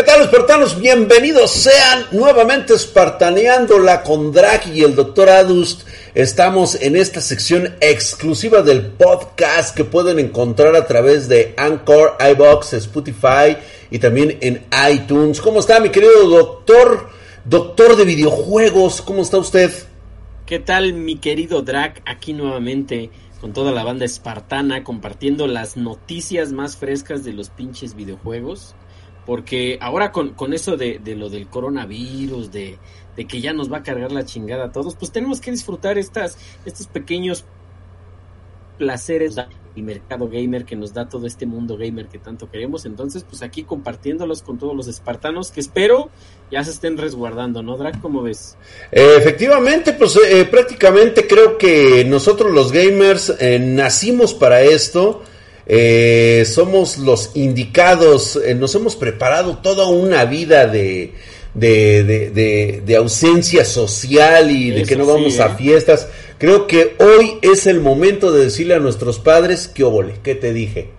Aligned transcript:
¿Qué 0.00 0.06
tal, 0.06 0.22
espartanos? 0.22 0.80
Bienvenidos 0.80 1.50
sean 1.50 2.06
nuevamente 2.12 2.72
espartaneándola 2.72 4.02
con 4.02 4.32
Drag 4.32 4.66
y 4.74 4.82
el 4.82 4.94
Dr. 4.94 5.28
Adust. 5.28 5.82
Estamos 6.14 6.74
en 6.80 6.96
esta 6.96 7.20
sección 7.20 7.74
exclusiva 7.82 8.62
del 8.62 8.86
podcast 8.86 9.76
que 9.76 9.84
pueden 9.84 10.18
encontrar 10.18 10.74
a 10.74 10.86
través 10.86 11.28
de 11.28 11.52
Anchor, 11.58 12.16
iBox, 12.18 12.72
Spotify 12.72 13.58
y 13.90 13.98
también 13.98 14.38
en 14.40 14.64
iTunes. 14.90 15.38
¿Cómo 15.42 15.60
está 15.60 15.78
mi 15.80 15.90
querido 15.90 16.26
doctor? 16.30 17.10
Doctor 17.44 17.94
de 17.96 18.06
videojuegos, 18.06 19.02
¿cómo 19.02 19.20
está 19.20 19.36
usted? 19.36 19.70
¿Qué 20.46 20.60
tal 20.60 20.94
mi 20.94 21.16
querido 21.16 21.60
Drag? 21.60 22.00
Aquí 22.06 22.32
nuevamente 22.32 23.10
con 23.42 23.52
toda 23.52 23.70
la 23.70 23.84
banda 23.84 24.06
espartana 24.06 24.82
compartiendo 24.82 25.46
las 25.46 25.76
noticias 25.76 26.52
más 26.52 26.78
frescas 26.78 27.22
de 27.22 27.34
los 27.34 27.50
pinches 27.50 27.94
videojuegos. 27.94 28.74
Porque 29.30 29.78
ahora 29.80 30.10
con, 30.10 30.30
con 30.30 30.52
eso 30.54 30.76
de, 30.76 30.98
de, 30.98 31.14
lo 31.14 31.30
del 31.30 31.46
coronavirus, 31.46 32.50
de, 32.50 32.78
de, 33.14 33.24
que 33.26 33.40
ya 33.40 33.52
nos 33.52 33.72
va 33.72 33.76
a 33.76 33.82
cargar 33.84 34.10
la 34.10 34.24
chingada 34.24 34.64
a 34.64 34.72
todos, 34.72 34.96
pues 34.96 35.12
tenemos 35.12 35.40
que 35.40 35.52
disfrutar 35.52 35.98
estas, 35.98 36.36
estos 36.64 36.88
pequeños 36.88 37.44
placeres 38.76 39.36
y 39.76 39.82
mercado 39.82 40.28
gamer 40.28 40.64
que 40.64 40.74
nos 40.74 40.92
da 40.92 41.08
todo 41.08 41.28
este 41.28 41.46
mundo 41.46 41.76
gamer 41.76 42.08
que 42.08 42.18
tanto 42.18 42.50
queremos. 42.50 42.86
Entonces, 42.86 43.22
pues 43.22 43.42
aquí 43.42 43.62
compartiéndolos 43.62 44.42
con 44.42 44.58
todos 44.58 44.74
los 44.74 44.88
espartanos 44.88 45.52
que 45.52 45.60
espero 45.60 46.10
ya 46.50 46.64
se 46.64 46.72
estén 46.72 46.98
resguardando, 46.98 47.62
¿no, 47.62 47.76
Drag? 47.76 48.00
¿Cómo 48.00 48.22
ves? 48.22 48.56
Eh, 48.90 49.14
efectivamente, 49.16 49.92
pues 49.92 50.18
eh, 50.28 50.44
prácticamente 50.44 51.28
creo 51.28 51.56
que 51.56 52.04
nosotros 52.04 52.50
los 52.52 52.72
gamers 52.72 53.32
eh, 53.38 53.60
nacimos 53.60 54.34
para 54.34 54.60
esto. 54.62 55.22
Eh, 55.72 56.44
somos 56.46 56.98
los 56.98 57.30
indicados, 57.34 58.34
eh, 58.44 58.56
nos 58.56 58.74
hemos 58.74 58.96
preparado 58.96 59.58
toda 59.58 59.86
una 59.86 60.24
vida 60.24 60.66
de, 60.66 61.12
de, 61.54 62.02
de, 62.02 62.30
de, 62.30 62.82
de 62.84 62.96
ausencia 62.96 63.64
social 63.64 64.50
y 64.50 64.72
de 64.72 64.80
Eso 64.80 64.88
que 64.88 64.96
no 64.96 65.06
vamos 65.06 65.34
sí, 65.34 65.40
a 65.40 65.46
¿eh? 65.46 65.54
fiestas. 65.56 66.08
Creo 66.38 66.66
que 66.66 66.96
hoy 66.98 67.38
es 67.42 67.68
el 67.68 67.80
momento 67.80 68.32
de 68.32 68.46
decirle 68.46 68.74
a 68.74 68.80
nuestros 68.80 69.20
padres 69.20 69.68
que 69.68 69.84
óvole, 69.84 70.14
¿qué 70.24 70.34
te 70.34 70.52
dije? 70.52 70.90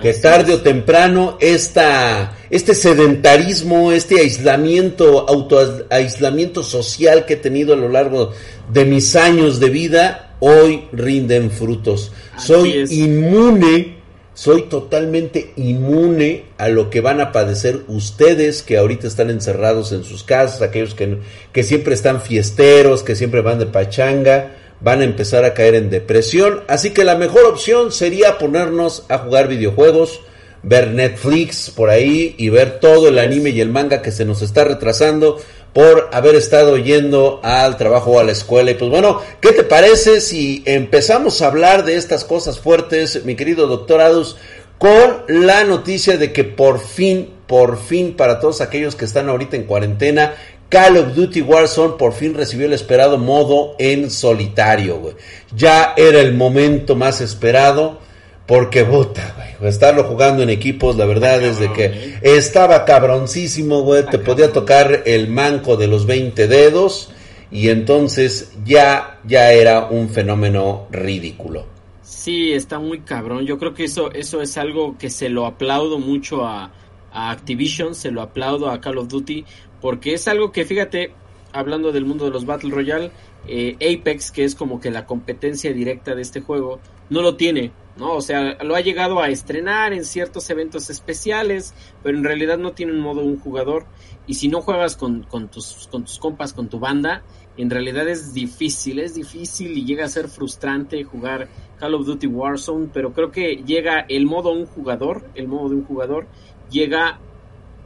Que 0.00 0.10
Así 0.10 0.20
tarde 0.20 0.52
es. 0.52 0.60
o 0.60 0.62
temprano 0.62 1.36
esta, 1.40 2.38
este 2.48 2.76
sedentarismo, 2.76 3.90
este 3.90 4.20
aislamiento, 4.20 5.28
autoaislamiento 5.28 6.62
social 6.62 7.26
que 7.26 7.34
he 7.34 7.38
tenido 7.38 7.74
a 7.74 7.76
lo 7.76 7.88
largo 7.88 8.30
de 8.72 8.84
mis 8.84 9.16
años 9.16 9.58
de 9.58 9.68
vida, 9.70 10.36
hoy 10.38 10.84
rinden 10.92 11.50
frutos. 11.50 12.12
Así 12.36 12.46
Soy 12.46 12.72
es. 12.78 12.92
inmune, 12.92 14.01
soy 14.34 14.62
totalmente 14.62 15.52
inmune 15.56 16.44
a 16.56 16.68
lo 16.68 16.88
que 16.88 17.00
van 17.00 17.20
a 17.20 17.32
padecer 17.32 17.80
ustedes 17.88 18.62
que 18.62 18.78
ahorita 18.78 19.06
están 19.06 19.30
encerrados 19.30 19.92
en 19.92 20.04
sus 20.04 20.24
casas, 20.24 20.62
aquellos 20.62 20.94
que, 20.94 21.18
que 21.52 21.62
siempre 21.62 21.94
están 21.94 22.20
fiesteros, 22.20 23.02
que 23.02 23.14
siempre 23.14 23.42
van 23.42 23.58
de 23.58 23.66
pachanga, 23.66 24.52
van 24.80 25.00
a 25.00 25.04
empezar 25.04 25.44
a 25.44 25.54
caer 25.54 25.74
en 25.74 25.90
depresión. 25.90 26.62
Así 26.66 26.90
que 26.90 27.04
la 27.04 27.16
mejor 27.16 27.44
opción 27.44 27.92
sería 27.92 28.38
ponernos 28.38 29.04
a 29.08 29.18
jugar 29.18 29.48
videojuegos, 29.48 30.20
ver 30.62 30.88
Netflix 30.88 31.70
por 31.70 31.90
ahí 31.90 32.34
y 32.38 32.48
ver 32.48 32.80
todo 32.80 33.08
el 33.08 33.18
anime 33.18 33.50
y 33.50 33.60
el 33.60 33.68
manga 33.68 34.00
que 34.00 34.12
se 34.12 34.24
nos 34.24 34.42
está 34.42 34.64
retrasando 34.64 35.38
por 35.72 36.10
haber 36.12 36.34
estado 36.34 36.76
yendo 36.76 37.40
al 37.42 37.76
trabajo 37.76 38.12
o 38.12 38.18
a 38.18 38.24
la 38.24 38.32
escuela. 38.32 38.70
Y 38.70 38.74
pues 38.74 38.90
bueno, 38.90 39.20
¿qué 39.40 39.52
te 39.52 39.62
parece 39.62 40.20
si 40.20 40.62
empezamos 40.66 41.40
a 41.40 41.46
hablar 41.46 41.84
de 41.84 41.96
estas 41.96 42.24
cosas 42.24 42.58
fuertes, 42.58 43.24
mi 43.24 43.36
querido 43.36 43.66
doctor 43.66 44.00
Adus, 44.00 44.36
con 44.78 45.22
la 45.28 45.64
noticia 45.64 46.18
de 46.18 46.32
que 46.32 46.44
por 46.44 46.80
fin, 46.80 47.30
por 47.46 47.78
fin, 47.78 48.14
para 48.16 48.40
todos 48.40 48.60
aquellos 48.60 48.96
que 48.96 49.04
están 49.04 49.28
ahorita 49.28 49.56
en 49.56 49.64
cuarentena, 49.64 50.34
Call 50.68 50.96
of 50.96 51.14
Duty 51.14 51.42
Warzone 51.42 51.94
por 51.98 52.14
fin 52.14 52.34
recibió 52.34 52.66
el 52.66 52.72
esperado 52.72 53.18
modo 53.18 53.76
en 53.78 54.10
solitario. 54.10 55.14
Ya 55.54 55.92
era 55.96 56.20
el 56.20 56.34
momento 56.34 56.96
más 56.96 57.20
esperado. 57.20 57.98
Porque, 58.46 58.84
puta, 58.84 59.34
güey, 59.58 59.70
estarlo 59.70 60.04
jugando 60.04 60.42
en 60.42 60.50
equipos, 60.50 60.96
la 60.96 61.06
verdad 61.06 61.42
es 61.42 61.58
de 61.58 61.72
que 61.72 61.90
cabrón, 61.90 62.20
estaba 62.22 62.84
cabroncísimo, 62.84 63.82
güey, 63.82 64.04
te 64.06 64.18
podía 64.18 64.46
cabrón. 64.46 64.52
tocar 64.52 65.02
el 65.06 65.28
manco 65.28 65.76
de 65.76 65.86
los 65.86 66.06
20 66.06 66.48
dedos 66.48 67.10
y 67.50 67.68
entonces 67.68 68.52
ya, 68.64 69.20
ya 69.24 69.52
era 69.52 69.86
un 69.86 70.08
fenómeno 70.08 70.88
ridículo. 70.90 71.66
Sí, 72.02 72.52
está 72.52 72.78
muy 72.78 73.00
cabrón. 73.00 73.46
Yo 73.46 73.58
creo 73.58 73.74
que 73.74 73.84
eso, 73.84 74.12
eso 74.12 74.42
es 74.42 74.56
algo 74.58 74.96
que 74.98 75.10
se 75.10 75.28
lo 75.28 75.46
aplaudo 75.46 75.98
mucho 75.98 76.44
a, 76.44 76.72
a 77.12 77.30
Activision, 77.30 77.94
se 77.94 78.10
lo 78.10 78.22
aplaudo 78.22 78.70
a 78.70 78.80
Call 78.80 78.98
of 78.98 79.08
Duty, 79.08 79.44
porque 79.80 80.14
es 80.14 80.26
algo 80.28 80.50
que, 80.50 80.64
fíjate, 80.64 81.12
hablando 81.52 81.92
del 81.92 82.04
mundo 82.04 82.24
de 82.24 82.30
los 82.30 82.46
Battle 82.46 82.70
Royale, 82.70 83.10
eh, 83.46 83.76
Apex, 83.76 84.30
que 84.30 84.44
es 84.44 84.54
como 84.54 84.80
que 84.80 84.90
la 84.90 85.06
competencia 85.06 85.72
directa 85.72 86.14
de 86.14 86.22
este 86.22 86.40
juego, 86.40 86.80
no 87.10 87.22
lo 87.22 87.36
tiene, 87.36 87.72
¿no? 87.96 88.14
O 88.14 88.20
sea, 88.20 88.62
lo 88.62 88.74
ha 88.74 88.80
llegado 88.80 89.20
a 89.20 89.28
estrenar 89.28 89.92
en 89.92 90.04
ciertos 90.04 90.48
eventos 90.50 90.90
especiales, 90.90 91.74
pero 92.02 92.16
en 92.16 92.24
realidad 92.24 92.58
no 92.58 92.72
tiene 92.72 92.92
un 92.92 93.00
modo 93.00 93.22
un 93.22 93.38
jugador. 93.38 93.86
Y 94.26 94.34
si 94.34 94.48
no 94.48 94.62
juegas 94.62 94.96
con, 94.96 95.24
con, 95.24 95.48
tus, 95.48 95.88
con 95.90 96.04
tus 96.04 96.18
compas, 96.18 96.52
con 96.52 96.68
tu 96.68 96.78
banda, 96.78 97.22
en 97.56 97.70
realidad 97.70 98.08
es 98.08 98.32
difícil, 98.32 98.98
es 98.98 99.14
difícil 99.14 99.76
y 99.76 99.84
llega 99.84 100.04
a 100.04 100.08
ser 100.08 100.28
frustrante 100.28 101.04
jugar 101.04 101.48
Call 101.78 101.94
of 101.94 102.06
Duty 102.06 102.26
Warzone, 102.26 102.88
pero 102.92 103.12
creo 103.12 103.30
que 103.30 103.62
llega 103.66 104.00
el 104.08 104.26
modo 104.26 104.52
un 104.52 104.66
jugador, 104.66 105.24
el 105.34 105.48
modo 105.48 105.68
de 105.68 105.74
un 105.76 105.84
jugador, 105.84 106.26
llega 106.70 107.18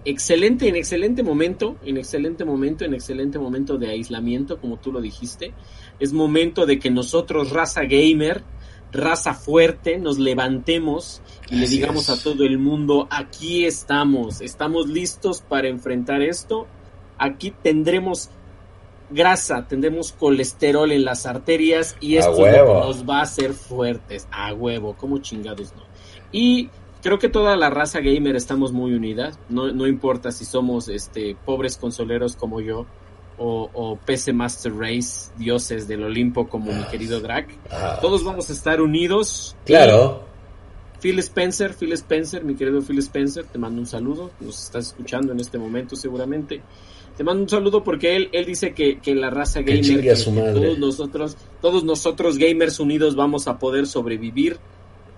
excelente, 0.04 0.68
en 0.68 0.76
excelente 0.76 1.24
momento, 1.24 1.76
en 1.84 1.96
excelente 1.96 2.44
momento, 2.44 2.84
en 2.84 2.94
excelente 2.94 3.38
momento 3.38 3.76
de 3.76 3.90
aislamiento, 3.90 4.60
como 4.60 4.78
tú 4.78 4.92
lo 4.92 5.00
dijiste. 5.00 5.52
Es 5.98 6.12
momento 6.12 6.64
de 6.64 6.78
que 6.78 6.90
nosotros, 6.90 7.50
raza 7.50 7.82
gamer, 7.82 8.44
raza 8.92 9.34
fuerte, 9.34 9.98
nos 9.98 10.18
levantemos 10.18 11.22
y 11.50 11.56
le 11.56 11.68
digamos 11.68 12.08
es. 12.08 12.18
a 12.18 12.22
todo 12.22 12.44
el 12.44 12.58
mundo, 12.58 13.06
aquí 13.10 13.64
estamos, 13.64 14.40
estamos 14.40 14.88
listos 14.88 15.42
para 15.42 15.68
enfrentar 15.68 16.22
esto. 16.22 16.66
Aquí 17.18 17.52
tendremos 17.62 18.30
grasa, 19.10 19.66
tendremos 19.68 20.12
colesterol 20.12 20.90
en 20.92 21.04
las 21.04 21.26
arterias 21.26 21.96
y 22.00 22.16
esto 22.16 22.46
nos 22.46 23.08
va 23.08 23.18
a 23.18 23.22
hacer 23.22 23.52
fuertes, 23.54 24.28
a 24.30 24.52
huevo, 24.52 24.94
como 24.96 25.18
chingados 25.18 25.74
no. 25.74 25.82
Y 26.32 26.70
creo 27.02 27.18
que 27.18 27.28
toda 27.28 27.56
la 27.56 27.70
raza 27.70 28.00
gamer 28.00 28.36
estamos 28.36 28.72
muy 28.72 28.94
unidas, 28.94 29.38
no, 29.48 29.72
no 29.72 29.86
importa 29.86 30.32
si 30.32 30.44
somos 30.44 30.88
este 30.88 31.36
pobres 31.44 31.76
consoleros 31.76 32.36
como 32.36 32.60
yo 32.60 32.86
o, 33.38 33.68
o 33.72 33.96
PC 33.96 34.32
Master 34.32 34.72
Race, 34.74 35.30
dioses 35.36 35.86
del 35.88 36.04
Olimpo 36.04 36.48
como 36.48 36.72
mi 36.72 36.84
querido 36.84 37.20
Drac. 37.20 37.48
Todos 38.00 38.24
vamos 38.24 38.48
a 38.50 38.52
estar 38.52 38.80
unidos. 38.80 39.56
claro. 39.64 40.24
Phil 40.98 41.18
Spencer, 41.18 41.74
Phil 41.74 41.92
Spencer, 41.92 42.42
mi 42.42 42.54
querido 42.54 42.80
Phil 42.80 42.98
Spencer, 43.00 43.44
te 43.44 43.58
mando 43.58 43.80
un 43.80 43.86
saludo, 43.86 44.30
nos 44.40 44.64
estás 44.64 44.86
escuchando 44.86 45.30
en 45.32 45.40
este 45.40 45.58
momento 45.58 45.94
seguramente. 45.94 46.62
Te 47.16 47.22
mando 47.22 47.42
un 47.42 47.48
saludo 47.50 47.84
porque 47.84 48.16
él, 48.16 48.30
él 48.32 48.46
dice 48.46 48.72
que, 48.72 48.98
que 48.98 49.14
la 49.14 49.28
raza 49.28 49.60
gamer, 49.60 49.82
que- 50.00 50.08
que 50.24 50.60
todos 50.60 50.78
nosotros, 50.78 51.36
todos 51.60 51.84
nosotros 51.84 52.38
gamers 52.38 52.80
unidos 52.80 53.14
vamos 53.14 53.46
a 53.46 53.58
poder 53.58 53.86
sobrevivir 53.86 54.56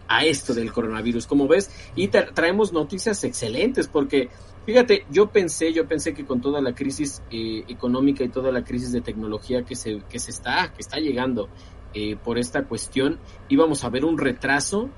a 0.08 0.24
esto 0.24 0.52
del 0.52 0.72
coronavirus, 0.72 1.26
como 1.28 1.46
ves, 1.46 1.70
y 1.94 2.08
tra- 2.08 2.34
traemos 2.34 2.72
noticias 2.72 3.22
excelentes 3.22 3.86
porque 3.86 4.30
fíjate, 4.68 5.06
yo 5.10 5.30
pensé, 5.30 5.72
yo 5.72 5.88
pensé 5.88 6.12
que 6.12 6.26
con 6.26 6.42
toda 6.42 6.60
la 6.60 6.74
crisis 6.74 7.22
eh, 7.30 7.64
económica 7.68 8.22
y 8.22 8.28
toda 8.28 8.52
la 8.52 8.64
crisis 8.64 8.92
de 8.92 9.00
tecnología 9.00 9.62
que 9.62 9.74
se, 9.74 10.02
que 10.10 10.18
se 10.18 10.30
está, 10.30 10.74
que 10.74 10.82
está 10.82 10.98
llegando 10.98 11.48
eh, 11.94 12.16
por 12.22 12.38
esta 12.38 12.64
cuestión, 12.64 13.18
íbamos 13.48 13.82
a 13.84 13.88
ver 13.88 14.04
un 14.04 14.18
retraso 14.18 14.90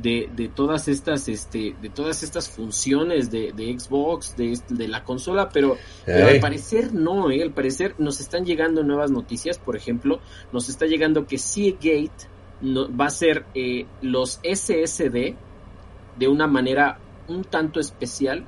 de, 0.00 0.30
de 0.36 0.46
todas 0.46 0.86
estas 0.86 1.26
este 1.28 1.74
de 1.82 1.88
todas 1.88 2.22
estas 2.22 2.48
funciones 2.48 3.28
de, 3.32 3.52
de 3.52 3.76
Xbox 3.76 4.36
de, 4.36 4.52
este- 4.52 4.74
de 4.74 4.86
la 4.86 5.02
consola 5.02 5.48
pero, 5.48 5.76
pero 6.04 6.28
al 6.28 6.38
parecer 6.38 6.92
no 6.94 7.30
¿eh? 7.32 7.42
al 7.42 7.50
parecer 7.50 7.94
nos 7.98 8.20
están 8.20 8.44
llegando 8.44 8.84
nuevas 8.84 9.10
noticias 9.10 9.58
por 9.58 9.74
ejemplo 9.76 10.20
nos 10.52 10.68
está 10.68 10.86
llegando 10.86 11.26
que 11.26 11.38
Seagate 11.38 12.28
no, 12.60 12.94
va 12.94 13.06
a 13.06 13.10
ser 13.10 13.46
eh, 13.54 13.86
los 14.02 14.40
SSD 14.44 15.34
de 16.18 16.28
una 16.28 16.46
manera 16.46 17.00
un 17.26 17.42
tanto 17.44 17.80
especial 17.80 18.46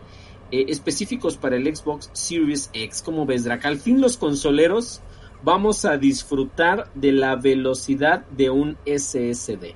eh, 0.51 0.67
específicos 0.69 1.37
para 1.37 1.57
el 1.57 1.75
Xbox 1.75 2.11
Series 2.13 2.71
X. 2.73 3.03
Como 3.03 3.27
ves 3.27 3.45
Drac 3.45 3.65
al 3.65 3.79
fin 3.79 4.01
los 4.01 4.17
consoleros 4.17 5.01
vamos 5.43 5.85
a 5.85 5.97
disfrutar 5.97 6.91
de 6.95 7.13
la 7.13 7.37
velocidad 7.37 8.25
de 8.31 8.51
un 8.51 8.77
SSD 8.85 9.75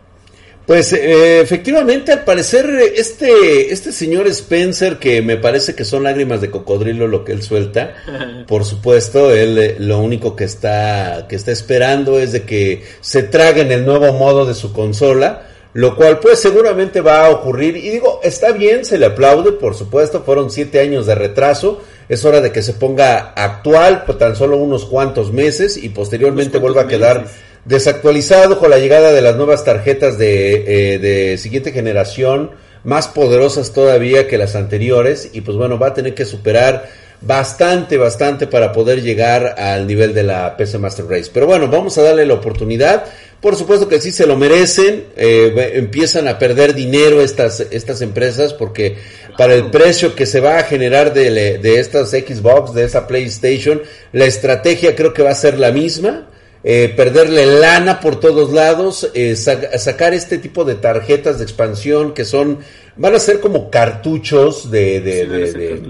Pues 0.66 0.92
eh, 0.92 1.40
efectivamente, 1.40 2.12
al 2.12 2.24
parecer, 2.24 2.68
este, 2.96 3.72
este 3.72 3.92
señor 3.92 4.26
Spencer, 4.28 4.98
que 4.98 5.22
me 5.22 5.36
parece 5.36 5.74
que 5.74 5.84
son 5.84 6.04
lágrimas 6.04 6.40
de 6.40 6.50
cocodrilo 6.50 7.06
lo 7.06 7.24
que 7.24 7.32
él 7.32 7.42
suelta, 7.42 7.94
por 8.46 8.64
supuesto, 8.64 9.32
él 9.32 9.58
eh, 9.58 9.76
lo 9.78 9.98
único 9.98 10.36
que 10.36 10.44
está, 10.44 11.26
que 11.28 11.36
está 11.36 11.52
esperando 11.52 12.18
es 12.18 12.32
de 12.32 12.42
que 12.42 12.84
se 13.00 13.22
traguen 13.22 13.72
el 13.72 13.84
nuevo 13.84 14.12
modo 14.14 14.46
de 14.46 14.54
su 14.54 14.72
consola, 14.72 15.48
lo 15.74 15.96
cual 15.96 16.20
pues 16.20 16.38
seguramente 16.38 17.00
va 17.00 17.26
a 17.26 17.30
ocurrir. 17.30 17.76
Y 17.76 17.90
digo, 17.90 18.20
está 18.22 18.52
bien, 18.52 18.84
se 18.84 18.96
le 18.96 19.06
aplaude, 19.06 19.52
por 19.52 19.74
supuesto, 19.74 20.22
fueron 20.22 20.50
siete 20.50 20.80
años 20.80 21.06
de 21.06 21.14
retraso, 21.14 21.82
es 22.08 22.24
hora 22.24 22.40
de 22.40 22.52
que 22.52 22.62
se 22.62 22.74
ponga 22.74 23.32
actual 23.36 24.04
por 24.04 24.16
tan 24.16 24.36
solo 24.36 24.56
unos 24.56 24.84
cuantos 24.84 25.32
meses 25.32 25.76
y 25.76 25.88
posteriormente 25.88 26.58
vuelva 26.58 26.82
a 26.82 26.86
quedar 26.86 27.26
desactualizado 27.64 28.58
con 28.58 28.70
la 28.70 28.78
llegada 28.78 29.12
de 29.12 29.22
las 29.22 29.36
nuevas 29.36 29.64
tarjetas 29.64 30.16
de, 30.16 30.94
eh, 30.94 30.98
de 30.98 31.38
siguiente 31.38 31.72
generación, 31.72 32.52
más 32.84 33.08
poderosas 33.08 33.72
todavía 33.72 34.28
que 34.28 34.38
las 34.38 34.54
anteriores. 34.54 35.30
Y 35.32 35.40
pues 35.40 35.56
bueno, 35.56 35.78
va 35.78 35.88
a 35.88 35.94
tener 35.94 36.14
que 36.14 36.24
superar 36.24 36.88
bastante, 37.26 37.96
bastante 37.96 38.46
para 38.46 38.72
poder 38.72 39.02
llegar 39.02 39.54
al 39.58 39.86
nivel 39.86 40.14
de 40.14 40.22
la 40.22 40.56
PC 40.56 40.78
Master 40.78 41.06
Race. 41.06 41.30
Pero 41.32 41.46
bueno, 41.46 41.68
vamos 41.68 41.96
a 41.98 42.02
darle 42.02 42.26
la 42.26 42.34
oportunidad. 42.34 43.04
Por 43.40 43.56
supuesto 43.56 43.88
que 43.88 44.00
sí 44.00 44.12
se 44.12 44.26
lo 44.26 44.36
merecen. 44.36 45.04
Eh, 45.16 45.72
empiezan 45.74 46.28
a 46.28 46.38
perder 46.38 46.74
dinero 46.74 47.20
estas, 47.20 47.60
estas 47.60 48.00
empresas 48.00 48.52
porque 48.52 48.96
para 49.36 49.54
el 49.54 49.70
precio 49.70 50.14
que 50.14 50.26
se 50.26 50.40
va 50.40 50.58
a 50.58 50.64
generar 50.64 51.12
de, 51.12 51.58
de 51.58 51.80
estas 51.80 52.10
Xbox, 52.10 52.74
de 52.74 52.84
esa 52.84 53.06
PlayStation, 53.06 53.82
la 54.12 54.26
estrategia 54.26 54.94
creo 54.94 55.12
que 55.12 55.22
va 55.22 55.30
a 55.30 55.34
ser 55.34 55.58
la 55.58 55.72
misma. 55.72 56.28
Eh, 56.66 56.94
perderle 56.96 57.44
lana 57.44 58.00
por 58.00 58.18
todos 58.18 58.50
lados, 58.50 59.10
eh, 59.12 59.36
sacar 59.36 60.14
este 60.14 60.38
tipo 60.38 60.64
de 60.64 60.76
tarjetas 60.76 61.36
de 61.36 61.44
expansión 61.44 62.14
que 62.14 62.24
son, 62.24 62.60
van 62.96 63.14
a 63.14 63.18
ser 63.18 63.40
como 63.40 63.68
cartuchos 63.68 64.70
de, 64.70 65.02
de, 65.02 65.26
de, 65.26 65.52
de, 65.52 65.82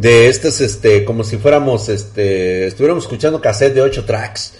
estos, 0.00 0.60
este, 0.60 1.04
como 1.04 1.24
si 1.24 1.38
fuéramos, 1.38 1.88
este, 1.88 2.66
estuviéramos 2.66 3.04
escuchando 3.04 3.40
cassette 3.40 3.74
de 3.74 3.82
8 3.82 4.04
tracks, 4.04 4.54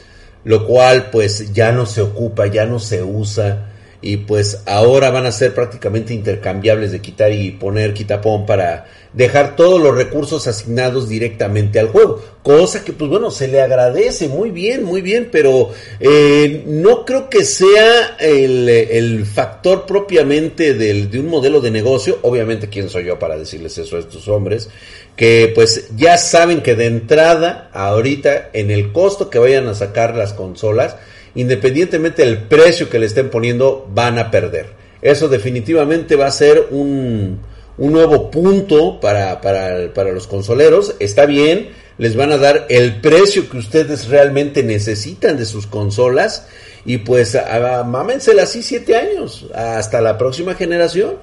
lo 0.44 0.67
cual 0.67 1.11
pues 1.11 1.52
ya 1.52 1.73
no 1.73 1.87
se 1.87 2.00
ocupa, 2.00 2.46
ya 2.46 2.67
no 2.67 2.79
se 2.81 3.02
usa 3.02 3.68
y 4.00 4.19
pues 4.19 4.62
ahora 4.67 5.11
van 5.11 5.27
a 5.27 5.33
ser 5.33 5.55
prácticamente 5.55 6.15
intercambiables 6.15 6.93
de 6.93 7.00
quitar 7.00 7.33
y 7.33 7.50
poner 7.50 7.95
quitapón 7.95 8.47
para 8.47 8.87
dejar 9.12 9.56
todos 9.56 9.81
los 9.81 9.97
recursos 9.97 10.47
asignados 10.47 11.09
directamente 11.09 11.81
al 11.81 11.89
juego, 11.89 12.23
cosa 12.43 12.85
que 12.85 12.93
pues 12.93 13.11
bueno, 13.11 13.31
se 13.31 13.49
le 13.49 13.61
agradece. 13.61 14.29
Muy 14.29 14.50
bien, 14.50 14.85
muy 14.85 15.00
bien, 15.00 15.29
pero 15.33 15.71
eh, 15.99 16.62
no 16.67 17.05
creo 17.05 17.29
que 17.29 17.45
sea 17.45 18.17
el, 18.21 18.69
el 18.69 19.27
factor 19.27 19.87
propiamente 19.87 20.75
del, 20.75 21.11
de 21.11 21.19
un 21.19 21.27
modelo 21.27 21.61
de 21.61 21.71
negocio, 21.73 22.19
obviamente 22.23 22.69
quién 22.69 22.89
soy 22.89 23.06
yo 23.06 23.19
para 23.19 23.37
decirles 23.37 23.77
eso 23.79 23.97
a 23.97 24.00
estos 24.00 24.29
hombres, 24.29 24.69
que 25.17 25.50
pues 25.55 25.89
ya 25.97 26.17
saben 26.19 26.62
que 26.62 26.77
de 26.77 26.87
entrada, 26.87 27.71
ahorita, 27.73 28.50
en 28.53 28.71
el 28.71 28.93
costo 28.93 29.31
que 29.31 29.41
vayan 29.41 29.67
a 29.67 29.75
sacar 29.75 30.15
las 30.15 30.33
consolas, 30.33 30.95
independientemente 31.38 32.25
del 32.25 32.38
precio 32.38 32.90
que 32.90 32.99
le 32.99 33.06
estén 33.06 33.31
poniendo, 33.31 33.88
van 33.94 34.19
a 34.19 34.29
perder. 34.29 34.70
Eso 35.00 35.29
definitivamente 35.29 36.17
va 36.17 36.26
a 36.26 36.32
ser 36.32 36.67
un, 36.73 37.38
un 37.79 37.93
nuevo 37.93 38.29
punto 38.29 38.99
para, 38.99 39.40
para, 39.40 39.94
para, 39.94 40.11
los 40.11 40.26
consoleros. 40.26 40.96
Está 40.99 41.26
bien, 41.26 41.69
les 41.96 42.17
van 42.17 42.32
a 42.32 42.38
dar 42.38 42.67
el 42.69 43.00
precio 43.00 43.49
que 43.49 43.58
ustedes 43.58 44.08
realmente 44.08 44.64
necesitan 44.64 45.37
de 45.37 45.46
sus 45.46 45.69
consolas. 45.69 46.49
Y 46.85 46.99
pues 46.99 47.38
mámensela 47.87 48.43
así 48.43 48.61
siete 48.61 48.96
años, 48.96 49.46
hasta 49.55 50.00
la 50.00 50.19
próxima 50.19 50.56
generación. 50.56 51.19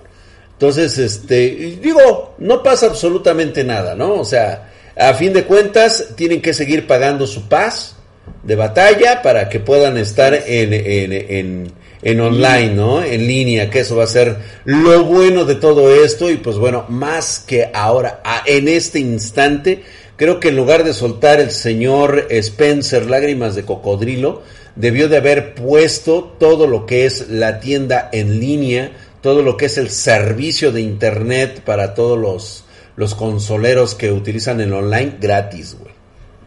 Entonces, 0.53 0.97
este, 0.97 1.77
digo, 1.81 2.35
no 2.38 2.63
pasa 2.63 2.85
absolutamente 2.85 3.65
nada, 3.65 3.95
¿no? 3.95 4.13
O 4.13 4.23
sea, 4.23 4.71
a 4.95 5.13
fin 5.13 5.33
de 5.33 5.44
cuentas, 5.44 6.12
tienen 6.15 6.41
que 6.41 6.53
seguir 6.53 6.88
pagando 6.88 7.27
su 7.27 7.50
paz 7.50 7.94
de 8.44 8.56
batalla 8.56 9.22
para 9.22 9.50
que 9.50 9.60
puedan 9.60 9.98
estar 9.98 10.33
en, 10.33 10.74
en, 10.74 11.13
en, 11.13 11.72
en 12.01 12.22
online, 12.22 12.75
¿no? 12.75 13.04
En 13.04 13.27
línea, 13.27 13.69
que 13.69 13.80
eso 13.80 13.95
va 13.95 14.04
a 14.04 14.07
ser 14.07 14.38
lo 14.66 15.04
bueno 15.04 15.45
de 15.45 15.56
todo 15.56 15.94
esto 15.94 16.30
y 16.30 16.38
pues 16.38 16.57
bueno, 16.57 16.86
más 16.88 17.39
que 17.39 17.72
ahora, 17.74 18.22
en 18.45 18.68
este 18.68 19.00
instante, 19.00 19.83
creo 20.16 20.39
que 20.39 20.50
en 20.50 20.57
lugar 20.57 20.83
de 20.83 20.94
soltar 20.94 21.39
el 21.39 21.50
señor 21.51 22.27
Spencer 22.30 23.07
lágrimas 23.10 23.56
de 23.56 23.63
cocodrilo, 23.63 24.44
debió 24.75 25.10
de 25.10 25.18
haber 25.18 25.56
puesto 25.56 26.36
todo 26.39 26.68
lo 26.68 26.86
que 26.86 27.06
es 27.06 27.30
la 27.30 27.60
tienda 27.60 28.10
en 28.12 28.39
línea, 28.39 28.92
todo 29.22 29.42
lo 29.42 29.57
que 29.57 29.66
es 29.66 29.80
el 29.80 29.89
servicio 29.89 30.72
de 30.72 30.81
internet 30.81 31.62
para 31.66 31.95
todos 31.95 32.19
los, 32.19 32.66
los 32.95 33.16
consoleros 33.16 33.95
que 33.95 34.12
utilizan 34.12 34.62
el 34.62 34.74
online 34.74 35.18
gratis, 35.19 35.75
güey. 35.80 35.94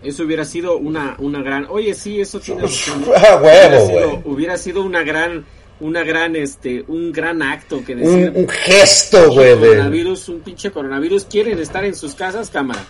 Eso 0.03 0.23
hubiera 0.23 0.45
sido 0.45 0.79
una, 0.79 1.17
una 1.19 1.43
gran. 1.43 1.67
Oye, 1.69 1.93
sí, 1.95 2.21
eso 2.21 2.39
tiene. 2.41 2.63
Ah, 3.17 3.41
huevo, 3.43 3.47
hubiera, 3.47 3.81
sido, 3.81 4.23
hubiera 4.25 4.57
sido 4.57 4.83
una 4.83 5.03
gran 5.03 5.45
una 5.81 6.03
gran 6.03 6.35
este 6.35 6.85
un 6.89 7.13
gran 7.13 7.41
acto 7.41 7.85
que 7.85 7.95
decir, 7.95 8.31
un, 8.31 8.43
un, 8.43 8.49
gesto 8.49 9.31
güey 9.31 9.55
coronavirus 9.55 10.29
un 10.29 10.41
pinche 10.41 10.73
coronavirus 10.73 11.25
quieren 11.27 11.59
estar 11.61 11.85
en 11.85 11.95
sus 11.95 12.17
casas 12.17 12.51
cámara 12.51 12.85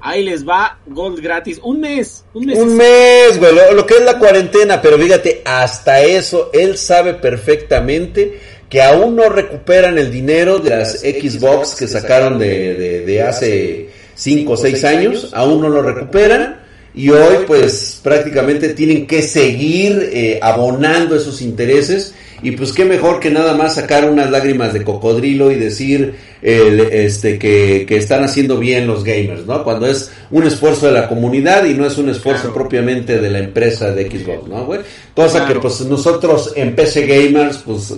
ahí 0.00 0.24
les 0.24 0.46
va 0.46 0.78
gold 0.86 1.20
gratis 1.20 1.58
un 1.64 1.80
mes 1.80 2.24
un 2.34 2.46
mes 2.46 2.58
un 2.58 2.76
mes 2.76 3.38
güey 3.40 3.52
lo, 3.52 3.72
lo, 3.72 3.84
que 3.84 3.94
es 3.94 4.02
la 4.02 4.20
cuarentena 4.20 4.80
pero 4.80 4.96
fíjate 4.98 5.42
hasta 5.44 6.00
eso 6.02 6.50
él 6.52 6.78
sabe 6.78 7.14
perfectamente 7.14 8.38
que 8.68 8.82
aún 8.82 9.16
no 9.16 9.28
recuperan 9.28 9.98
el 9.98 10.10
dinero 10.10 10.58
de 10.58 10.70
las 10.70 11.00
Xbox 11.00 11.74
que 11.74 11.88
sacaron 11.88 12.38
de, 12.38 12.74
de, 12.74 13.00
de 13.00 13.22
hace 13.22 13.88
5 14.18 14.52
o 14.52 14.56
6 14.56 14.84
años 14.84 15.30
aún 15.32 15.62
no 15.62 15.68
lo 15.68 15.80
recuperan 15.80 16.56
y 16.92 17.10
hoy 17.10 17.44
pues 17.46 18.00
prácticamente 18.02 18.70
tienen 18.70 19.06
que 19.06 19.22
seguir 19.22 20.10
eh, 20.12 20.40
abonando 20.42 21.14
esos 21.14 21.40
intereses 21.40 22.14
y 22.42 22.52
pues 22.52 22.72
qué 22.72 22.84
mejor 22.84 23.20
que 23.20 23.30
nada 23.30 23.54
más 23.54 23.76
sacar 23.76 24.10
unas 24.10 24.30
lágrimas 24.30 24.72
de 24.72 24.82
cocodrilo 24.82 25.52
y 25.52 25.56
decir 25.56 26.14
este 26.42 27.38
que, 27.38 27.84
que, 27.86 27.96
están 27.96 28.22
haciendo 28.22 28.58
bien 28.58 28.86
los 28.86 29.02
gamers, 29.02 29.44
¿no? 29.44 29.64
Cuando 29.64 29.86
es 29.86 30.12
un 30.30 30.44
esfuerzo 30.44 30.86
de 30.86 30.92
la 30.92 31.08
comunidad 31.08 31.64
y 31.64 31.74
no 31.74 31.84
es 31.84 31.98
un 31.98 32.08
esfuerzo 32.08 32.44
claro. 32.44 32.54
propiamente 32.54 33.20
de 33.20 33.30
la 33.30 33.40
empresa 33.40 33.90
de 33.90 34.08
Xbox, 34.08 34.48
¿no? 34.48 34.64
Güey? 34.64 34.80
Cosa 35.14 35.38
claro. 35.38 35.54
que 35.54 35.60
pues 35.60 35.80
nosotros 35.80 36.52
en 36.54 36.76
PC 36.76 37.06
Gamers, 37.06 37.58
pues 37.58 37.94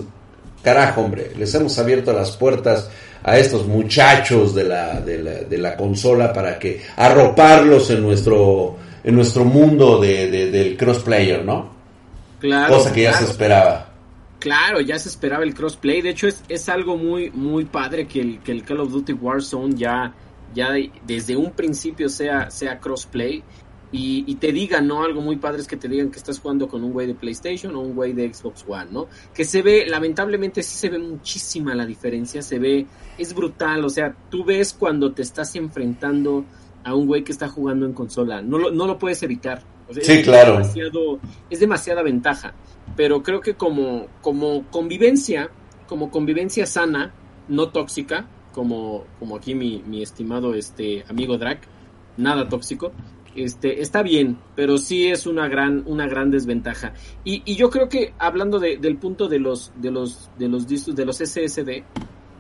carajo, 0.62 1.02
hombre, 1.02 1.32
les 1.38 1.54
hemos 1.54 1.78
abierto 1.78 2.12
las 2.14 2.30
puertas 2.32 2.88
a 3.22 3.38
estos 3.38 3.66
muchachos 3.66 4.54
de 4.54 4.64
la, 4.64 5.00
de 5.00 5.22
la, 5.22 5.30
de 5.32 5.58
la 5.58 5.76
consola 5.76 6.32
para 6.32 6.58
que 6.58 6.82
arroparlos 6.96 7.90
en 7.90 8.02
nuestro 8.02 8.76
en 9.02 9.14
nuestro 9.14 9.44
mundo 9.44 9.98
de, 9.98 10.30
de, 10.30 10.50
del 10.50 10.76
crossplayer, 10.76 11.44
¿no? 11.44 11.70
Claro. 12.38 12.74
Cosa 12.74 12.92
que 12.92 13.02
ya 13.02 13.12
se 13.12 13.24
esperaba. 13.24 13.90
Claro, 14.38 14.80
ya 14.80 14.98
se 14.98 15.08
esperaba 15.08 15.44
el 15.44 15.54
crossplay. 15.54 16.00
De 16.00 16.10
hecho, 16.10 16.26
es, 16.26 16.42
es 16.48 16.68
algo 16.68 16.96
muy, 16.96 17.30
muy 17.30 17.66
padre 17.66 18.06
que 18.06 18.20
el, 18.20 18.40
que 18.40 18.52
el 18.52 18.64
Call 18.64 18.80
of 18.80 18.90
Duty 18.90 19.12
Warzone 19.12 19.74
ya, 19.74 20.14
ya 20.54 20.70
desde 21.06 21.36
un 21.36 21.52
principio 21.52 22.08
sea, 22.08 22.50
sea 22.50 22.78
crossplay. 22.78 23.42
Y, 23.92 24.24
y, 24.28 24.36
te 24.36 24.52
digan, 24.52 24.86
¿no? 24.86 25.02
Algo 25.02 25.20
muy 25.20 25.36
padre 25.36 25.60
es 25.60 25.66
que 25.66 25.76
te 25.76 25.88
digan 25.88 26.10
que 26.10 26.18
estás 26.18 26.38
jugando 26.38 26.68
con 26.68 26.84
un 26.84 26.92
güey 26.92 27.08
de 27.08 27.14
PlayStation 27.14 27.74
o 27.74 27.80
un 27.80 27.94
güey 27.94 28.12
de 28.12 28.32
Xbox 28.32 28.64
One, 28.68 28.86
¿no? 28.92 29.08
Que 29.34 29.44
se 29.44 29.62
ve, 29.62 29.84
lamentablemente 29.88 30.62
sí 30.62 30.76
se 30.76 30.88
ve 30.90 30.98
muchísima 30.98 31.74
la 31.74 31.84
diferencia, 31.84 32.40
se 32.40 32.60
ve, 32.60 32.86
es 33.18 33.34
brutal, 33.34 33.84
o 33.84 33.90
sea, 33.90 34.14
tú 34.30 34.44
ves 34.44 34.76
cuando 34.78 35.12
te 35.12 35.22
estás 35.22 35.56
enfrentando 35.56 36.44
a 36.84 36.94
un 36.94 37.08
güey 37.08 37.24
que 37.24 37.32
está 37.32 37.48
jugando 37.48 37.84
en 37.84 37.92
consola, 37.92 38.40
no 38.40 38.58
lo, 38.58 38.70
no 38.70 38.86
lo 38.86 38.96
puedes 38.96 39.22
evitar. 39.24 39.62
O 39.88 39.92
sea, 39.92 40.04
sí, 40.04 40.12
es 40.12 40.24
claro. 40.24 40.52
Demasiado, 40.52 41.18
es 41.50 41.58
demasiada 41.58 42.02
ventaja, 42.02 42.54
pero 42.96 43.24
creo 43.24 43.40
que 43.40 43.54
como, 43.54 44.06
como 44.22 44.64
convivencia, 44.70 45.50
como 45.88 46.12
convivencia 46.12 46.64
sana, 46.64 47.12
no 47.48 47.70
tóxica, 47.70 48.28
como, 48.52 49.04
como 49.18 49.36
aquí 49.36 49.54
mi, 49.54 49.82
mi 49.84 50.02
estimado 50.02 50.54
este 50.54 51.04
amigo 51.08 51.38
Drac, 51.38 51.60
nada 52.16 52.48
tóxico, 52.48 52.92
este, 53.34 53.80
está 53.80 54.02
bien, 54.02 54.38
pero 54.56 54.78
sí 54.78 55.06
es 55.06 55.26
una 55.26 55.48
gran, 55.48 55.82
una 55.86 56.06
gran 56.06 56.30
desventaja. 56.30 56.94
Y, 57.24 57.42
y 57.44 57.56
yo 57.56 57.70
creo 57.70 57.88
que 57.88 58.12
hablando 58.18 58.58
de, 58.58 58.76
del 58.76 58.96
punto 58.96 59.28
de 59.28 59.38
los, 59.38 59.72
de 59.76 59.90
los, 59.90 60.30
de 60.38 60.48
los 60.48 60.66
discos, 60.66 60.96
de 60.96 61.04
los 61.04 61.18
SSD, 61.18 61.84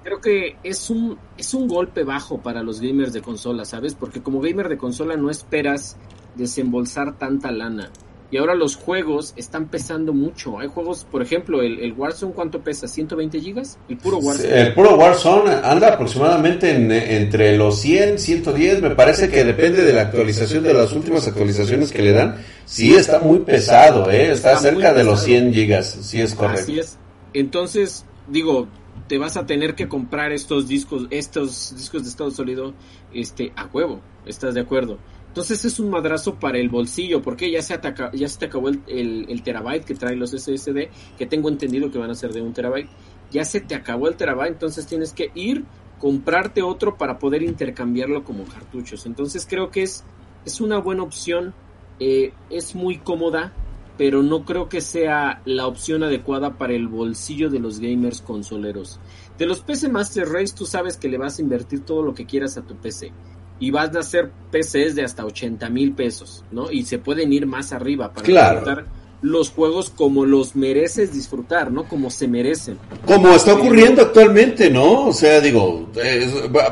creo 0.02 0.20
que 0.20 0.56
es 0.62 0.90
un, 0.90 1.18
es 1.36 1.54
un 1.54 1.68
golpe 1.68 2.04
bajo 2.04 2.38
para 2.38 2.62
los 2.62 2.80
gamers 2.80 3.12
de 3.12 3.22
consola, 3.22 3.64
¿sabes? 3.64 3.94
Porque 3.94 4.22
como 4.22 4.40
gamer 4.40 4.68
de 4.68 4.78
consola 4.78 5.16
no 5.16 5.30
esperas 5.30 5.96
desembolsar 6.34 7.18
tanta 7.18 7.50
lana. 7.50 7.90
Y 8.32 8.36
ahora 8.36 8.54
los 8.54 8.76
juegos 8.76 9.34
están 9.36 9.66
pesando 9.66 10.12
mucho. 10.12 10.60
Hay 10.60 10.68
juegos, 10.68 11.04
por 11.10 11.20
ejemplo, 11.20 11.62
el, 11.62 11.80
el 11.80 11.92
Warzone, 11.92 12.32
¿cuánto 12.32 12.60
pesa? 12.60 12.86
¿120 12.86 13.40
gigas? 13.40 13.78
El 13.88 13.96
puro 13.96 14.18
Warzone. 14.18 14.60
El 14.60 14.74
puro 14.74 14.94
Warzone 14.96 15.50
anda 15.64 15.94
aproximadamente 15.94 16.70
en, 16.70 16.92
entre 16.92 17.56
los 17.56 17.80
100, 17.80 18.20
110. 18.20 18.82
Me 18.82 18.90
parece 18.90 19.28
que 19.28 19.42
depende 19.44 19.82
de 19.84 19.92
la 19.92 20.02
actualización, 20.02 20.62
de 20.62 20.74
las 20.74 20.92
últimas 20.92 21.26
actualizaciones 21.26 21.90
que 21.90 22.02
le 22.02 22.12
dan. 22.12 22.36
Sí, 22.64 22.94
está 22.94 23.18
muy 23.18 23.40
pesado, 23.40 24.08
¿eh? 24.10 24.30
Está, 24.30 24.52
está 24.52 24.62
cerca 24.62 24.94
de 24.94 25.02
los 25.02 25.22
100 25.22 25.52
gigas. 25.52 25.98
Sí, 26.02 26.20
es 26.20 26.34
correcto. 26.34 26.62
Así 26.62 26.78
es. 26.78 26.98
Entonces, 27.32 28.04
digo, 28.28 28.68
te 29.08 29.18
vas 29.18 29.36
a 29.36 29.44
tener 29.44 29.74
que 29.74 29.88
comprar 29.88 30.30
estos 30.30 30.68
discos, 30.68 31.08
estos 31.10 31.74
discos 31.76 32.04
de 32.04 32.08
estado 32.10 32.30
sólido, 32.30 32.74
este, 33.12 33.52
a 33.56 33.66
huevo. 33.66 34.00
¿Estás 34.24 34.54
de 34.54 34.60
acuerdo? 34.60 34.98
Entonces 35.30 35.64
es 35.64 35.78
un 35.78 35.90
madrazo 35.90 36.34
para 36.40 36.58
el 36.58 36.68
bolsillo, 36.68 37.22
porque 37.22 37.52
ya 37.52 37.62
se, 37.62 37.72
ataca, 37.72 38.10
ya 38.12 38.28
se 38.28 38.36
te 38.36 38.46
acabó 38.46 38.68
el, 38.68 39.42
terabyte 39.44 39.84
que 39.84 39.94
trae 39.94 40.16
los 40.16 40.32
SSD, 40.32 40.88
que 41.16 41.26
tengo 41.26 41.48
entendido 41.48 41.88
que 41.88 41.98
van 41.98 42.10
a 42.10 42.16
ser 42.16 42.32
de 42.32 42.42
un 42.42 42.52
terabyte. 42.52 42.90
Ya 43.30 43.44
se 43.44 43.60
te 43.60 43.76
acabó 43.76 44.08
el 44.08 44.16
terabyte, 44.16 44.54
entonces 44.54 44.88
tienes 44.88 45.12
que 45.12 45.30
ir, 45.36 45.64
comprarte 46.00 46.62
otro 46.62 46.98
para 46.98 47.20
poder 47.20 47.44
intercambiarlo 47.44 48.24
como 48.24 48.42
cartuchos. 48.42 49.06
Entonces 49.06 49.46
creo 49.48 49.70
que 49.70 49.84
es, 49.84 50.02
es 50.44 50.60
una 50.60 50.78
buena 50.78 51.04
opción, 51.04 51.54
eh, 52.00 52.32
es 52.50 52.74
muy 52.74 52.98
cómoda, 52.98 53.52
pero 53.96 54.24
no 54.24 54.44
creo 54.44 54.68
que 54.68 54.80
sea 54.80 55.42
la 55.44 55.68
opción 55.68 56.02
adecuada 56.02 56.58
para 56.58 56.72
el 56.72 56.88
bolsillo 56.88 57.50
de 57.50 57.60
los 57.60 57.78
gamers 57.78 58.20
consoleros. 58.20 58.98
De 59.38 59.46
los 59.46 59.60
PC 59.60 59.90
Master 59.90 60.28
Race 60.28 60.56
tú 60.56 60.66
sabes 60.66 60.96
que 60.96 61.08
le 61.08 61.18
vas 61.18 61.38
a 61.38 61.42
invertir 61.42 61.84
todo 61.84 62.02
lo 62.02 62.14
que 62.14 62.26
quieras 62.26 62.56
a 62.56 62.62
tu 62.62 62.74
PC 62.74 63.12
y 63.60 63.70
vas 63.70 63.94
a 63.94 64.00
hacer 64.00 64.30
PCs 64.50 64.96
de 64.96 65.04
hasta 65.04 65.24
80 65.24 65.68
mil 65.68 65.92
pesos, 65.92 66.44
¿no? 66.50 66.70
Y 66.70 66.84
se 66.84 66.98
pueden 66.98 67.32
ir 67.32 67.46
más 67.46 67.72
arriba 67.72 68.12
para 68.12 68.26
disfrutar 68.26 68.86
los 69.22 69.50
juegos 69.50 69.90
como 69.94 70.24
los 70.24 70.56
mereces 70.56 71.12
disfrutar, 71.12 71.70
¿no? 71.70 71.84
Como 71.84 72.10
se 72.10 72.26
merecen. 72.26 72.78
Como 73.04 73.30
está 73.30 73.54
ocurriendo 73.54 74.02
actualmente, 74.02 74.70
¿no? 74.70 75.08
O 75.08 75.12
sea, 75.12 75.40
digo, 75.40 75.90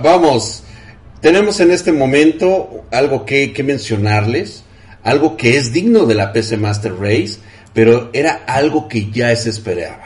vamos, 0.02 0.64
tenemos 1.20 1.60
en 1.60 1.70
este 1.70 1.92
momento 1.92 2.84
algo 2.90 3.26
que, 3.26 3.52
que 3.52 3.62
mencionarles, 3.62 4.64
algo 5.02 5.36
que 5.36 5.58
es 5.58 5.72
digno 5.72 6.06
de 6.06 6.14
la 6.14 6.32
PC 6.32 6.56
Master 6.56 6.94
Race, 6.94 7.38
pero 7.74 8.08
era 8.12 8.44
algo 8.46 8.88
que 8.88 9.10
ya 9.10 9.34
se 9.36 9.50
esperaba. 9.50 10.04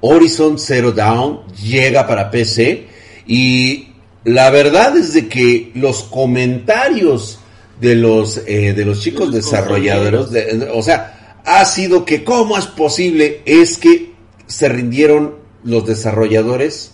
Horizon 0.00 0.58
Zero 0.58 0.92
Dawn 0.92 1.46
llega 1.54 2.06
para 2.06 2.30
PC 2.30 2.88
y 3.26 3.88
la 4.26 4.50
verdad 4.50 4.96
es 4.96 5.12
de 5.12 5.28
que 5.28 5.70
los 5.74 6.02
comentarios 6.02 7.38
de 7.80 7.94
los, 7.94 8.42
eh, 8.44 8.72
de 8.74 8.84
los 8.84 9.00
chicos 9.00 9.32
desarrolladores, 9.32 10.26
o 10.74 10.82
sea, 10.82 11.40
ha 11.44 11.64
sido 11.64 12.04
que 12.04 12.24
cómo 12.24 12.58
es 12.58 12.66
posible, 12.66 13.42
es 13.46 13.78
que 13.78 14.10
se 14.48 14.68
rindieron 14.68 15.36
los 15.62 15.86
desarrolladores 15.86 16.90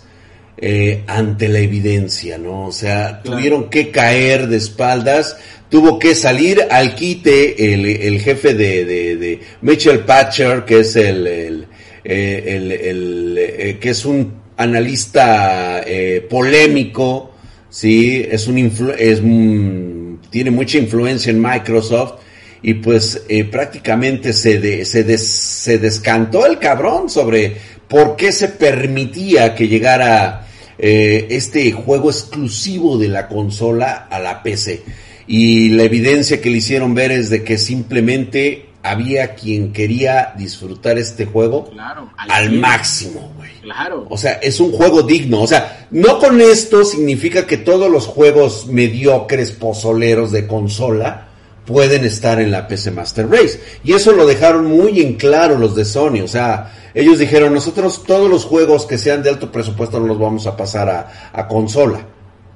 eh, 0.57 1.03
ante 1.07 1.49
la 1.49 1.57
evidencia, 1.57 2.37
¿no? 2.37 2.67
O 2.67 2.71
sea, 2.71 3.23
tuvieron 3.23 3.67
que 3.67 3.89
caer 3.89 4.47
de 4.47 4.57
espaldas, 4.57 5.35
tuvo 5.69 5.97
que 5.97 6.13
salir 6.13 6.67
al 6.69 6.93
quite 6.93 7.73
el, 7.73 8.19
jefe 8.19 8.53
de, 8.53 8.85
de, 8.85 9.39
Mitchell 9.61 10.01
Patcher, 10.01 10.65
que 10.65 10.81
es 10.81 10.95
el, 10.95 11.25
el, 11.25 11.67
eh, 12.05 13.77
que 13.81 13.89
es 13.89 14.05
un 14.05 14.42
analista 14.63 15.81
eh, 15.85 16.25
polémico, 16.29 17.31
sí, 17.69 18.25
es 18.29 18.47
un, 18.47 20.19
tiene 20.29 20.51
mucha 20.51 20.77
influencia 20.77 21.31
en 21.31 21.41
Microsoft 21.41 22.21
y 22.61 22.75
pues 22.75 23.23
eh, 23.27 23.43
prácticamente 23.43 24.33
se, 24.33 24.85
se, 24.85 25.17
se 25.17 25.77
descantó 25.77 26.45
el 26.45 26.59
cabrón 26.59 27.09
sobre 27.09 27.55
por 27.87 28.15
qué 28.15 28.31
se 28.31 28.47
permitía 28.47 29.53
que 29.53 29.67
llegara 29.67 30.47
eh, 30.77 31.27
este 31.29 31.71
juego 31.71 32.09
exclusivo 32.09 32.97
de 32.97 33.07
la 33.07 33.27
consola 33.27 34.07
a 34.09 34.19
la 34.19 34.41
PC. 34.41 34.81
Y 35.27 35.69
la 35.69 35.83
evidencia 35.83 36.41
que 36.41 36.49
le 36.49 36.57
hicieron 36.57 36.93
ver 36.93 37.11
es 37.11 37.29
de 37.29 37.43
que 37.43 37.57
simplemente 37.57 38.65
había 38.83 39.33
quien 39.33 39.71
quería 39.71 40.33
disfrutar 40.37 40.97
este 40.97 41.25
juego 41.25 41.71
al, 42.17 42.51
máximo, 42.51 43.31
güey. 43.37 43.51
Claro. 43.61 44.05
O 44.09 44.17
sea, 44.17 44.33
es 44.33 44.59
un 44.59 44.73
juego 44.73 45.01
digno. 45.03 45.41
O 45.41 45.47
sea, 45.47 45.87
no 45.91 46.19
con 46.19 46.41
esto 46.41 46.83
significa 46.83 47.47
que 47.47 47.57
todos 47.57 47.89
los 47.89 48.05
juegos 48.05 48.67
mediocres, 48.67 49.51
pozoleros 49.51 50.33
de 50.33 50.45
consola 50.47 51.29
pueden 51.65 52.03
estar 52.03 52.41
en 52.41 52.51
la 52.51 52.67
PC 52.67 52.91
Master 52.91 53.29
Race. 53.29 53.57
Y 53.85 53.93
eso 53.93 54.11
lo 54.11 54.27
dejaron 54.27 54.65
muy 54.65 54.99
en 54.99 55.13
claro 55.13 55.57
los 55.57 55.77
de 55.77 55.85
Sony. 55.85 56.21
O 56.21 56.27
sea, 56.27 56.91
ellos 56.93 57.19
dijeron, 57.19 57.53
nosotros 57.53 58.03
todos 58.05 58.29
los 58.29 58.43
juegos 58.43 58.85
que 58.85 58.97
sean 58.97 59.23
de 59.23 59.29
alto 59.29 59.49
presupuesto 59.49 59.97
no 60.01 60.07
los 60.07 60.19
vamos 60.19 60.45
a 60.45 60.57
pasar 60.57 60.89
a, 61.31 61.47
consola. 61.47 62.05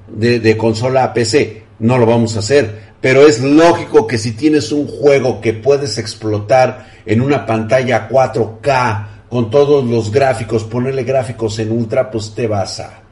De, 0.08 0.40
de 0.40 0.56
consola 0.58 1.04
a 1.04 1.14
PC. 1.14 1.62
No 1.78 1.96
lo 1.96 2.04
vamos 2.04 2.36
a 2.36 2.40
hacer 2.40 2.87
pero 3.00 3.26
es 3.26 3.42
lógico 3.42 4.06
que 4.06 4.18
si 4.18 4.32
tienes 4.32 4.72
un 4.72 4.86
juego 4.86 5.40
que 5.40 5.52
puedes 5.52 5.98
explotar 5.98 6.90
en 7.06 7.20
una 7.20 7.46
pantalla 7.46 8.08
4K 8.08 9.06
con 9.28 9.50
todos 9.50 9.84
los 9.84 10.10
gráficos, 10.10 10.64
ponerle 10.64 11.04
gráficos 11.04 11.58
en 11.58 11.70
ultra, 11.70 12.10
pues 12.10 12.34
te 12.34 12.46
vas 12.46 12.80
a... 12.80 13.02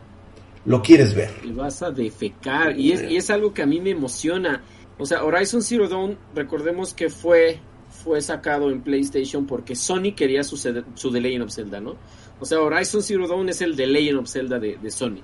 Lo 0.64 0.82
quieres 0.82 1.14
ver. 1.14 1.30
Y 1.44 1.52
vas 1.52 1.82
a 1.82 1.92
defecar. 1.92 2.76
Y 2.76 2.90
es, 2.90 3.02
y 3.08 3.16
es 3.16 3.30
algo 3.30 3.54
que 3.54 3.62
a 3.62 3.66
mí 3.66 3.80
me 3.80 3.90
emociona. 3.90 4.64
O 4.98 5.06
sea, 5.06 5.22
Horizon 5.22 5.62
Zero 5.62 5.88
Dawn, 5.88 6.18
recordemos 6.34 6.92
que 6.92 7.08
fue, 7.08 7.60
fue 8.02 8.20
sacado 8.20 8.70
en 8.70 8.80
PlayStation 8.80 9.46
porque 9.46 9.76
Sony 9.76 10.14
quería 10.16 10.42
su, 10.42 10.56
su 10.56 11.12
The 11.12 11.20
Legend 11.20 11.44
of 11.44 11.52
Zelda, 11.52 11.80
¿no? 11.80 11.94
O 12.40 12.44
sea, 12.44 12.60
Horizon 12.60 13.02
Zero 13.02 13.28
Dawn 13.28 13.48
es 13.48 13.60
el 13.60 13.76
The 13.76 13.86
Legend 13.86 14.18
of 14.18 14.28
Zelda 14.28 14.58
de, 14.58 14.76
de 14.82 14.90
Sony. 14.90 15.20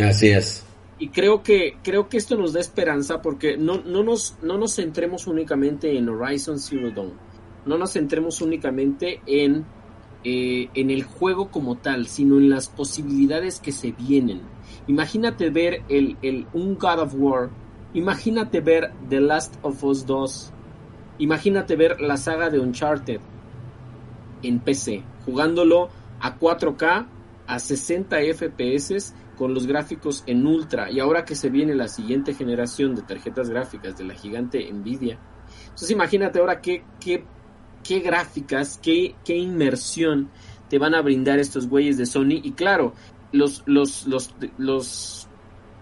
Así 0.00 0.28
es 0.28 0.64
y 0.98 1.08
creo 1.08 1.42
que 1.42 1.76
creo 1.82 2.08
que 2.08 2.16
esto 2.16 2.36
nos 2.36 2.52
da 2.52 2.60
esperanza 2.60 3.20
porque 3.20 3.56
no, 3.56 3.82
no, 3.82 4.02
nos, 4.02 4.36
no 4.42 4.56
nos 4.56 4.76
centremos 4.76 5.26
únicamente 5.26 5.96
en 5.96 6.08
Horizon 6.08 6.58
Zero 6.58 6.90
Dawn, 6.90 7.12
no 7.66 7.76
nos 7.76 7.92
centremos 7.92 8.40
únicamente 8.40 9.20
en, 9.26 9.66
eh, 10.24 10.68
en 10.74 10.90
el 10.90 11.04
juego 11.04 11.50
como 11.50 11.76
tal, 11.76 12.06
sino 12.06 12.38
en 12.38 12.48
las 12.48 12.68
posibilidades 12.68 13.60
que 13.60 13.72
se 13.72 13.92
vienen. 13.92 14.42
Imagínate 14.86 15.50
ver 15.50 15.82
el, 15.88 16.16
el, 16.22 16.46
un 16.54 16.78
God 16.78 17.00
of 17.00 17.14
War, 17.16 17.50
imagínate 17.92 18.60
ver 18.60 18.92
The 19.10 19.20
Last 19.20 19.56
of 19.62 19.82
Us 19.84 20.06
2, 20.06 20.52
imagínate 21.18 21.76
ver 21.76 22.00
la 22.00 22.16
saga 22.16 22.48
de 22.48 22.58
Uncharted 22.58 23.20
en 24.42 24.60
PC, 24.60 25.02
jugándolo 25.26 25.90
a 26.20 26.38
4K, 26.38 27.06
a 27.46 27.58
60 27.58 28.16
FPS 28.34 29.12
con 29.36 29.54
los 29.54 29.66
gráficos 29.66 30.24
en 30.26 30.46
ultra 30.46 30.90
y 30.90 31.00
ahora 31.00 31.24
que 31.24 31.34
se 31.34 31.50
viene 31.50 31.74
la 31.74 31.88
siguiente 31.88 32.34
generación 32.34 32.94
de 32.94 33.02
tarjetas 33.02 33.50
gráficas 33.50 33.96
de 33.96 34.04
la 34.04 34.14
gigante 34.14 34.70
Nvidia. 34.72 35.18
Entonces 35.64 35.90
imagínate 35.90 36.40
ahora 36.40 36.60
qué, 36.60 36.84
qué, 37.00 37.24
qué 37.84 38.00
gráficas, 38.00 38.78
qué, 38.82 39.14
qué 39.24 39.36
inmersión 39.36 40.30
te 40.68 40.78
van 40.78 40.94
a 40.94 41.02
brindar 41.02 41.38
estos 41.38 41.68
güeyes 41.68 41.96
de 41.96 42.06
Sony 42.06 42.40
y 42.42 42.52
claro, 42.52 42.94
los, 43.32 43.62
los, 43.66 44.06
los, 44.06 44.34
los 44.58 45.28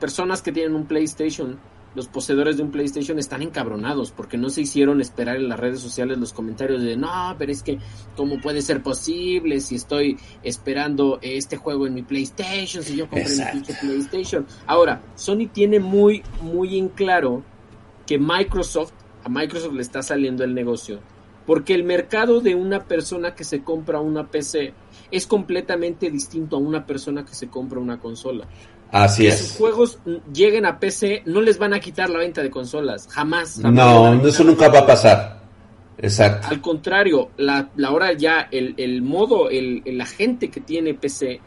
personas 0.01 0.43
que 0.43 0.53
tienen 0.53 0.75
un 0.75 0.87
PlayStation 0.87 1.59
los 1.95 2.09
poseedores 2.09 2.57
de 2.57 2.63
un 2.63 2.71
PlayStation 2.71 3.19
están 3.19 3.43
encabronados 3.43 4.11
porque 4.11 4.37
no 4.37 4.51
se 4.51 4.63
hicieron 4.63 5.01
esperar 5.01 5.37
en 5.37 5.49
las 5.49 5.59
redes 5.59 5.81
sociales 5.81 6.19
los 6.19 6.33
comentarios 6.33 6.83
de 6.83 6.97
no, 6.97 7.35
pero 7.39 7.53
es 7.53 7.63
que 7.63 7.79
cómo 8.17 8.41
puede 8.41 8.63
ser 8.63 8.83
posible 8.83 9.61
si 9.61 9.77
estoy 9.77 10.19
esperando 10.43 11.19
este 11.23 11.57
juego 11.57 11.87
en 11.87 11.95
mi 11.95 12.03
PlayStation, 12.03 12.83
si 12.83 12.97
yo 12.97 13.09
compré 13.09 13.35
mi 13.55 13.61
PlayStation. 13.81 14.47
Ahora, 14.67 15.03
Sony 15.15 15.49
tiene 15.53 15.81
muy, 15.81 16.23
muy 16.43 16.79
en 16.79 16.89
claro 16.89 17.43
que 18.07 18.19
Microsoft, 18.19 18.93
a 19.23 19.29
Microsoft 19.29 19.75
le 19.75 19.83
está 19.83 20.03
saliendo 20.03 20.45
el 20.45 20.55
negocio, 20.55 21.01
porque 21.47 21.75
el 21.75 21.85
mercado 21.85 22.41
de 22.41 22.55
una 22.55 22.81
persona 22.81 23.35
que 23.35 23.45
se 23.45 23.63
compra 23.63 24.01
una 24.01 24.31
PC 24.31 24.75
es 25.11 25.27
completamente 25.27 26.11
distinto 26.11 26.57
a 26.57 26.59
una 26.59 26.87
persona 26.87 27.25
que 27.25 27.35
se 27.35 27.49
compra 27.49 27.79
una 27.79 28.01
consola. 28.01 28.49
Así 28.95 29.23
que 29.23 29.29
es. 29.31 29.39
sus 29.41 29.57
juegos 29.57 29.99
lleguen 30.33 30.65
a 30.67 30.79
PC, 30.79 31.25
no 31.27 31.41
les 31.41 31.59
van 31.59 31.75
a 31.75 31.81
quitar 31.81 32.09
la 32.09 32.21
venta 32.21 32.45
de 32.45 32.51
consolas, 32.51 33.09
jamás. 33.11 33.59
no, 33.59 34.25
eso 34.25 34.45
nunca 34.45 34.69
va 34.69 34.81
a 34.81 34.87
pasar. 34.87 35.43
Exacto. 35.99 36.47
Al 36.49 36.61
contrario, 36.61 37.31
la, 37.37 37.71
la 37.75 37.91
hora 37.91 38.13
ya, 38.13 38.49
el, 38.53 38.75
el 38.77 39.03
modo, 39.03 39.51
el, 39.51 39.83
la 39.85 40.07
gente 40.07 40.49
que 40.49 40.61
tiene 40.61 40.95
PC, 40.95 41.41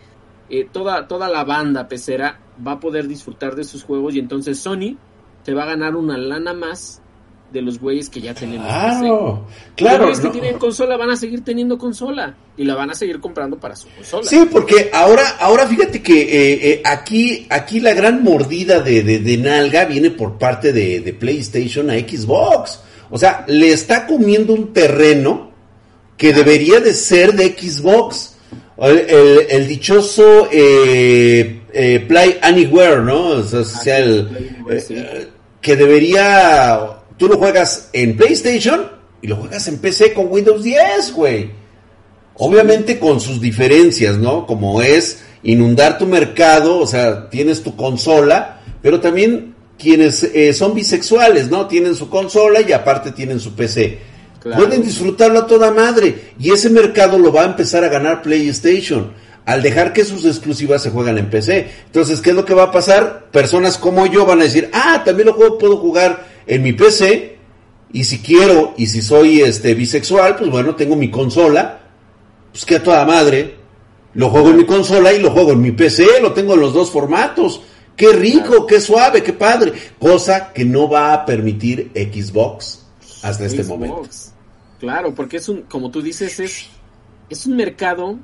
eh, 0.50 0.68
toda, 0.70 1.08
toda 1.08 1.30
la 1.30 1.46
banda 1.46 1.88
pecera 1.88 2.38
va 2.66 2.74
a 2.74 2.80
poder 2.82 3.08
disfrutar 3.08 3.56
de 3.56 3.64
sus 3.64 3.82
juegos 3.82 4.16
y 4.16 4.20
entonces 4.20 4.60
Sony 4.60 4.98
te 5.46 5.54
va 5.54 5.64
a 5.64 5.68
ganar 5.68 5.96
una 5.96 6.18
lana 6.18 6.54
más 6.54 7.02
de 7.52 7.62
los 7.62 7.80
güeyes 7.80 8.10
que 8.10 8.20
ya 8.20 8.34
tenemos. 8.34 8.68
Claro, 8.68 9.46
claro. 9.76 10.10
Los 10.10 10.20
que 10.20 10.30
tienen 10.30 10.58
consola 10.58 10.98
van 10.98 11.12
a 11.12 11.16
seguir 11.16 11.44
teniendo 11.44 11.78
consola 11.78 12.36
y 12.58 12.66
la 12.66 12.76
van 12.76 12.90
a 12.90 12.96
seguir 12.96 13.20
comprando 13.20 13.58
para 13.58 13.76
su 13.76 13.88
consola. 13.90 14.28
Sí, 14.28 14.48
porque 14.52 14.90
ahora, 14.94 15.38
ahora 15.40 15.66
fíjate 15.66 16.02
que 16.02 16.22
eh, 16.22 16.72
eh, 16.72 16.82
aquí, 16.84 17.48
aquí 17.50 17.80
la 17.80 17.94
gran 17.94 18.24
mordida 18.24 18.82
de, 18.82 19.02
de, 19.02 19.38
nalga 19.38 19.86
viene 19.86 20.12
por 20.12 20.38
parte 20.38 20.74
de, 20.74 21.00
de, 21.00 21.14
PlayStation 21.14 21.90
a 21.90 21.94
Xbox. 21.94 22.82
O 23.10 23.18
sea, 23.18 23.46
le 23.48 23.72
está 23.72 24.06
comiendo 24.06 24.54
un 24.54 24.74
terreno 24.74 25.52
que 26.18 26.34
debería 26.34 26.82
de 26.82 26.94
ser 26.94 27.34
de 27.34 27.56
Xbox. 27.58 28.34
El, 28.80 29.68
dichoso 29.68 30.50
eh, 30.52 31.62
Play 32.08 32.38
Anywhere, 32.42 33.02
¿no? 33.02 33.30
O 33.30 33.44
sea, 33.44 33.98
el, 34.00 34.28
que 35.62 35.76
debería 35.76 36.97
tú 37.18 37.28
lo 37.28 37.38
juegas 37.38 37.90
en 37.94 38.16
PlayStation 38.16 38.88
y 39.22 39.28
lo 39.28 39.38
juegas 39.38 39.68
en 39.68 39.80
PC 39.80 40.14
con 40.14 40.32
Windows 40.32 40.64
10, 40.64 41.14
güey. 41.14 41.52
Obviamente 42.36 43.00
con 43.00 43.20
sus 43.20 43.42
diferencias, 43.42 44.18
¿no? 44.18 44.46
Como 44.46 44.82
es 44.82 45.24
inundar 45.44 45.98
tu 45.98 46.06
mercado, 46.06 46.78
o 46.78 46.86
sea, 46.86 47.30
tienes 47.30 47.64
tu 47.64 47.76
consola, 47.76 48.62
pero 48.82 49.00
también 49.00 49.56
quienes 49.78 50.24
eh, 50.24 50.54
son 50.54 50.76
bisexuales, 50.76 51.50
¿no? 51.50 51.68
Tienen 51.68 51.96
su 51.96 52.10
consola 52.10 52.62
y 52.62 52.72
aparte 52.74 53.12
tienen 53.12 53.40
su 53.40 53.56
PC. 53.56 54.00
Pueden 54.56 54.82
disfrutarlo 54.82 55.40
a 55.40 55.48
toda 55.48 55.72
madre. 55.72 56.32
Y 56.40 56.52
ese 56.52 56.70
mercado 56.70 57.18
lo 57.18 57.34
va 57.34 57.42
a 57.42 57.46
empezar 57.46 57.84
a 57.84 57.90
ganar 57.90 58.22
PlayStation. 58.22 59.12
Al 59.46 59.62
dejar 59.62 59.94
que 59.94 60.06
sus 60.06 60.26
exclusivas 60.26 60.84
se 60.84 60.90
juegan 60.90 61.18
en 61.18 61.30
PC. 61.30 61.70
Entonces, 61.86 62.22
¿qué 62.22 62.32
es 62.32 62.36
lo 62.36 62.46
que 62.46 62.54
va 62.54 62.64
a 62.64 62.72
pasar? 62.72 63.28
Personas 63.32 63.78
como 63.78 64.06
yo 64.06 64.26
van 64.26 64.42
a 64.42 64.44
decir, 64.44 64.70
ah, 64.74 65.02
también 65.06 65.28
lo 65.28 65.38
puedo 65.38 65.78
jugar 65.78 66.27
en 66.48 66.64
mi 66.64 66.74
PC. 66.74 67.38
Y 67.94 68.04
si 68.04 68.20
quiero, 68.20 68.74
y 68.78 68.88
si 68.88 69.02
soy 69.02 69.42
este 69.42 69.74
bisexual, 69.74 70.36
pues 70.36 70.50
bueno, 70.50 70.76
tengo 70.76 70.96
mi 70.96 71.10
consola. 71.10 71.82
Pues 72.52 72.66
que 72.66 72.76
a 72.76 72.84
toda 72.84 73.06
madre. 73.06 73.56
Lo 74.14 74.30
juego 74.30 74.50
en 74.50 74.58
mi 74.58 74.66
consola 74.66 75.14
y 75.14 75.20
lo 75.20 75.32
juego 75.32 75.52
en 75.52 75.62
mi 75.62 75.72
PC. 75.72 76.22
Lo 76.22 76.34
tengo 76.34 76.56
en 76.56 76.62
los 76.62 76.74
dos 76.74 76.90
formatos. 76.92 77.62
Qué 77.96 78.14
rico, 78.14 78.66
qué 78.66 78.80
suave, 78.80 79.24
qué 79.24 79.34
padre. 79.34 79.74
Cosa 80.00 80.54
que 80.54 80.66
no 80.66 80.90
va 80.90 81.14
a 81.14 81.26
permitir 81.26 81.92
Xbox 81.94 82.86
hasta 83.24 83.46
este 83.46 83.64
momento. 83.64 84.04
Claro, 84.80 85.14
porque 85.14 85.38
es 85.38 85.50
un, 85.50 85.64
como 85.64 85.90
tú 85.90 86.02
dices, 86.02 86.40
es, 86.40 86.68
es 87.30 87.46
un 87.48 87.56
mercado 87.56 88.20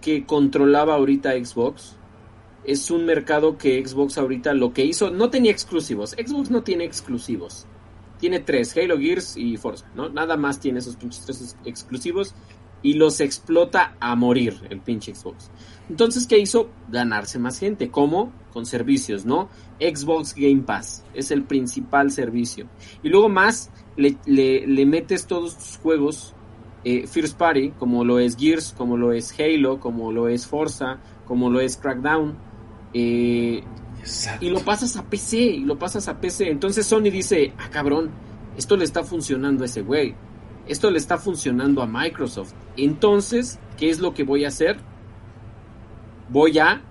que 0.00 0.26
controlaba 0.26 0.94
ahorita 0.94 1.32
Xbox. 1.32 1.94
Es 2.64 2.90
un 2.90 3.04
mercado 3.04 3.58
que 3.58 3.84
Xbox 3.84 4.18
ahorita 4.18 4.54
lo 4.54 4.72
que 4.72 4.84
hizo, 4.84 5.10
no 5.10 5.30
tenía 5.30 5.50
exclusivos. 5.50 6.10
Xbox 6.10 6.50
no 6.50 6.62
tiene 6.62 6.84
exclusivos. 6.84 7.66
Tiene 8.18 8.38
tres, 8.38 8.76
Halo, 8.76 8.98
Gears 8.98 9.36
y 9.36 9.56
Forza, 9.56 9.90
¿no? 9.96 10.08
Nada 10.08 10.36
más 10.36 10.60
tiene 10.60 10.78
esos 10.78 10.96
pinches 10.96 11.24
tres 11.24 11.56
exclusivos 11.64 12.34
y 12.82 12.94
los 12.94 13.20
explota 13.20 13.96
a 14.00 14.14
morir 14.16 14.54
el 14.70 14.80
pinche 14.80 15.14
Xbox. 15.14 15.50
Entonces, 15.88 16.26
¿qué 16.26 16.38
hizo? 16.38 16.68
Ganarse 16.88 17.38
más 17.38 17.58
gente. 17.58 17.90
¿Cómo? 17.90 18.32
Con 18.52 18.66
servicios, 18.66 19.24
¿no? 19.24 19.48
Xbox 19.80 20.34
Game 20.34 20.62
Pass 20.62 21.04
es 21.14 21.30
el 21.30 21.44
principal 21.44 22.10
servicio. 22.10 22.66
Y 23.02 23.08
luego 23.08 23.28
más, 23.28 23.70
le, 23.96 24.16
le, 24.26 24.86
metes 24.86 25.26
todos 25.26 25.56
tus 25.56 25.78
juegos 25.78 26.34
eh, 26.84 27.06
First 27.06 27.38
Party, 27.38 27.70
como 27.78 28.04
lo 28.04 28.18
es 28.18 28.36
Gears, 28.36 28.74
como 28.76 28.96
lo 28.96 29.12
es 29.12 29.34
Halo, 29.38 29.80
como 29.80 30.12
lo 30.12 30.28
es 30.28 30.46
Forza, 30.46 30.98
como 31.24 31.50
lo 31.50 31.60
es 31.60 31.76
Crackdown. 31.76 32.36
Eh, 32.94 33.62
y 34.40 34.50
lo 34.50 34.60
pasas 34.60 34.96
a 34.96 35.04
PC, 35.04 35.38
y 35.38 35.60
lo 35.60 35.78
pasas 35.78 36.08
a 36.08 36.20
PC. 36.20 36.50
Entonces 36.50 36.86
Sony 36.86 37.10
dice, 37.10 37.52
ah 37.58 37.68
cabrón, 37.70 38.10
esto 38.56 38.76
le 38.76 38.84
está 38.84 39.04
funcionando 39.04 39.62
a 39.62 39.66
ese 39.66 39.82
güey. 39.82 40.14
Esto 40.66 40.90
le 40.90 40.98
está 40.98 41.18
funcionando 41.18 41.82
a 41.82 41.86
Microsoft. 41.86 42.52
Entonces, 42.76 43.58
¿qué 43.76 43.90
es 43.90 43.98
lo 43.98 44.14
que 44.14 44.24
voy 44.24 44.44
a 44.44 44.48
hacer? 44.48 44.76
Voy 46.28 46.58
a 46.58 46.82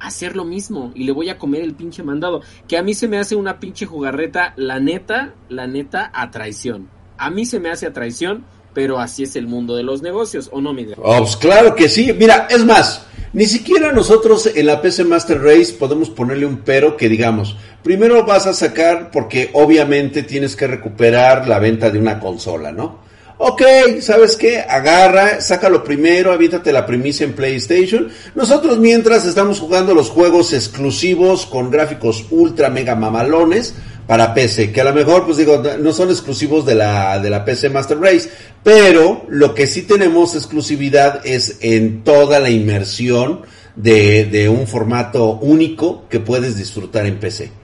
hacer 0.00 0.36
lo 0.36 0.44
mismo 0.44 0.90
y 0.94 1.04
le 1.04 1.12
voy 1.12 1.28
a 1.28 1.38
comer 1.38 1.62
el 1.62 1.74
pinche 1.74 2.02
mandado. 2.02 2.42
Que 2.66 2.76
a 2.76 2.82
mí 2.82 2.94
se 2.94 3.08
me 3.08 3.18
hace 3.18 3.36
una 3.36 3.60
pinche 3.60 3.86
jugarreta, 3.86 4.52
la 4.56 4.80
neta, 4.80 5.34
la 5.48 5.66
neta, 5.66 6.10
a 6.14 6.30
traición. 6.30 6.88
A 7.18 7.30
mí 7.30 7.44
se 7.44 7.60
me 7.60 7.70
hace 7.70 7.86
a 7.86 7.92
traición, 7.92 8.44
pero 8.74 8.98
así 8.98 9.22
es 9.22 9.36
el 9.36 9.46
mundo 9.46 9.76
de 9.76 9.82
los 9.82 10.02
negocios, 10.02 10.48
¿o 10.52 10.60
no, 10.60 10.72
Miguel? 10.72 10.96
Oh, 10.98 11.18
pues 11.18 11.36
claro 11.36 11.74
que 11.74 11.88
sí. 11.88 12.12
Mira, 12.18 12.48
es 12.50 12.64
más, 12.64 13.06
ni 13.32 13.46
siquiera 13.46 13.92
nosotros 13.92 14.50
en 14.54 14.66
la 14.66 14.82
PC 14.82 15.04
Master 15.04 15.40
Race 15.40 15.74
podemos 15.78 16.10
ponerle 16.10 16.46
un 16.46 16.58
pero 16.58 16.96
que 16.96 17.08
digamos, 17.08 17.56
primero 17.82 18.24
vas 18.24 18.46
a 18.46 18.52
sacar 18.52 19.10
porque 19.10 19.50
obviamente 19.54 20.22
tienes 20.22 20.56
que 20.56 20.66
recuperar 20.66 21.48
la 21.48 21.58
venta 21.58 21.90
de 21.90 21.98
una 21.98 22.20
consola, 22.20 22.72
¿no? 22.72 23.00
Ok, 23.38 23.62
¿sabes 24.00 24.36
qué? 24.36 24.60
Agarra, 24.60 25.40
sácalo 25.40 25.82
primero, 25.82 26.32
aviéntate 26.32 26.72
la 26.72 26.86
primicia 26.86 27.24
en 27.24 27.32
PlayStation. 27.32 28.08
Nosotros 28.34 28.78
mientras 28.78 29.26
estamos 29.26 29.58
jugando 29.58 29.94
los 29.94 30.10
juegos 30.10 30.52
exclusivos 30.52 31.46
con 31.46 31.70
gráficos 31.70 32.26
ultra 32.30 32.70
mega 32.70 32.94
mamalones 32.94 33.74
para 34.06 34.34
PC, 34.34 34.72
que 34.72 34.80
a 34.80 34.84
lo 34.84 34.92
mejor, 34.92 35.24
pues 35.24 35.38
digo, 35.38 35.62
no 35.80 35.92
son 35.92 36.10
exclusivos 36.10 36.66
de 36.66 36.74
la, 36.74 37.18
de 37.18 37.30
la 37.30 37.44
PC 37.44 37.70
Master 37.70 37.98
Race, 37.98 38.28
pero 38.62 39.24
lo 39.28 39.54
que 39.54 39.66
sí 39.66 39.82
tenemos 39.82 40.34
exclusividad 40.34 41.20
es 41.24 41.58
en 41.60 42.04
toda 42.04 42.38
la 42.38 42.50
inmersión 42.50 43.42
de, 43.76 44.26
de 44.26 44.48
un 44.48 44.66
formato 44.66 45.38
único 45.40 46.08
que 46.08 46.20
puedes 46.20 46.56
disfrutar 46.56 47.06
en 47.06 47.18
PC. 47.18 47.61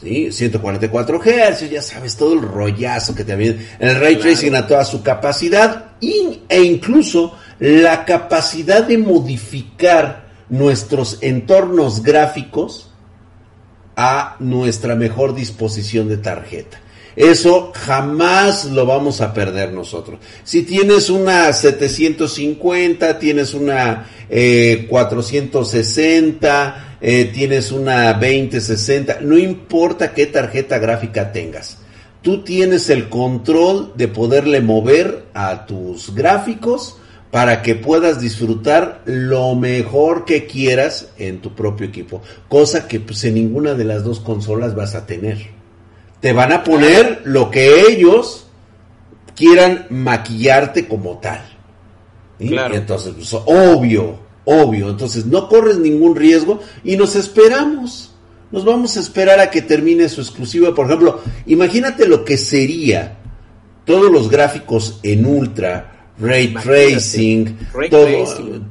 ¿Sí? 0.00 0.32
144 0.32 1.20
Hz, 1.20 1.70
ya 1.70 1.82
sabes, 1.82 2.16
todo 2.16 2.34
el 2.34 2.42
rollazo 2.42 3.14
que 3.14 3.24
te 3.24 3.32
en 3.32 3.58
el 3.78 4.00
ray 4.00 4.16
tracing 4.16 4.54
a 4.54 4.66
toda 4.66 4.84
su 4.84 5.02
capacidad 5.02 5.92
e 6.00 6.62
incluso 6.62 7.36
la 7.58 8.04
capacidad 8.04 8.84
de 8.84 8.98
modificar 8.98 10.26
nuestros 10.48 11.18
entornos 11.22 12.02
gráficos 12.02 12.90
a 13.96 14.36
nuestra 14.40 14.94
mejor 14.94 15.34
disposición 15.34 16.08
de 16.08 16.18
tarjeta. 16.18 16.80
Eso 17.16 17.72
jamás 17.74 18.66
lo 18.66 18.84
vamos 18.84 19.22
a 19.22 19.32
perder 19.32 19.72
nosotros. 19.72 20.20
Si 20.44 20.64
tienes 20.64 21.08
una 21.08 21.50
750, 21.50 23.18
tienes 23.18 23.54
una 23.54 24.06
eh, 24.28 24.86
460, 24.90 26.85
eh, 27.08 27.26
tienes 27.26 27.70
una 27.70 28.12
2060, 28.14 29.18
no 29.20 29.38
importa 29.38 30.12
qué 30.12 30.26
tarjeta 30.26 30.80
gráfica 30.80 31.30
tengas. 31.30 31.78
Tú 32.20 32.42
tienes 32.42 32.90
el 32.90 33.08
control 33.08 33.92
de 33.94 34.08
poderle 34.08 34.60
mover 34.60 35.26
a 35.32 35.66
tus 35.66 36.12
gráficos 36.16 36.96
para 37.30 37.62
que 37.62 37.76
puedas 37.76 38.20
disfrutar 38.20 39.02
lo 39.04 39.54
mejor 39.54 40.24
que 40.24 40.46
quieras 40.46 41.12
en 41.16 41.40
tu 41.40 41.54
propio 41.54 41.86
equipo, 41.86 42.22
cosa 42.48 42.88
que 42.88 42.98
pues, 42.98 43.22
en 43.22 43.34
ninguna 43.34 43.74
de 43.74 43.84
las 43.84 44.02
dos 44.02 44.18
consolas 44.18 44.74
vas 44.74 44.96
a 44.96 45.06
tener. 45.06 45.46
Te 46.18 46.32
van 46.32 46.50
a 46.50 46.64
poner 46.64 47.20
lo 47.22 47.52
que 47.52 47.82
ellos 47.82 48.48
quieran 49.36 49.86
maquillarte 49.90 50.88
como 50.88 51.18
tal. 51.18 51.44
Y 52.40 52.52
entonces, 52.52 53.14
pues, 53.14 53.32
obvio, 53.32 54.25
obvio. 54.46 54.88
Entonces 54.88 55.26
no 55.26 55.50
corres 55.50 55.76
ningún 55.76 56.16
riesgo 56.16 56.60
y 56.82 56.96
nos 56.96 57.14
esperamos. 57.14 58.12
Nos 58.50 58.64
vamos 58.64 58.96
a 58.96 59.00
esperar 59.00 59.40
a 59.40 59.50
que 59.50 59.60
termine 59.60 60.08
su 60.08 60.22
exclusiva. 60.22 60.74
Por 60.74 60.86
ejemplo, 60.86 61.20
imagínate 61.44 62.08
lo 62.08 62.24
que 62.24 62.38
sería 62.38 63.18
todos 63.84 64.10
los 64.10 64.30
gráficos 64.30 65.00
en 65.02 65.26
ultra, 65.26 66.12
ray 66.18 66.54
tracing, 66.54 67.58
todo, 67.90 68.24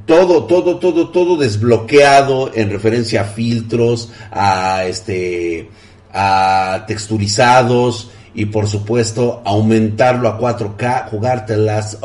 todo, 0.04 0.44
todo, 0.46 0.78
todo, 0.78 1.08
todo 1.10 1.36
desbloqueado 1.36 2.50
en 2.54 2.70
referencia 2.70 3.22
a 3.22 3.24
filtros, 3.24 4.10
a 4.30 4.84
este, 4.86 5.70
a 6.12 6.84
texturizados 6.86 8.10
y 8.34 8.46
por 8.46 8.66
supuesto 8.66 9.42
aumentarlo 9.44 10.28
a 10.28 10.38
4K, 10.38 11.10
jugarte 11.10 11.56
Last 11.56 12.02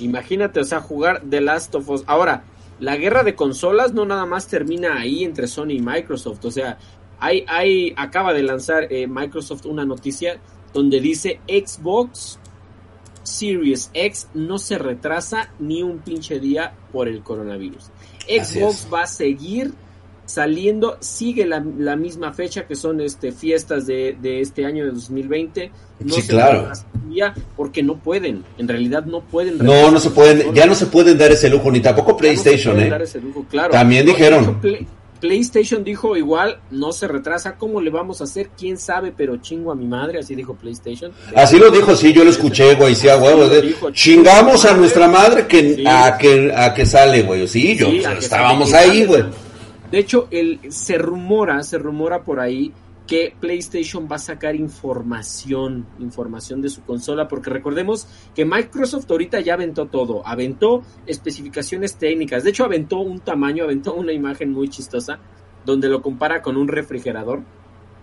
Imagínate, 0.00 0.60
o 0.60 0.64
sea, 0.64 0.80
jugar 0.80 1.22
The 1.28 1.40
Last 1.40 1.74
of 1.74 1.88
Us. 1.88 2.02
Ahora, 2.06 2.44
la 2.78 2.96
guerra 2.96 3.22
de 3.22 3.34
consolas 3.34 3.92
no 3.92 4.06
nada 4.06 4.26
más 4.26 4.46
termina 4.46 4.98
ahí 4.98 5.24
entre 5.24 5.46
Sony 5.46 5.72
y 5.72 5.80
Microsoft. 5.80 6.44
O 6.44 6.50
sea, 6.50 6.78
hay, 7.18 7.44
hay, 7.46 7.92
acaba 7.96 8.32
de 8.32 8.42
lanzar 8.42 8.90
eh, 8.90 9.06
Microsoft 9.06 9.66
una 9.66 9.84
noticia 9.84 10.40
donde 10.72 11.00
dice 11.00 11.40
Xbox 11.46 12.38
Series 13.22 13.90
X 13.92 14.28
no 14.34 14.58
se 14.58 14.78
retrasa 14.78 15.52
ni 15.58 15.82
un 15.82 15.98
pinche 15.98 16.40
día 16.40 16.72
por 16.92 17.08
el 17.08 17.22
coronavirus. 17.22 17.90
Xbox 18.26 18.88
va 18.92 19.02
a 19.02 19.06
seguir 19.06 19.74
saliendo, 20.30 20.96
sigue 21.00 21.44
la, 21.44 21.60
misma 21.96 22.32
fecha 22.32 22.66
que 22.66 22.76
son 22.76 23.00
este 23.00 23.32
fiestas 23.32 23.86
de, 23.86 24.16
este 24.22 24.64
año 24.64 24.84
de 24.84 24.92
2020. 24.92 25.72
No 26.00 26.14
sí, 26.14 26.22
claro. 26.22 26.70
Porque 27.56 27.82
no 27.82 27.96
pueden, 27.96 28.44
en 28.56 28.68
realidad 28.68 29.04
no 29.04 29.22
pueden. 29.22 29.58
No, 29.58 29.90
no 29.90 29.98
se 29.98 30.10
pueden, 30.10 30.54
ya 30.54 30.66
no 30.66 30.74
se 30.74 30.86
pueden 30.86 31.18
dar 31.18 31.32
ese 31.32 31.50
lujo, 31.50 31.70
ni 31.70 31.80
tampoco 31.80 32.16
PlayStation, 32.16 32.78
¿eh? 32.78 32.92
claro. 33.50 33.72
También 33.72 34.06
dijeron. 34.06 34.60
PlayStation 35.20 35.84
dijo 35.84 36.16
igual, 36.16 36.60
no 36.70 36.92
se 36.92 37.06
retrasa, 37.06 37.56
¿cómo 37.56 37.82
le 37.82 37.90
vamos 37.90 38.22
a 38.22 38.24
hacer? 38.24 38.50
¿Quién 38.56 38.78
sabe? 38.78 39.12
Pero 39.14 39.36
chingo 39.36 39.70
a 39.70 39.74
mi 39.74 39.86
madre, 39.86 40.20
así 40.20 40.34
dijo 40.34 40.54
PlayStation. 40.54 41.12
Así 41.34 41.58
lo 41.58 41.70
dijo, 41.70 41.94
sí, 41.94 42.14
yo 42.14 42.24
lo 42.24 42.30
escuché, 42.30 42.74
güey, 42.76 42.94
sí, 42.94 43.08
a 43.08 43.18
huevo. 43.18 43.50
chingamos 43.92 44.64
a 44.64 44.74
nuestra 44.74 45.08
madre 45.08 45.46
que, 45.46 45.84
a, 45.86 46.16
que, 46.16 46.50
a 46.56 46.72
que 46.72 46.86
sale, 46.86 47.22
güey, 47.22 47.46
sí, 47.46 47.76
yo, 47.76 47.88
estábamos 47.88 48.72
ahí, 48.72 49.04
güey. 49.04 49.24
De 49.90 49.98
hecho, 49.98 50.28
el, 50.30 50.60
se 50.72 50.98
rumora, 50.98 51.62
se 51.62 51.78
rumora 51.78 52.22
por 52.22 52.40
ahí 52.40 52.72
que 53.10 53.34
PlayStation 53.40 54.06
va 54.10 54.16
a 54.16 54.20
sacar 54.20 54.54
información, 54.54 55.84
información 55.98 56.62
de 56.62 56.68
su 56.68 56.82
consola, 56.82 57.26
porque 57.26 57.50
recordemos 57.50 58.06
que 58.36 58.44
Microsoft 58.44 59.10
ahorita 59.10 59.40
ya 59.40 59.54
aventó 59.54 59.86
todo, 59.86 60.24
aventó 60.24 60.84
especificaciones 61.06 61.96
técnicas, 61.96 62.44
de 62.44 62.50
hecho 62.50 62.64
aventó 62.64 62.98
un 62.98 63.18
tamaño, 63.18 63.64
aventó 63.64 63.94
una 63.94 64.12
imagen 64.12 64.52
muy 64.52 64.68
chistosa, 64.68 65.18
donde 65.64 65.88
lo 65.88 66.02
compara 66.02 66.40
con 66.40 66.56
un 66.56 66.68
refrigerador. 66.68 67.42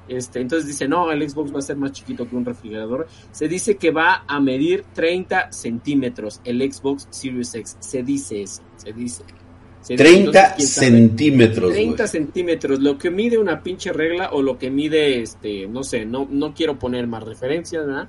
Este, 0.10 0.42
entonces 0.42 0.68
dice, 0.68 0.90
no, 0.90 1.10
el 1.10 1.30
Xbox 1.30 1.54
va 1.54 1.60
a 1.60 1.62
ser 1.62 1.78
más 1.78 1.94
chiquito 1.94 2.28
que 2.28 2.36
un 2.36 2.44
refrigerador. 2.44 3.08
Se 3.32 3.48
dice 3.48 3.78
que 3.78 3.92
va 3.92 4.26
a 4.28 4.42
medir 4.42 4.84
30 4.94 5.54
centímetros 5.54 6.42
el 6.44 6.60
Xbox 6.70 7.08
Series 7.12 7.56
X. 7.56 7.78
Se 7.80 8.04
dice 8.04 8.42
eso, 8.42 8.62
se 8.76 8.92
dice. 8.92 9.24
30 9.96 10.56
centímetros. 10.60 11.72
30 11.72 12.08
centímetros, 12.08 12.80
lo 12.80 12.98
que 12.98 13.10
mide 13.10 13.38
una 13.38 13.62
pinche 13.64 13.94
regla 13.94 14.30
o 14.32 14.42
lo 14.42 14.58
que 14.58 14.70
mide, 14.70 15.22
este, 15.22 15.68
no 15.68 15.84
sé, 15.84 16.06
no, 16.06 16.28
no 16.30 16.54
quiero 16.54 16.78
poner 16.78 17.08
más 17.08 17.24
referencias, 17.24 17.86
¿verdad? 17.86 18.08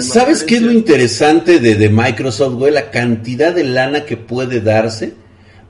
¿Sabes 0.00 0.42
qué 0.42 0.56
es 0.56 0.62
lo 0.62 0.72
interesante 0.72 1.60
de, 1.60 1.76
de 1.76 1.88
Microsoft, 1.88 2.54
güey? 2.54 2.72
La 2.72 2.90
cantidad 2.90 3.54
de 3.54 3.64
lana 3.64 4.04
que 4.04 4.16
puede 4.16 4.60
darse 4.60 5.14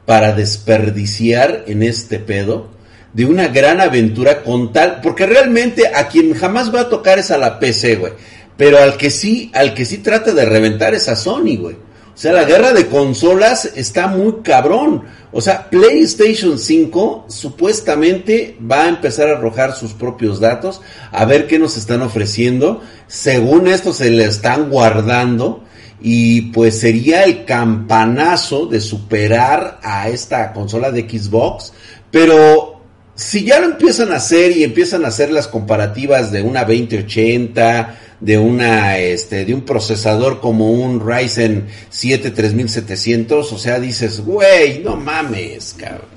para 0.07 0.33
desperdiciar 0.33 1.64
en 1.66 1.83
este 1.83 2.18
pedo 2.18 2.70
de 3.12 3.24
una 3.24 3.48
gran 3.48 3.81
aventura 3.81 4.42
con 4.42 4.72
tal, 4.72 5.00
porque 5.02 5.26
realmente 5.26 5.88
a 5.94 6.09
quien 6.09 6.35
jamás 6.35 6.74
va 6.74 6.83
a 6.83 6.88
tocar 6.88 7.18
es 7.18 7.31
a 7.31 7.38
la 7.38 7.59
PC, 7.59 7.96
güey. 7.96 8.12
Pero 8.57 8.79
al 8.79 8.96
que 8.96 9.11
sí, 9.11 9.50
al 9.55 9.74
que 9.74 9.85
sí 9.85 9.98
trata 9.98 10.33
de 10.33 10.44
reventar 10.44 10.94
es 10.94 11.09
a 11.09 11.16
Sony, 11.16 11.57
güey. 11.59 11.76
O 12.16 12.18
sea, 12.18 12.33
la 12.33 12.44
guerra 12.44 12.72
de 12.72 12.87
consolas 12.87 13.70
está 13.76 14.07
muy 14.07 14.37
cabrón. 14.42 15.02
O 15.33 15.42
sea, 15.42 15.68
PlayStation 15.68 16.59
5 16.59 17.26
supuestamente 17.29 18.57
va 18.59 18.85
a 18.85 18.88
empezar 18.88 19.29
a 19.29 19.33
arrojar 19.33 19.74
sus 19.74 19.92
propios 19.92 20.40
datos, 20.40 20.81
a 21.12 21.26
ver 21.26 21.46
qué 21.46 21.59
nos 21.59 21.76
están 21.76 22.00
ofreciendo. 22.00 22.81
Según 23.07 23.68
esto 23.68 23.92
se 23.92 24.11
le 24.11 24.24
están 24.24 24.70
guardando 24.70 25.64
y 26.00 26.52
pues 26.52 26.81
sería 26.81 27.24
el 27.24 27.44
campanazo 27.44 28.64
de 28.64 28.81
superar 28.81 29.79
a 29.83 30.09
esta 30.09 30.55
consola 30.55 30.90
de 30.90 31.02
Xbox. 31.02 31.74
Pero 32.11 32.81
si 33.14 33.44
ya 33.44 33.61
lo 33.61 33.66
empiezan 33.66 34.11
a 34.12 34.16
hacer 34.16 34.57
y 34.57 34.64
empiezan 34.64 35.05
a 35.05 35.09
hacer 35.09 35.31
las 35.31 35.48
comparativas 35.48 36.33
de 36.33 36.40
una 36.40 36.61
2080, 36.64 37.98
de 38.20 38.38
una 38.38 38.98
este 38.98 39.44
de 39.44 39.55
un 39.55 39.62
procesador 39.62 40.40
como 40.40 40.70
un 40.70 41.07
Ryzen 41.07 41.66
7 41.90 42.31
3700, 42.31 43.52
o 43.52 43.59
sea, 43.59 43.79
dices, 43.79 44.24
"Güey, 44.24 44.81
no 44.81 44.96
mames, 44.96 45.74
cabrón." 45.79 46.16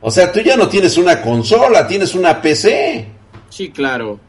O 0.00 0.10
sea, 0.10 0.30
tú 0.30 0.40
ya 0.40 0.56
no 0.56 0.68
tienes 0.68 0.98
una 0.98 1.22
consola, 1.22 1.86
tienes 1.86 2.14
una 2.14 2.40
PC. 2.42 3.06
Sí, 3.48 3.70
claro. 3.70 4.20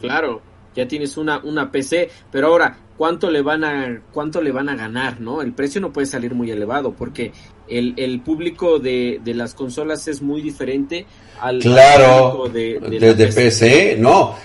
Claro, 0.00 0.40
ya 0.74 0.86
tienes 0.86 1.16
una 1.16 1.38
una 1.40 1.70
PC, 1.70 2.08
pero 2.30 2.48
ahora 2.48 2.78
cuánto 2.96 3.30
le 3.30 3.42
van 3.42 3.64
a 3.64 4.00
cuánto 4.12 4.40
le 4.40 4.52
van 4.52 4.68
a 4.68 4.76
ganar, 4.76 5.20
¿no? 5.20 5.42
El 5.42 5.52
precio 5.52 5.80
no 5.80 5.92
puede 5.92 6.06
salir 6.06 6.34
muy 6.34 6.50
elevado 6.50 6.92
porque 6.92 7.32
el, 7.68 7.94
el 7.96 8.20
público 8.20 8.78
de, 8.78 9.20
de 9.24 9.34
las 9.34 9.54
consolas 9.54 10.06
es 10.08 10.22
muy 10.22 10.40
diferente 10.40 11.06
al, 11.40 11.58
público 11.58 12.48
de, 12.52 13.14
de, 13.14 13.26
PC. 13.26 13.96
No, 13.98 14.36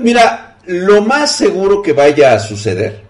mira, 0.00 0.49
lo 0.66 1.02
más 1.02 1.36
seguro 1.36 1.82
que 1.82 1.92
vaya 1.92 2.34
a 2.34 2.38
suceder 2.38 3.02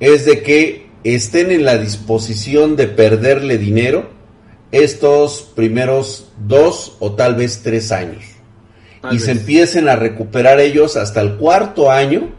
es 0.00 0.24
de 0.24 0.42
que 0.42 0.86
estén 1.04 1.50
en 1.50 1.64
la 1.64 1.78
disposición 1.78 2.76
de 2.76 2.88
perderle 2.88 3.58
dinero 3.58 4.10
estos 4.72 5.52
primeros 5.54 6.28
dos 6.38 6.96
o 6.98 7.12
tal 7.12 7.36
vez 7.36 7.60
tres 7.62 7.92
años. 7.92 8.24
y 9.12 9.20
se 9.20 9.30
empiecen 9.30 9.88
a 9.88 9.94
recuperar 9.94 10.58
ellos 10.58 10.96
hasta 10.96 11.20
el 11.20 11.36
cuarto 11.36 11.92
año, 11.92 12.34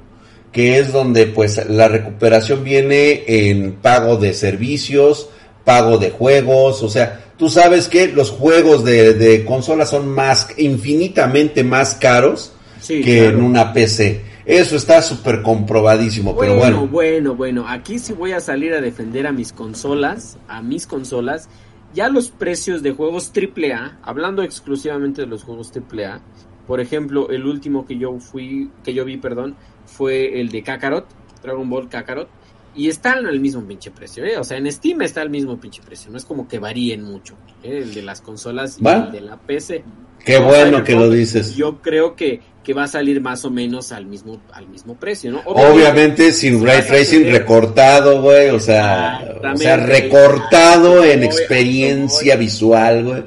que 0.52 0.80
es 0.80 0.91
donde 0.91 1.28
pues 1.28 1.65
la 1.69 1.88
recuperación 1.88 2.65
viene 2.65 3.23
en 3.26 3.73
pago 3.73 4.17
de 4.17 4.34
servicios, 4.34 5.30
pago 5.63 5.97
de 5.97 6.10
juegos, 6.10 6.84
o 6.84 6.89
sea, 6.89 7.21
tú 7.38 7.47
sabes 7.47 7.88
que 7.88 8.10
los 8.10 8.32
juegos 8.32 8.84
de, 8.84 9.13
de 9.13 9.45
consolas 9.45 9.91
son 9.91 10.10
más, 10.10 10.50
infinitamente 10.58 11.63
más 11.63 11.95
caros 11.95 12.52
que 12.86 13.28
en 13.28 13.41
una 13.41 13.71
PC. 13.71 14.27
Eso 14.47 14.77
está 14.77 15.01
súper 15.01 15.41
comprobadísimo, 15.41 16.33
pero 16.38 16.55
bueno. 16.55 16.88
Bueno, 16.88 17.36
bueno, 17.36 17.67
aquí 17.67 17.99
sí 17.99 18.13
voy 18.13 18.31
a 18.31 18.39
salir 18.39 18.73
a 18.73 18.79
defender 18.79 19.27
a 19.27 19.33
mis 19.33 19.51
consolas, 19.51 20.38
a 20.47 20.62
mis 20.62 20.88
consolas. 20.88 21.49
Ya 21.93 22.07
los 22.07 22.29
precios 22.29 22.81
de 22.81 22.93
juegos 22.93 23.29
AAA, 23.36 23.99
hablando 24.03 24.43
exclusivamente 24.43 25.21
de 25.21 25.27
los 25.27 25.43
juegos 25.43 25.73
AAA, 25.75 26.21
por 26.65 26.79
ejemplo, 26.79 27.29
el 27.29 27.45
último 27.45 27.86
que 27.86 27.97
yo 27.97 28.17
fui, 28.19 28.71
que 28.86 28.93
yo 28.93 29.03
vi, 29.03 29.17
perdón, 29.17 29.57
fue 29.86 30.39
el 30.39 30.47
de 30.47 30.63
Kakarot, 30.63 31.07
Dragon 31.43 31.69
Ball 31.69 31.89
Kakarot, 31.89 32.29
y 32.73 32.88
están 32.88 33.25
al 33.25 33.41
mismo 33.41 33.63
pinche 33.63 33.91
precio, 33.91 34.23
¿eh? 34.23 34.38
O 34.38 34.45
sea, 34.45 34.57
en 34.57 34.71
Steam 34.71 35.01
está 35.01 35.21
al 35.21 35.29
mismo 35.29 35.57
pinche 35.57 35.81
precio, 35.81 36.10
no 36.10 36.17
es 36.17 36.23
como 36.23 36.47
que 36.47 36.60
varíen 36.60 37.03
mucho, 37.03 37.36
¿eh? 37.63 37.79
el 37.83 37.93
de 37.93 38.01
las 38.01 38.21
consolas 38.21 38.77
y 38.79 38.88
el 38.88 39.12
de 39.12 39.21
la 39.21 39.36
PC. 39.36 39.83
Qué 40.28 40.40
bueno 40.40 40.84
que 40.84 40.94
lo 40.94 41.10
dices. 41.10 41.56
Yo 41.56 41.82
creo 41.82 42.16
que, 42.16 42.42
que 42.63 42.74
va 42.74 42.84
a 42.84 42.88
salir 42.88 43.22
más 43.22 43.46
o 43.46 43.50
menos 43.50 43.94
al 43.94 44.06
mismo, 44.06 44.42
al 44.52 44.68
mismo 44.68 44.96
precio, 44.96 45.32
¿no? 45.32 45.42
Obviamente, 45.46 46.34
sin 46.34 46.66
ray 46.66 46.82
tracing 46.82 47.32
recortado, 47.32 48.22
güey, 48.22 48.50
o 48.50 48.60
sea, 48.60 49.40
o 49.54 49.58
sea, 49.58 49.78
recortado 49.78 51.04
en 51.04 51.24
experiencia 51.24 52.36
visual, 52.36 53.06
güey. 53.06 53.24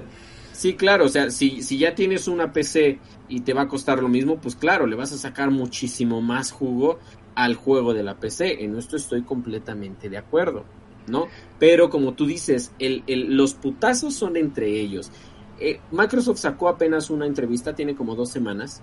Sí, 0.52 0.74
claro, 0.74 1.06
o 1.06 1.08
sea, 1.08 1.30
si, 1.30 1.62
si 1.62 1.78
ya 1.78 1.94
tienes 1.94 2.28
una 2.28 2.52
PC 2.52 2.98
y 3.30 3.40
te 3.40 3.54
va 3.54 3.62
a 3.62 3.68
costar 3.68 4.02
lo 4.02 4.10
mismo, 4.10 4.36
pues 4.36 4.56
claro, 4.56 4.86
le 4.86 4.94
vas 4.94 5.10
a 5.10 5.16
sacar 5.16 5.50
muchísimo 5.50 6.20
más 6.20 6.52
jugo 6.52 6.98
al 7.34 7.54
juego 7.54 7.94
de 7.94 8.02
la 8.02 8.16
PC. 8.16 8.62
En 8.62 8.76
esto 8.76 8.98
estoy 8.98 9.22
completamente 9.22 10.10
de 10.10 10.18
acuerdo, 10.18 10.66
¿no? 11.06 11.28
Pero 11.58 11.88
como 11.88 12.12
tú 12.12 12.26
dices, 12.26 12.72
el, 12.78 13.04
el, 13.06 13.34
los 13.38 13.54
putazos 13.54 14.12
son 14.12 14.36
entre 14.36 14.68
ellos. 14.68 15.10
Eh, 15.60 15.78
Microsoft 15.92 16.38
sacó 16.38 16.68
apenas 16.68 17.10
una 17.10 17.26
entrevista, 17.26 17.74
tiene 17.74 17.94
como 17.94 18.16
dos 18.16 18.30
semanas, 18.30 18.80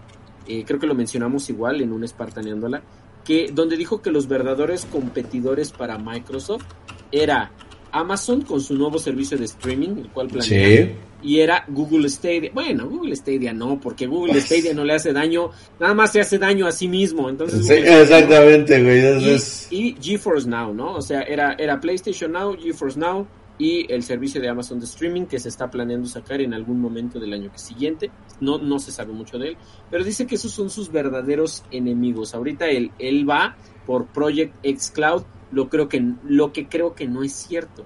eh, 0.48 0.63
creo 0.66 0.80
que 0.80 0.88
lo 0.88 0.96
mencionamos 0.96 1.50
igual 1.50 1.82
en 1.82 1.92
un 1.92 2.04
Espartaneándola, 2.04 2.84
que, 3.26 3.50
donde 3.52 3.76
dijo 3.76 4.02
que 4.02 4.12
los 4.12 4.28
verdaderos 4.28 4.86
competidores 4.86 5.72
para 5.72 5.98
Microsoft 5.98 6.63
era 7.12 7.52
Amazon 7.92 8.42
con 8.42 8.62
su 8.62 8.76
nuevo 8.76 9.00
servicio 9.00 9.38
de 9.38 9.46
streaming, 9.46 9.98
el 9.98 10.10
cual 10.10 10.28
planea, 10.28 10.96
y 11.22 11.40
era 11.40 11.66
Google 11.68 12.10
Stadia. 12.10 12.52
Bueno, 12.54 12.88
Google 12.88 13.16
Stadia 13.16 13.54
no, 13.54 13.80
porque 13.80 14.06
Google 14.06 14.34
pues 14.34 14.46
Stadia 14.46 14.74
no 14.74 14.84
le 14.84 14.94
hace 14.94 15.13
daño, 15.13 15.50
nada 15.80 15.94
más 15.94 16.12
se 16.12 16.22
hace 16.22 16.38
daño 16.38 16.68
a 16.68 16.72
sí 16.72 16.88
mismo. 16.88 17.30
Entonces, 17.30 17.68
exactamente, 17.70 18.84
güey. 18.84 19.38
Y, 19.72 19.90
y, 19.90 19.98
GeForce 20.00 20.48
Now, 20.48 20.74
¿no? 20.74 20.94
O 20.96 21.02
sea, 21.02 21.22
era, 21.24 21.54
era 21.54 21.80
PlayStation 21.80 22.32
Now, 22.32 22.56
GeForce 22.58 23.00
Now, 23.00 23.26
y 23.60 23.91
el 23.91 24.04
servicio 24.04 24.39
de 24.41 24.50
Amazon 24.50 24.80
de 24.80 24.86
streaming 24.86 25.26
que 25.26 25.39
se 25.39 25.50
está 25.50 25.70
planeando 25.70 26.08
sacar 26.08 26.41
en 26.41 26.54
algún 26.54 26.80
momento 26.80 27.20
del 27.20 27.34
año 27.34 27.52
que 27.52 27.58
siguiente. 27.58 28.12
No, 28.39 28.58
no 28.58 28.80
se 28.80 28.91
sabe 28.91 29.13
mucho 29.13 29.38
de 29.38 29.50
él, 29.50 29.58
pero 29.89 30.04
dice 30.04 30.28
que 30.28 30.36
esos 30.36 30.52
son 30.52 30.70
sus 30.70 30.91
verdaderos 30.91 31.63
enemigos. 31.72 32.36
Ahorita 32.36 32.67
él, 32.67 32.91
él 33.00 33.28
va 33.28 33.58
por 33.86 34.08
Project 34.08 34.56
X 34.63 34.91
Cloud, 34.93 35.24
lo 35.52 35.70
creo 35.70 35.89
que 35.89 36.04
lo 36.26 36.52
que 36.52 36.67
creo 36.67 36.93
que 36.93 37.08
no 37.08 37.24
es 37.24 37.34
cierto. 37.34 37.84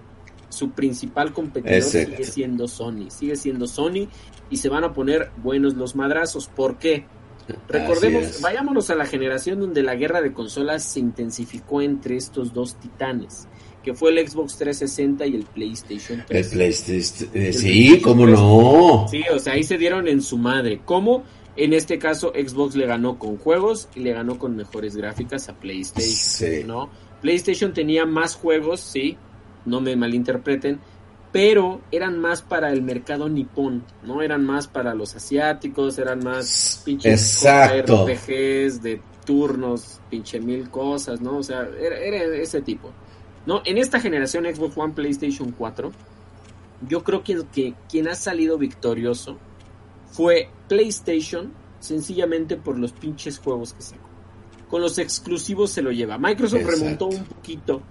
Su 0.49 0.71
principal 0.71 1.31
competidor 1.31 1.81
sigue 1.81 2.25
siendo 2.25 2.67
Sony, 2.67 3.10
sigue 3.10 3.38
siendo 3.38 3.67
Sony 3.67 4.10
y 4.49 4.57
se 4.57 4.67
van 4.67 4.84
a 4.84 4.91
poner 4.91 5.31
buenos 5.38 5.75
los 5.75 5.95
madrazos. 5.95 6.47
¿Por 6.47 6.77
qué? 6.77 7.05
Recordemos, 7.69 8.41
vayámonos 8.41 8.89
a 8.89 8.95
la 8.95 9.05
generación 9.05 9.60
donde 9.60 9.81
la 9.81 9.95
guerra 9.95 10.21
de 10.21 10.34
consolas 10.34 10.84
se 10.84 10.99
intensificó 10.99 11.81
entre 11.81 12.17
estos 12.17 12.53
dos 12.53 12.75
titanes 12.75 13.47
que 13.84 13.94
fue 13.94 14.12
el 14.12 14.28
Xbox 14.28 14.58
360 14.58 15.26
y 15.26 15.36
el 15.36 15.44
PlayStation 15.44 16.24
3. 16.28 16.46
El 16.46 16.52
PlayStation, 16.52 17.30
eh, 17.34 17.54
sí, 17.54 18.02
cómo 18.02 18.26
no. 18.26 19.08
Sí, 19.10 19.24
o 19.34 19.39
sea, 19.39 19.54
ahí 19.54 19.63
se 19.63 19.78
dieron 19.78 20.08
en 20.08 20.22
su 20.22 20.38
madre. 20.38 20.82
¿Cómo? 20.86 21.24
En 21.56 21.74
este 21.74 22.00
caso, 22.00 22.32
Xbox 22.34 22.76
le 22.76 22.86
ganó 22.86 23.20
con 23.20 23.38
juegos 23.38 23.89
y 23.96 24.00
le 24.00 24.13
ganó 24.13 24.39
con 24.39 24.56
mejores 24.56 24.96
gráficas 24.96 25.50
a 25.50 25.54
PlayStation, 25.54 26.67
¿no? 26.67 26.89
PlayStation 27.22 27.74
tenía 27.74 28.06
más 28.06 28.36
juegos, 28.36 28.80
sí, 28.80 29.17
no 29.65 29.82
me 29.82 29.96
malinterpreten, 29.96 30.80
pero 31.32 31.82
eran 31.91 32.20
más 32.20 32.41
para 32.41 32.72
el 32.72 32.82
mercado 32.82 33.30
nipón, 33.30 33.84
¿no? 34.04 34.22
Eran 34.22 34.46
más 34.46 34.67
para 34.67 34.94
los 34.94 35.15
asiáticos, 35.15 35.98
eran 36.00 36.24
más 36.24 36.82
pinches 36.86 37.46
RPGs 37.46 38.82
de 38.82 39.02
turnos, 39.26 40.02
pinche 40.10 40.39
mil 40.39 40.70
cosas, 40.70 41.22
¿no? 41.22 41.38
O 41.38 41.44
sea, 41.44 41.70
era 41.80 42.24
ese 42.36 42.62
tipo. 42.62 42.91
¿No? 43.45 43.62
En 43.65 43.77
esta 43.77 43.99
generación 43.99 44.45
Xbox 44.45 44.77
One, 44.77 44.93
PlayStation 44.93 45.51
4, 45.51 45.91
yo 46.88 47.04
creo 47.04 47.23
que, 47.23 47.43
que 47.51 47.73
quien 47.89 48.08
ha 48.08 48.15
salido 48.15 48.58
victorioso 48.58 49.38
fue 50.12 50.49
PlayStation, 50.67 51.54
sencillamente 51.80 52.58
por 52.58 52.77
los 52.77 52.91
pinches 52.91 53.39
juegos 53.39 53.73
que 53.73 53.82
sacó. 53.82 54.10
Con 54.69 54.82
los 54.82 54.97
exclusivos 54.97 55.71
se 55.71 55.82
lo 55.82 55.91
lleva. 55.91 56.17
Microsoft 56.17 56.65
remontó 56.65 57.08
un 57.08 57.25
poquito 57.25 57.82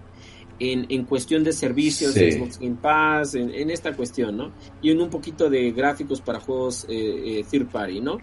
en, 0.59 0.87
en, 0.89 1.05
cuestión 1.05 1.43
de 1.43 1.53
servicios, 1.53 2.15
Xbox 2.15 2.59
Game 2.59 2.77
Pass, 2.81 3.35
en, 3.35 3.71
esta 3.71 3.95
cuestión, 3.95 4.37
¿no? 4.37 4.53
Y 4.81 4.91
en 4.91 5.01
un 5.01 5.11
poquito 5.11 5.51
de 5.51 5.73
gráficos 5.73 6.21
para 6.21 6.41
juegos 6.41 6.87
eh, 6.89 7.41
eh, 7.41 7.45
third 7.51 7.69
party, 7.69 8.01
¿no? 8.01 8.19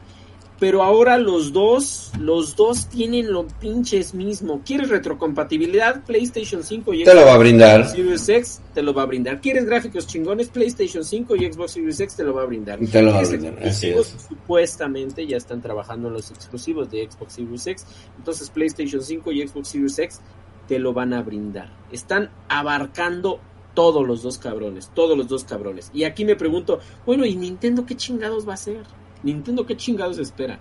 Pero 0.59 0.83
ahora 0.83 1.17
los 1.17 1.53
dos, 1.53 2.11
los 2.19 2.55
dos 2.55 2.87
tienen 2.87 3.31
lo 3.31 3.47
pinches 3.47 4.13
mismo. 4.13 4.61
¿Quieres 4.65 4.89
retrocompatibilidad? 4.89 6.03
PlayStation 6.03 6.63
5 6.63 6.93
y 6.93 6.97
Xbox 7.03 7.09
te 7.09 7.15
lo 7.15 7.25
va 7.25 7.33
a 7.33 7.37
brindar. 7.37 7.87
Series 7.87 8.29
X 8.29 8.61
te 8.73 8.81
lo 8.81 8.93
va 8.93 9.03
a 9.03 9.05
brindar. 9.05 9.39
¿Quieres 9.39 9.65
gráficos 9.65 10.07
chingones? 10.07 10.49
PlayStation 10.49 11.03
5 11.03 11.35
y 11.35 11.51
Xbox 11.51 11.71
Series 11.71 11.99
X 11.99 12.15
te 12.15 12.23
lo 12.23 12.33
va 12.33 12.43
a 12.43 12.45
brindar. 12.45 12.79
Te 12.79 13.01
lo 13.01 13.11
va 13.11 13.19
a 13.19 13.23
brindar. 13.23 13.67
Así 13.67 13.89
es. 13.89 14.15
Supuestamente 14.27 15.27
ya 15.27 15.37
están 15.37 15.61
trabajando 15.61 16.07
en 16.07 16.15
los 16.15 16.31
exclusivos 16.31 16.89
de 16.89 17.07
Xbox 17.09 17.33
Series 17.33 17.67
X. 17.67 17.85
Entonces 18.17 18.49
PlayStation 18.49 19.01
5 19.01 19.31
y 19.31 19.47
Xbox 19.47 19.67
Series 19.67 19.99
X 19.99 20.21
te 20.67 20.79
lo 20.79 20.93
van 20.93 21.13
a 21.13 21.21
brindar. 21.21 21.71
Están 21.91 22.29
abarcando 22.49 23.39
todos 23.73 24.07
los 24.07 24.23
dos 24.23 24.39
cabrones, 24.39 24.89
todos 24.95 25.15
los 25.15 25.27
dos 25.27 25.43
cabrones. 25.43 25.91
Y 25.93 26.03
aquí 26.03 26.25
me 26.25 26.35
pregunto, 26.35 26.79
bueno, 27.05 27.25
¿y 27.25 27.35
Nintendo 27.35 27.85
qué 27.85 27.95
chingados 27.95 28.47
va 28.47 28.53
a 28.53 28.55
hacer? 28.55 28.83
Nintendo 29.23 29.65
qué 29.65 29.75
chingados 29.75 30.17
espera. 30.17 30.59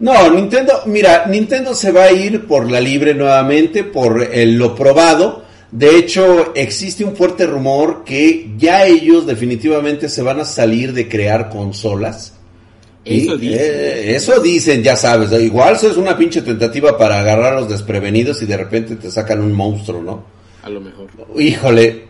No, 0.00 0.30
Nintendo, 0.30 0.82
mira, 0.86 1.26
Nintendo 1.26 1.74
se 1.74 1.92
va 1.92 2.04
a 2.04 2.12
ir 2.12 2.46
por 2.46 2.70
la 2.70 2.80
libre 2.80 3.14
nuevamente, 3.14 3.84
por 3.84 4.28
lo 4.34 4.74
probado. 4.74 5.44
De 5.70 5.98
hecho, 5.98 6.54
existe 6.54 7.04
un 7.04 7.14
fuerte 7.14 7.46
rumor 7.46 8.04
que 8.04 8.52
ya 8.56 8.86
ellos 8.86 9.26
definitivamente 9.26 10.08
se 10.08 10.22
van 10.22 10.40
a 10.40 10.44
salir 10.44 10.92
de 10.92 11.08
crear 11.08 11.50
consolas. 11.50 12.34
Eso 13.04 13.36
dicen. 13.36 13.58
Eh, 13.60 14.14
eso 14.14 14.40
dicen, 14.40 14.82
ya 14.82 14.96
sabes. 14.96 15.32
Igual 15.32 15.74
eso 15.74 15.90
es 15.90 15.96
una 15.96 16.16
pinche 16.16 16.42
tentativa 16.42 16.96
para 16.96 17.20
agarrar 17.20 17.54
a 17.54 17.60
los 17.60 17.68
desprevenidos 17.68 18.40
y 18.42 18.46
de 18.46 18.56
repente 18.56 18.96
te 18.96 19.10
sacan 19.10 19.40
un 19.40 19.52
monstruo, 19.52 20.02
¿no? 20.02 20.24
A 20.62 20.70
lo 20.70 20.80
mejor. 20.80 21.08
Híjole. 21.38 22.08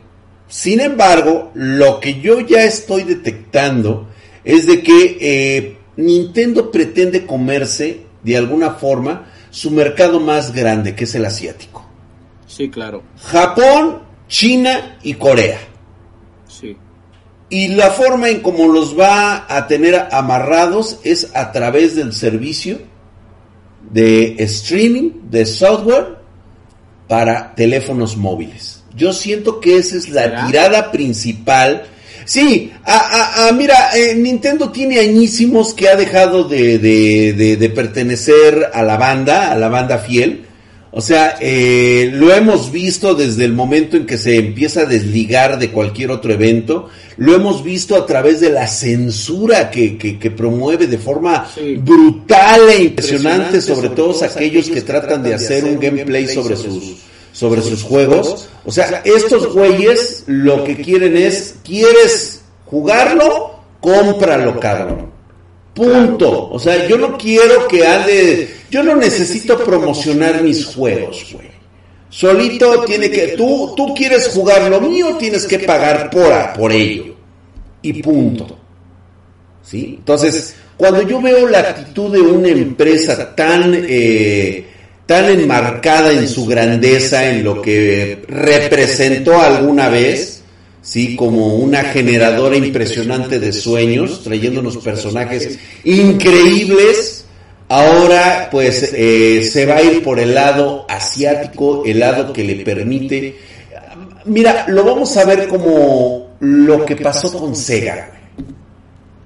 Sin 0.49 0.81
embargo, 0.81 1.51
lo 1.55 2.01
que 2.01 2.21
yo 2.21 2.41
ya 2.41 2.65
estoy 2.65 3.03
detectando 3.03 4.09
es 4.49 4.67
de 4.67 4.83
que 4.83 5.19
eh, 5.21 5.77
Nintendo 5.97 6.71
pretende 6.71 7.27
comerse 7.27 8.07
de 8.23 8.35
alguna 8.35 8.71
forma 8.71 9.27
su 9.51 9.71
mercado 9.71 10.21
más 10.21 10.55
grande, 10.55 10.95
que 10.95 11.05
es 11.05 11.15
el 11.15 11.27
asiático. 11.27 11.87
Sí, 12.47 12.71
claro. 12.71 13.03
Japón, 13.23 13.99
China 14.27 14.97
y 15.03 15.13
Corea. 15.15 15.59
Sí. 16.47 16.75
Y 17.51 17.69
la 17.69 17.91
forma 17.91 18.31
en 18.31 18.41
cómo 18.41 18.69
los 18.69 18.99
va 18.99 19.45
a 19.55 19.67
tener 19.67 20.09
amarrados 20.13 20.99
es 21.05 21.31
a 21.37 21.53
través 21.53 21.95
del 21.95 22.15
servicio 22.15 22.79
de 23.91 24.35
streaming, 24.39 25.11
de 25.29 25.45
software 25.45 26.17
para 27.07 27.55
teléfonos 27.55 28.17
móviles. 28.17 28.83
Yo 28.97 29.13
siento 29.13 29.61
que 29.61 29.77
esa 29.77 29.99
es 29.99 30.09
la 30.09 30.47
tirada 30.47 30.91
principal 30.91 31.87
Sí, 32.29 32.71
a, 32.85 33.49
a, 33.49 33.53
mira, 33.53 33.97
eh, 33.97 34.15
Nintendo 34.15 34.71
tiene 34.71 34.99
añísimos 34.99 35.73
que 35.73 35.89
ha 35.89 35.97
dejado 35.97 36.45
de, 36.45 36.77
de, 36.77 37.57
de, 37.57 37.71
pertenecer 37.71 38.69
a 38.75 38.83
la 38.83 38.99
banda, 38.99 39.51
a 39.51 39.57
la 39.57 39.71
banda 39.71 39.97
fiel. 39.97 40.43
O 40.91 41.01
sea, 41.01 41.39
eh, 41.41 42.11
lo 42.13 42.31
hemos 42.35 42.71
visto 42.71 43.15
desde 43.15 43.47
el 43.47 43.55
momento 43.55 43.97
en 43.97 44.05
que 44.05 44.19
se 44.19 44.37
empieza 44.37 44.83
a 44.83 44.85
desligar 44.85 45.59
de 45.59 45.71
cualquier 45.71 46.11
otro 46.11 46.31
evento. 46.31 46.91
Lo 47.17 47.35
hemos 47.35 47.65
visto 47.65 47.97
a 47.97 48.05
través 48.05 48.41
de 48.41 48.51
la 48.51 48.67
censura 48.67 49.71
que, 49.71 49.97
que, 49.97 50.19
que 50.19 50.31
promueve 50.31 50.87
de 50.87 50.99
forma 50.99 51.49
brutal 51.79 52.61
e 52.69 52.83
impresionante, 52.83 53.63
sobre, 53.63 53.89
todos 53.89 54.23
aquellos 54.23 54.69
que, 54.69 54.83
tratan 54.83 55.23
de 55.23 55.33
hacer 55.33 55.65
un 55.65 55.81
gameplay 55.81 56.29
sobre 56.29 56.57
sus 56.57 56.99
sobre 57.39 57.63
sus 57.63 57.85
juegos. 57.85 58.49
O 58.65 58.73
sea, 58.73 59.01
estos 59.05 59.53
güeyes 59.55 60.25
lo 60.27 60.65
que 60.65 60.77
quieren 60.77 61.17
es, 61.17 61.55
¿quieres 61.63 62.43
jugarlo? 62.67 63.61
Cómpralo, 63.81 64.59
cabrón. 64.59 65.13
Punto. 65.73 66.51
O 66.51 66.59
sea, 66.59 66.89
yo 66.89 66.99
no 66.99 67.17
quiero 67.17 67.69
que 67.69 67.87
ande, 67.87 68.57
yo 68.69 68.83
no 68.83 68.97
necesito 68.97 69.57
promocionar 69.63 70.43
mis 70.43 70.67
juegos, 70.67 71.29
güey. 71.33 71.47
Solito 72.11 72.83
tiene 72.85 73.09
que, 73.09 73.29
tú, 73.37 73.73
tú 73.77 73.95
quieres 73.95 74.31
jugar 74.35 74.69
lo 74.69 74.81
mío, 74.81 75.17
tienes 75.17 75.47
que 75.47 75.61
pagar 75.61 76.11
por, 76.11 76.33
por 76.55 76.73
ello. 76.73 77.15
Y 77.83 78.03
punto. 78.03 78.59
¿Sí? 79.63 79.95
Entonces, 79.99 80.57
cuando 80.77 81.03
yo 81.03 81.21
veo 81.21 81.47
la 81.47 81.61
actitud 81.61 82.11
de 82.11 82.21
una 82.21 82.49
empresa 82.49 83.37
tan, 83.37 83.73
eh, 83.89 84.67
tan 85.09 85.31
enmarcada 85.31 86.13
en 86.13 86.29
su 86.29 86.45
grandeza, 86.45 87.31
en 87.31 87.43
lo 87.43 87.63
que 87.63 88.19
representó 88.29 89.41
alguna 89.41 89.89
vez, 89.89 90.43
sí, 90.83 91.17
como 91.17 91.55
una 91.55 91.83
generadora 91.83 92.57
impresionante 92.57 93.41
de 93.41 93.55
sueños, 93.55 94.23
trayendo 94.23 94.61
unos 94.61 94.77
personajes 94.77 95.59
increíbles. 95.85 97.25
Ahora, 97.71 98.49
pues, 98.51 98.93
eh, 98.93 99.49
se 99.51 99.65
va 99.65 99.77
a 99.77 99.83
ir 99.83 100.03
por 100.03 100.21
el 100.21 100.35
lado 100.35 100.85
asiático, 100.91 101.85
el 101.87 102.01
lado 102.01 102.31
que 102.31 102.45
le 102.45 102.57
permite. 102.57 103.35
Mira, 104.27 104.67
lo 104.69 104.85
vamos 104.85 105.17
a 105.17 105.25
ver 105.25 105.49
como 105.49 106.37
lo 106.41 106.85
que 106.85 106.97
pasó 106.97 107.33
con 107.33 107.57
Sega. 107.57 108.18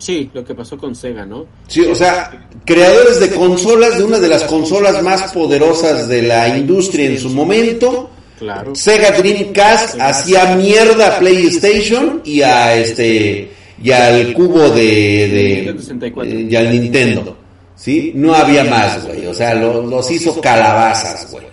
Sí, 0.02 0.28
lo 0.34 0.44
que 0.44 0.52
pasó 0.52 0.76
con 0.76 0.96
Sega, 0.96 1.24
¿no? 1.24 1.46
Sí, 1.68 1.82
o 1.82 1.94
sea, 1.94 2.48
creadores 2.64 3.20
de 3.20 3.30
consolas, 3.30 3.98
de 3.98 4.02
una 4.02 4.18
de 4.18 4.26
las 4.26 4.42
consolas 4.42 5.00
más 5.00 5.30
poderosas 5.32 6.08
de 6.08 6.22
la 6.22 6.48
industria 6.58 7.06
en 7.06 7.20
su 7.20 7.30
momento. 7.30 8.10
Claro. 8.36 8.74
Sega 8.74 9.12
Dreamcast 9.12 10.00
hacía 10.00 10.56
mierda 10.56 11.06
a 11.06 11.18
PlayStation 11.20 12.20
y 12.24 12.42
a 12.42 12.74
este 12.74 13.52
y 13.80 13.92
al 13.92 14.32
cubo 14.32 14.70
de, 14.70 15.72
de, 15.72 16.46
y 16.50 16.56
al 16.56 16.72
Nintendo. 16.72 17.36
¿Sí? 17.76 18.10
No 18.16 18.34
había 18.34 18.64
más, 18.64 19.06
güey. 19.06 19.24
O 19.26 19.34
sea, 19.34 19.54
los 19.54 20.10
hizo 20.10 20.40
calabazas, 20.40 21.30
güey. 21.30 21.46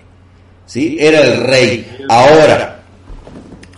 ¿Sí? 0.66 0.98
Era 1.00 1.22
el 1.22 1.44
rey. 1.44 1.88
Ahora, 2.10 2.79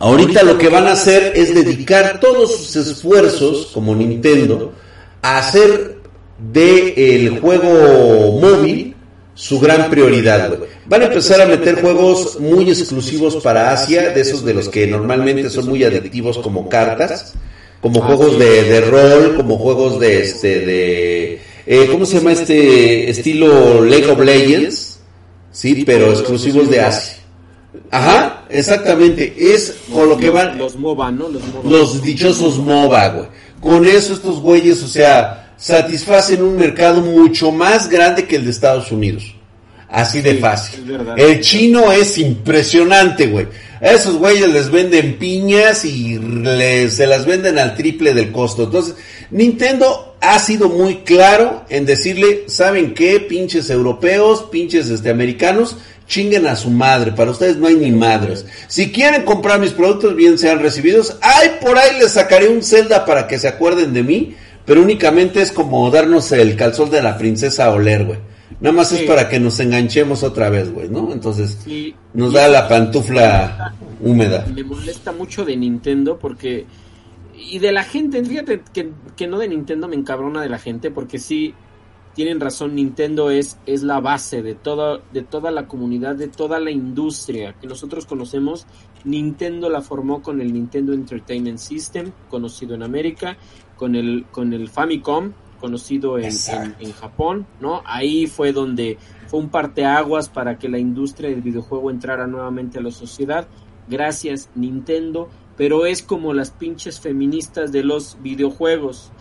Ahorita 0.02 0.42
lo 0.42 0.58
que 0.58 0.68
van 0.68 0.88
a 0.88 0.94
hacer 0.94 1.34
es 1.36 1.54
dedicar 1.54 2.20
todos 2.20 2.56
sus 2.56 2.76
esfuerzos, 2.88 3.68
como 3.72 3.94
Nintendo, 3.94 4.74
a 5.22 5.38
hacer 5.38 5.98
de 6.40 7.16
el 7.16 7.40
juego 7.40 8.40
móvil 8.40 8.96
su 9.36 9.60
gran 9.60 9.92
prioridad. 9.92 10.58
Van 10.88 11.04
a 11.04 11.06
empezar 11.06 11.40
a 11.40 11.46
meter 11.46 11.82
juegos 11.82 12.40
muy 12.40 12.68
exclusivos 12.68 13.36
para 13.44 13.74
Asia, 13.74 14.10
de 14.10 14.22
esos 14.22 14.44
de 14.44 14.56
los 14.56 14.70
que 14.70 14.88
normalmente 14.88 15.52
son 15.52 15.68
muy 15.70 15.84
adictivos 15.84 16.40
como 16.40 16.68
cartas, 16.68 17.36
como 17.80 18.02
juegos 18.02 18.40
de, 18.40 18.82
rol, 18.82 19.36
como 19.38 19.60
juegos 19.60 20.00
de 20.00 20.22
este 20.24 20.66
de 20.66 21.42
eh, 21.68 21.88
¿cómo 21.92 22.08
se 22.08 22.18
llama 22.18 22.32
este 22.32 23.08
estilo 23.08 23.84
League 23.84 24.08
of 24.08 24.20
Legends? 24.20 25.00
Sí, 25.52 25.84
pero 25.86 26.12
exclusivos 26.12 26.72
de 26.72 26.82
Asia. 26.82 27.21
Ajá, 27.90 28.46
exactamente. 28.50 29.34
Es 29.38 29.78
con 29.92 30.10
lo 30.10 30.18
que 30.18 30.30
van. 30.30 30.58
Los 30.58 30.76
MOBA, 30.76 31.12
¿no? 31.12 31.30
Los, 31.64 32.02
dichosos 32.02 32.58
MOBA, 32.58 33.08
güey. 33.10 33.28
Con 33.60 33.86
eso 33.86 34.14
estos 34.14 34.40
güeyes, 34.40 34.82
o 34.84 34.88
sea, 34.88 35.54
satisfacen 35.58 36.42
un 36.42 36.56
mercado 36.56 37.02
mucho 37.02 37.52
más 37.52 37.90
grande 37.90 38.26
que 38.26 38.38
el 38.38 38.46
de 38.46 38.52
Estados 38.52 38.92
Unidos. 38.92 39.36
Así 39.88 40.22
de 40.22 40.36
fácil. 40.36 41.00
el 41.18 41.42
chino 41.42 41.92
es 41.92 42.18
impresionante, 42.18 43.28
güey. 43.28 43.48
A 43.82 43.92
esos 43.92 44.16
güeyes 44.16 44.48
les 44.48 44.72
venden 44.72 45.18
piñas 45.18 45.84
y 45.84 46.18
les, 46.18 46.96
se 46.96 47.08
las 47.08 47.26
venden 47.26 47.60
al 47.60 47.76
triple 47.76 48.14
del 48.14 48.32
costo. 48.32 48.64
Entonces, 48.64 48.96
Nintendo 49.32 50.16
ha 50.22 50.40
sido 50.40 50.70
muy 50.70 50.98
claro 50.98 51.66
en 51.68 51.86
decirle, 51.86 52.44
¿saben 52.48 52.94
qué? 52.94 53.20
Pinches 53.20 53.70
europeos, 53.70 54.46
pinches 54.52 54.90
este, 54.90 55.10
americanos, 55.10 55.78
chinguen 56.12 56.46
a 56.46 56.58
su 56.58 56.70
madre, 56.70 57.14
para 57.14 57.32
ustedes 57.32 57.56
no 57.56 57.68
hay 57.68 57.76
ni 57.76 57.90
madres. 57.90 58.46
Si 58.68 58.92
quieren 58.92 59.24
comprar 59.24 59.62
mis 59.62 59.72
productos, 59.72 60.14
bien 60.14 60.38
sean 60.38 60.60
recibidos. 60.60 61.18
Ay, 61.22 61.52
por 61.62 61.78
ahí 61.78 61.98
les 62.00 62.12
sacaré 62.12 62.50
un 62.50 62.62
Zelda 62.62 63.06
para 63.06 63.28
que 63.28 63.40
se 63.40 63.48
acuerden 63.48 63.94
de 63.94 64.04
mí, 64.04 64.36
pero 64.66 64.82
únicamente 64.82 65.42
es 65.42 65.54
como 65.54 65.90
darnos 65.90 66.30
el 66.34 66.58
calzón 66.58 66.92
de 66.92 67.02
la 67.02 67.18
princesa 67.18 67.66
a 67.66 67.72
oler, 67.72 68.06
güey. 68.06 68.20
Nada 68.60 68.76
más 68.76 68.92
es 68.92 69.04
para 69.04 69.30
que 69.30 69.40
nos 69.40 69.58
enganchemos 69.62 70.22
otra 70.22 70.50
vez, 70.50 70.72
güey, 70.72 70.90
¿no? 70.90 71.14
Entonces 71.14 71.58
nos 72.14 72.34
da 72.34 72.50
la 72.50 72.68
pantufla 72.68 73.74
húmeda. 74.02 74.46
Me 74.54 74.64
molesta 74.66 75.14
mucho 75.14 75.46
de 75.46 75.56
Nintendo 75.56 76.20
porque... 76.20 76.66
Y 77.34 77.58
de 77.60 77.72
la 77.72 77.84
gente, 77.84 78.24
fíjate 78.24 78.62
que, 78.74 78.92
que 79.16 79.28
no 79.28 79.40
de 79.40 79.48
Nintendo 79.48 79.88
me 79.88 79.96
encabrona 79.96 80.42
de 80.42 80.50
la 80.50 80.60
gente 80.60 80.92
porque 80.92 81.18
sí 81.18 81.56
tienen 82.14 82.40
razón, 82.40 82.76
Nintendo 82.76 83.32
es, 83.32 83.58
es 83.66 83.84
la 83.84 84.02
base 84.02 84.42
de 84.42 84.54
toda, 84.54 85.00
de 85.14 85.22
toda 85.22 85.50
la 85.50 85.68
comunidad, 85.68 86.16
de 86.16 86.28
toda 86.28 86.60
la 86.60 86.72
industria 86.72 87.56
que 87.60 87.68
nosotros 87.68 88.06
conocemos. 88.06 88.68
Nintendo 89.06 89.70
la 89.70 89.82
formó 89.82 90.22
con 90.22 90.42
el 90.42 90.52
Nintendo 90.52 90.94
Entertainment 90.94 91.58
System, 91.58 92.12
conocido 92.30 92.76
en 92.76 92.84
América, 92.84 93.38
con 93.78 93.96
el, 93.96 94.26
con 94.30 94.52
el 94.52 94.70
Famicom, 94.70 95.32
conocido 95.60 96.18
en, 96.18 96.34
en, 96.80 96.92
Japón, 96.92 97.48
¿no? 97.62 97.82
Ahí 97.86 98.28
fue 98.28 98.52
donde 98.52 98.98
fue 99.28 99.40
un 99.40 99.50
parteaguas 99.50 100.28
para 100.28 100.58
que 100.58 100.68
la 100.68 100.80
industria 100.80 101.30
del 101.30 101.42
videojuego 101.42 101.92
entrara 101.92 102.28
nuevamente 102.28 102.80
a 102.80 102.82
la 102.82 102.92
sociedad. 102.92 103.48
Gracias, 103.88 104.50
Nintendo. 104.56 105.30
Pero 105.56 105.86
es 105.86 106.02
como 106.02 106.34
las 106.34 106.52
pinches 106.52 107.00
feministas 107.00 107.72
de 107.72 107.84
los 107.84 108.18
videojuegos. 108.22 109.12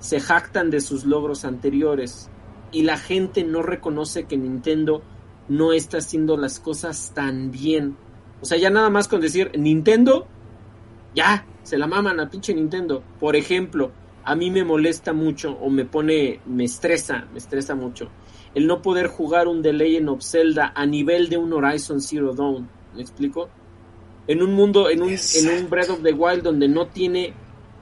Se 0.00 0.18
jactan 0.18 0.70
de 0.70 0.80
sus 0.80 1.04
logros 1.04 1.44
anteriores 1.44 2.28
y 2.74 2.82
la 2.82 2.98
gente 2.98 3.44
no 3.44 3.62
reconoce 3.62 4.24
que 4.24 4.36
Nintendo 4.36 5.02
no 5.48 5.72
está 5.72 5.98
haciendo 5.98 6.36
las 6.36 6.60
cosas 6.60 7.12
tan 7.14 7.50
bien. 7.50 7.96
O 8.42 8.44
sea, 8.44 8.58
ya 8.58 8.68
nada 8.68 8.90
más 8.90 9.08
con 9.08 9.20
decir 9.20 9.50
Nintendo, 9.56 10.26
ya, 11.14 11.46
se 11.62 11.78
la 11.78 11.86
maman 11.86 12.20
a 12.20 12.28
pinche 12.28 12.52
Nintendo. 12.52 13.02
Por 13.20 13.36
ejemplo, 13.36 13.92
a 14.24 14.34
mí 14.34 14.50
me 14.50 14.64
molesta 14.64 15.12
mucho 15.12 15.52
o 15.52 15.70
me 15.70 15.84
pone, 15.84 16.40
me 16.44 16.64
estresa, 16.64 17.26
me 17.32 17.38
estresa 17.38 17.74
mucho 17.74 18.10
el 18.54 18.68
no 18.68 18.82
poder 18.82 19.08
jugar 19.08 19.48
un 19.48 19.62
The 19.62 19.72
Legend 19.72 20.08
of 20.10 20.22
Zelda 20.22 20.72
a 20.76 20.86
nivel 20.86 21.28
de 21.28 21.38
un 21.38 21.52
Horizon 21.52 22.00
Zero 22.00 22.34
Dawn. 22.34 22.68
¿Me 22.94 23.02
explico? 23.02 23.48
en 24.26 24.42
un 24.42 24.54
mundo, 24.54 24.88
en 24.88 25.02
un, 25.02 25.10
en 25.10 25.48
un 25.48 25.70
Breath 25.70 25.90
of 25.90 26.02
the 26.02 26.12
Wild 26.12 26.42
donde 26.42 26.68
no 26.68 26.86
tiene 26.86 27.34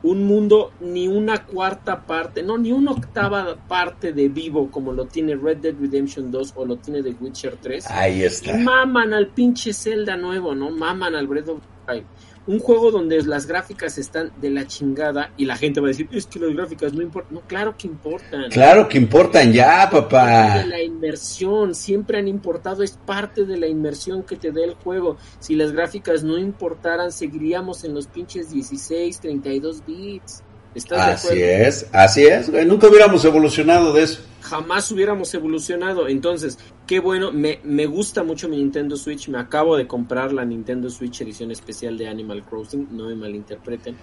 un 0.02 0.24
mundo 0.24 0.72
ni 0.80 1.06
una 1.06 1.44
cuarta 1.44 2.02
parte, 2.02 2.42
no, 2.42 2.58
ni 2.58 2.72
una 2.72 2.90
octava 2.90 3.56
parte 3.56 4.12
de 4.12 4.28
vivo 4.28 4.70
como 4.70 4.92
lo 4.92 5.06
tiene 5.06 5.36
Red 5.36 5.58
Dead 5.58 5.74
Redemption 5.78 6.30
2 6.30 6.52
o 6.56 6.64
lo 6.64 6.76
tiene 6.76 7.02
The 7.02 7.14
Witcher 7.20 7.56
3. 7.56 7.86
Ahí 7.90 8.22
está. 8.22 8.58
Y 8.58 8.62
maman 8.62 9.14
al 9.14 9.28
pinche 9.28 9.72
Zelda 9.72 10.16
nuevo, 10.16 10.54
¿no? 10.54 10.70
Maman 10.70 11.14
al 11.14 11.26
Breath 11.26 11.48
of 11.48 11.60
the 11.86 11.92
Wild 11.92 12.06
un 12.46 12.58
juego 12.58 12.90
donde 12.90 13.22
las 13.22 13.46
gráficas 13.46 13.98
están 13.98 14.32
de 14.40 14.50
la 14.50 14.66
chingada 14.66 15.30
y 15.36 15.44
la 15.44 15.56
gente 15.56 15.80
va 15.80 15.86
a 15.86 15.88
decir, 15.88 16.08
es 16.12 16.26
que 16.26 16.38
las 16.38 16.54
gráficas 16.54 16.92
no 16.92 17.02
importan. 17.02 17.34
No, 17.34 17.40
claro 17.42 17.76
que 17.76 17.86
importan. 17.86 18.50
Claro 18.50 18.88
que 18.88 18.98
importan 18.98 19.52
ya, 19.52 19.88
papá. 19.90 20.58
De 20.58 20.66
la 20.66 20.82
inmersión, 20.82 21.74
siempre 21.74 22.18
han 22.18 22.28
importado, 22.28 22.82
es 22.82 22.98
parte 23.06 23.44
de 23.44 23.56
la 23.56 23.68
inmersión 23.68 24.22
que 24.22 24.36
te 24.36 24.50
da 24.50 24.64
el 24.64 24.74
juego. 24.74 25.16
Si 25.38 25.54
las 25.54 25.72
gráficas 25.72 26.24
no 26.24 26.38
importaran, 26.38 27.12
seguiríamos 27.12 27.84
en 27.84 27.94
los 27.94 28.06
pinches 28.06 28.50
16, 28.50 29.20
32 29.20 29.86
bits. 29.86 30.42
¿Estás 30.74 31.26
así 31.26 31.42
es, 31.42 31.86
así 31.92 32.24
es, 32.24 32.48
nunca 32.66 32.88
hubiéramos 32.88 33.24
evolucionado 33.24 33.92
de 33.92 34.04
eso. 34.04 34.22
Jamás 34.40 34.90
hubiéramos 34.90 35.32
evolucionado. 35.34 36.08
Entonces, 36.08 36.58
qué 36.86 36.98
bueno, 36.98 37.30
me, 37.30 37.60
me 37.62 37.86
gusta 37.86 38.22
mucho 38.22 38.48
mi 38.48 38.56
Nintendo 38.56 38.96
Switch. 38.96 39.28
Me 39.28 39.38
acabo 39.38 39.76
de 39.76 39.86
comprar 39.86 40.32
la 40.32 40.44
Nintendo 40.44 40.88
Switch 40.90 41.20
edición 41.20 41.50
especial 41.50 41.96
de 41.98 42.08
Animal 42.08 42.42
Crossing, 42.44 42.88
no 42.90 43.06
me 43.06 43.14
malinterpreten. 43.14 43.96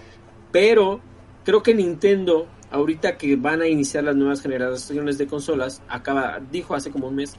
Pero 0.52 1.02
creo 1.44 1.64
que 1.64 1.74
Nintendo, 1.74 2.48
ahorita 2.72 3.18
que 3.18 3.36
van 3.36 3.62
a 3.62 3.68
iniciar 3.68 4.04
las 4.04 4.16
nuevas 4.16 4.42
generaciones 4.42 5.18
de 5.18 5.28
consolas, 5.28 5.82
acaba, 5.90 6.40
dijo 6.52 6.76
hace 6.76 6.92
como 6.92 7.08
un 7.08 7.16
mes 7.16 7.34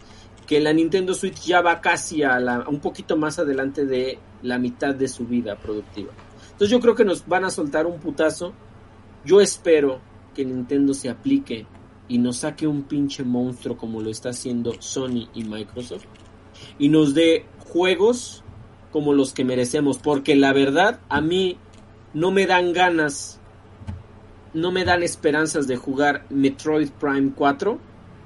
que 0.46 0.58
la 0.58 0.72
Nintendo 0.72 1.14
Switch 1.14 1.40
ya 1.44 1.60
va 1.60 1.80
casi 1.80 2.24
a 2.24 2.40
la, 2.40 2.68
un 2.68 2.80
poquito 2.80 3.16
más 3.16 3.38
adelante 3.38 3.86
de 3.86 4.18
la 4.42 4.58
mitad 4.58 4.94
de 4.94 5.06
su 5.06 5.24
vida 5.24 5.54
productiva. 5.56 6.12
Entonces 6.42 6.70
yo 6.70 6.80
creo 6.80 6.96
que 6.96 7.04
nos 7.04 7.26
van 7.26 7.44
a 7.44 7.50
soltar 7.50 7.86
un 7.86 8.00
putazo 8.00 8.52
yo 9.24 9.40
espero 9.40 10.00
que 10.34 10.44
Nintendo 10.44 10.94
se 10.94 11.08
aplique 11.08 11.66
y 12.08 12.18
nos 12.18 12.38
saque 12.38 12.66
un 12.66 12.82
pinche 12.82 13.22
monstruo 13.24 13.76
como 13.76 14.00
lo 14.00 14.10
está 14.10 14.30
haciendo 14.30 14.74
Sony 14.80 15.28
y 15.34 15.44
Microsoft 15.44 16.06
y 16.78 16.88
nos 16.88 17.14
dé 17.14 17.46
juegos 17.58 18.42
como 18.90 19.12
los 19.12 19.32
que 19.32 19.44
merecemos, 19.44 19.98
porque 19.98 20.34
la 20.34 20.52
verdad 20.52 21.00
a 21.08 21.20
mí 21.20 21.58
no 22.12 22.32
me 22.32 22.46
dan 22.46 22.72
ganas, 22.72 23.40
no 24.52 24.72
me 24.72 24.84
dan 24.84 25.02
esperanzas 25.02 25.68
de 25.68 25.76
jugar 25.76 26.26
Metroid 26.28 26.90
Prime 26.90 27.32
4 27.34 27.78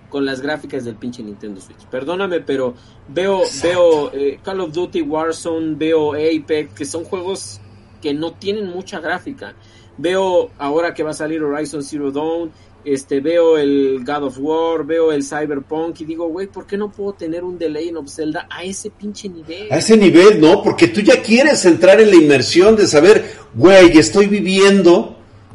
con 0.09 0.25
las 0.25 0.41
gráficas 0.41 0.85
del 0.85 0.95
pinche 0.95 1.23
Nintendo 1.23 1.61
Switch. 1.61 1.85
Perdóname, 1.87 2.41
pero 2.41 2.75
veo 3.09 3.43
veo 3.63 4.13
eh, 4.13 4.41
Call 4.43 4.61
of 4.61 4.73
Duty 4.73 5.03
Warzone, 5.03 5.75
veo 5.75 6.13
Apex, 6.13 6.73
que 6.73 6.85
son 6.85 7.05
juegos 7.05 7.61
que 8.01 8.15
no 8.15 8.33
tienen 8.33 8.69
mucha 8.69 9.01
gráfica 9.01 9.55
veo 9.99 10.51
ahora 10.59 10.95
que 10.95 11.03
va 11.03 11.11
a 11.11 11.15
salir 11.15 11.43
Horizon 11.43 11.83
Zero 11.83 12.11
Dawn, 12.11 12.51
este, 12.85 13.21
veo 13.21 13.57
el 13.57 14.05
God 14.05 14.25
of 14.25 14.37
War, 14.39 14.85
veo 14.85 15.11
el 15.11 15.25
Cyberpunk 15.25 16.01
y 16.01 16.05
digo, 16.05 16.29
güey, 16.29 16.47
¿por 16.47 16.67
qué 16.67 16.77
no 16.77 16.93
puedo 16.93 17.15
tener 17.15 17.43
un 17.43 17.59
delay 17.59 17.89
en 17.89 18.07
Zelda 18.07 18.47
a 18.51 18.63
ese 18.63 18.91
pinche 18.91 19.29
nivel? 19.29 19.73
A 19.73 19.79
ese 19.79 19.97
nivel, 19.97 20.41
no, 20.41 20.63
porque 20.63 20.89
tú 20.89 21.01
ya 21.01 21.23
quieres 21.23 21.65
entrar 21.65 22.01
en 22.01 22.11
la 22.11 22.17
inmersión 22.17 22.77
de 22.77 22.87
saber, 22.87 23.25
güey, 23.55 23.97
estoy 23.97 24.27
viviendo 24.27 25.14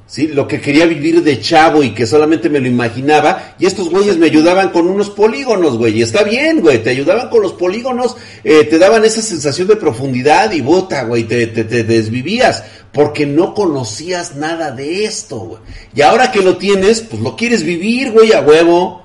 ¿sí? 0.10 0.28
Lo 0.28 0.48
que 0.48 0.60
quería 0.60 0.86
vivir 0.86 1.24
de 1.24 1.40
chavo 1.40 1.84
y 1.84 1.94
que 1.94 2.06
solamente 2.06 2.50
me 2.50 2.60
lo 2.60 2.68
imaginaba. 2.68 3.56
Y 3.60 3.66
estos 3.66 3.90
güeyes 3.90 4.18
me 4.18 4.26
ayudaban 4.26 4.72
con 4.72 4.88
unos 4.88 5.12
polígonos, 5.12 5.78
güey. 5.78 6.00
Y 6.00 6.02
está 6.02 6.24
bien, 6.24 6.60
güey. 6.62 6.84
Te 6.84 6.90
ayudaban 6.90 7.30
con 7.30 7.42
los 7.42 7.54
polígonos, 7.54 8.18
eh, 8.44 8.66
te 8.66 8.80
daban 8.80 9.06
esa 9.06 9.22
sensación 9.22 9.68
de 9.68 9.76
profundidad 9.76 10.52
y 10.52 10.62
bota, 10.62 11.04
güey. 11.04 11.24
Te, 11.24 11.48
te, 11.48 11.64
te, 11.64 11.84
desvivías 11.84 12.64
porque 12.92 13.26
no 13.28 13.54
conocías 13.54 14.36
nada 14.36 14.72
de 14.72 15.06
esto, 15.06 15.40
güey. 15.40 15.62
Y 15.96 16.02
ahora 16.02 16.32
que 16.32 16.42
lo 16.42 16.58
tienes, 16.58 17.02
pues 17.02 17.22
lo 17.22 17.36
quieres 17.36 17.64
vivir, 17.64 18.12
güey, 18.12 18.34
a 18.34 18.42
huevo. 18.42 19.04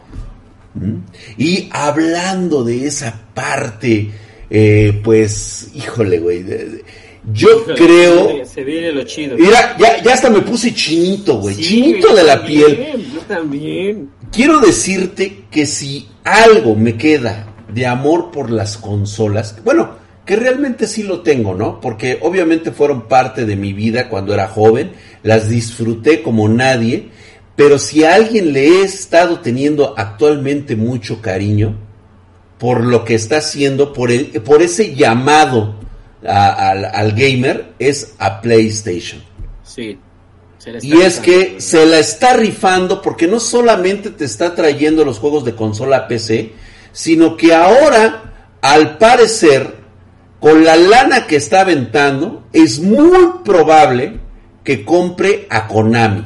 ¿Mm? 0.74 0.96
Y 1.36 1.68
hablando 1.70 2.64
de 2.64 2.86
esa 2.86 3.20
parte, 3.34 4.10
eh, 4.48 5.00
pues, 5.04 5.68
híjole, 5.74 6.18
güey. 6.18 6.44
Yo 7.32 7.64
creo. 7.64 8.44
Se 8.44 8.62
viene 8.62 8.92
lo 8.92 9.04
chido. 9.04 9.36
Mira, 9.36 9.76
ya, 9.78 10.02
ya 10.02 10.12
hasta 10.12 10.28
me 10.28 10.40
puse 10.40 10.74
chinito, 10.74 11.38
güey. 11.38 11.56
chinito 11.56 12.14
de 12.14 12.22
la 12.22 12.44
piel. 12.44 13.06
Yo 13.14 13.20
también. 13.22 14.10
Quiero 14.30 14.60
decirte 14.60 15.44
que 15.50 15.66
si 15.66 16.08
algo 16.24 16.74
me 16.74 16.96
queda 16.96 17.54
de 17.72 17.86
amor 17.86 18.30
por 18.30 18.50
las 18.50 18.76
consolas, 18.76 19.56
bueno, 19.64 19.90
que 20.24 20.36
realmente 20.36 20.86
sí 20.86 21.02
lo 21.02 21.20
tengo, 21.20 21.54
¿no? 21.54 21.80
Porque 21.80 22.18
obviamente 22.22 22.72
fueron 22.72 23.08
parte 23.08 23.46
de 23.46 23.56
mi 23.56 23.72
vida 23.72 24.08
cuando 24.08 24.34
era 24.34 24.48
joven, 24.48 24.92
las 25.22 25.48
disfruté 25.48 26.22
como 26.22 26.48
nadie, 26.48 27.08
pero 27.56 27.78
si 27.78 28.04
a 28.04 28.14
alguien 28.14 28.52
le 28.52 28.66
he 28.66 28.82
estado 28.82 29.40
teniendo 29.40 29.94
actualmente 29.96 30.76
mucho 30.76 31.20
cariño 31.20 31.76
por 32.58 32.84
lo 32.84 33.04
que 33.04 33.14
está 33.14 33.38
haciendo, 33.38 33.92
por, 33.92 34.10
el, 34.10 34.26
por 34.42 34.62
ese 34.62 34.94
llamado 34.94 35.76
al, 36.26 37.12
gamer 37.12 37.72
es 37.78 38.14
a 38.18 38.40
PlayStation. 38.40 39.22
Sí. 39.62 39.98
Y 40.80 41.00
es 41.02 41.18
que 41.18 41.60
se 41.60 41.84
la 41.84 41.98
está 41.98 42.34
rifando 42.34 43.02
porque 43.02 43.26
no 43.26 43.38
solamente 43.38 44.10
te 44.10 44.24
está 44.24 44.54
trayendo 44.54 45.04
los 45.04 45.18
juegos 45.18 45.44
de 45.44 45.54
consola 45.54 46.08
PC, 46.08 46.52
sino 46.92 47.36
que 47.36 47.54
ahora, 47.54 48.56
al 48.62 48.96
parecer, 48.96 49.74
con 50.40 50.64
la 50.64 50.76
lana 50.76 51.26
que 51.26 51.36
está 51.36 51.60
aventando, 51.60 52.44
es 52.52 52.80
muy 52.80 53.42
probable 53.44 54.20
que 54.62 54.84
compre 54.84 55.46
a 55.50 55.66
Konami. 55.66 56.24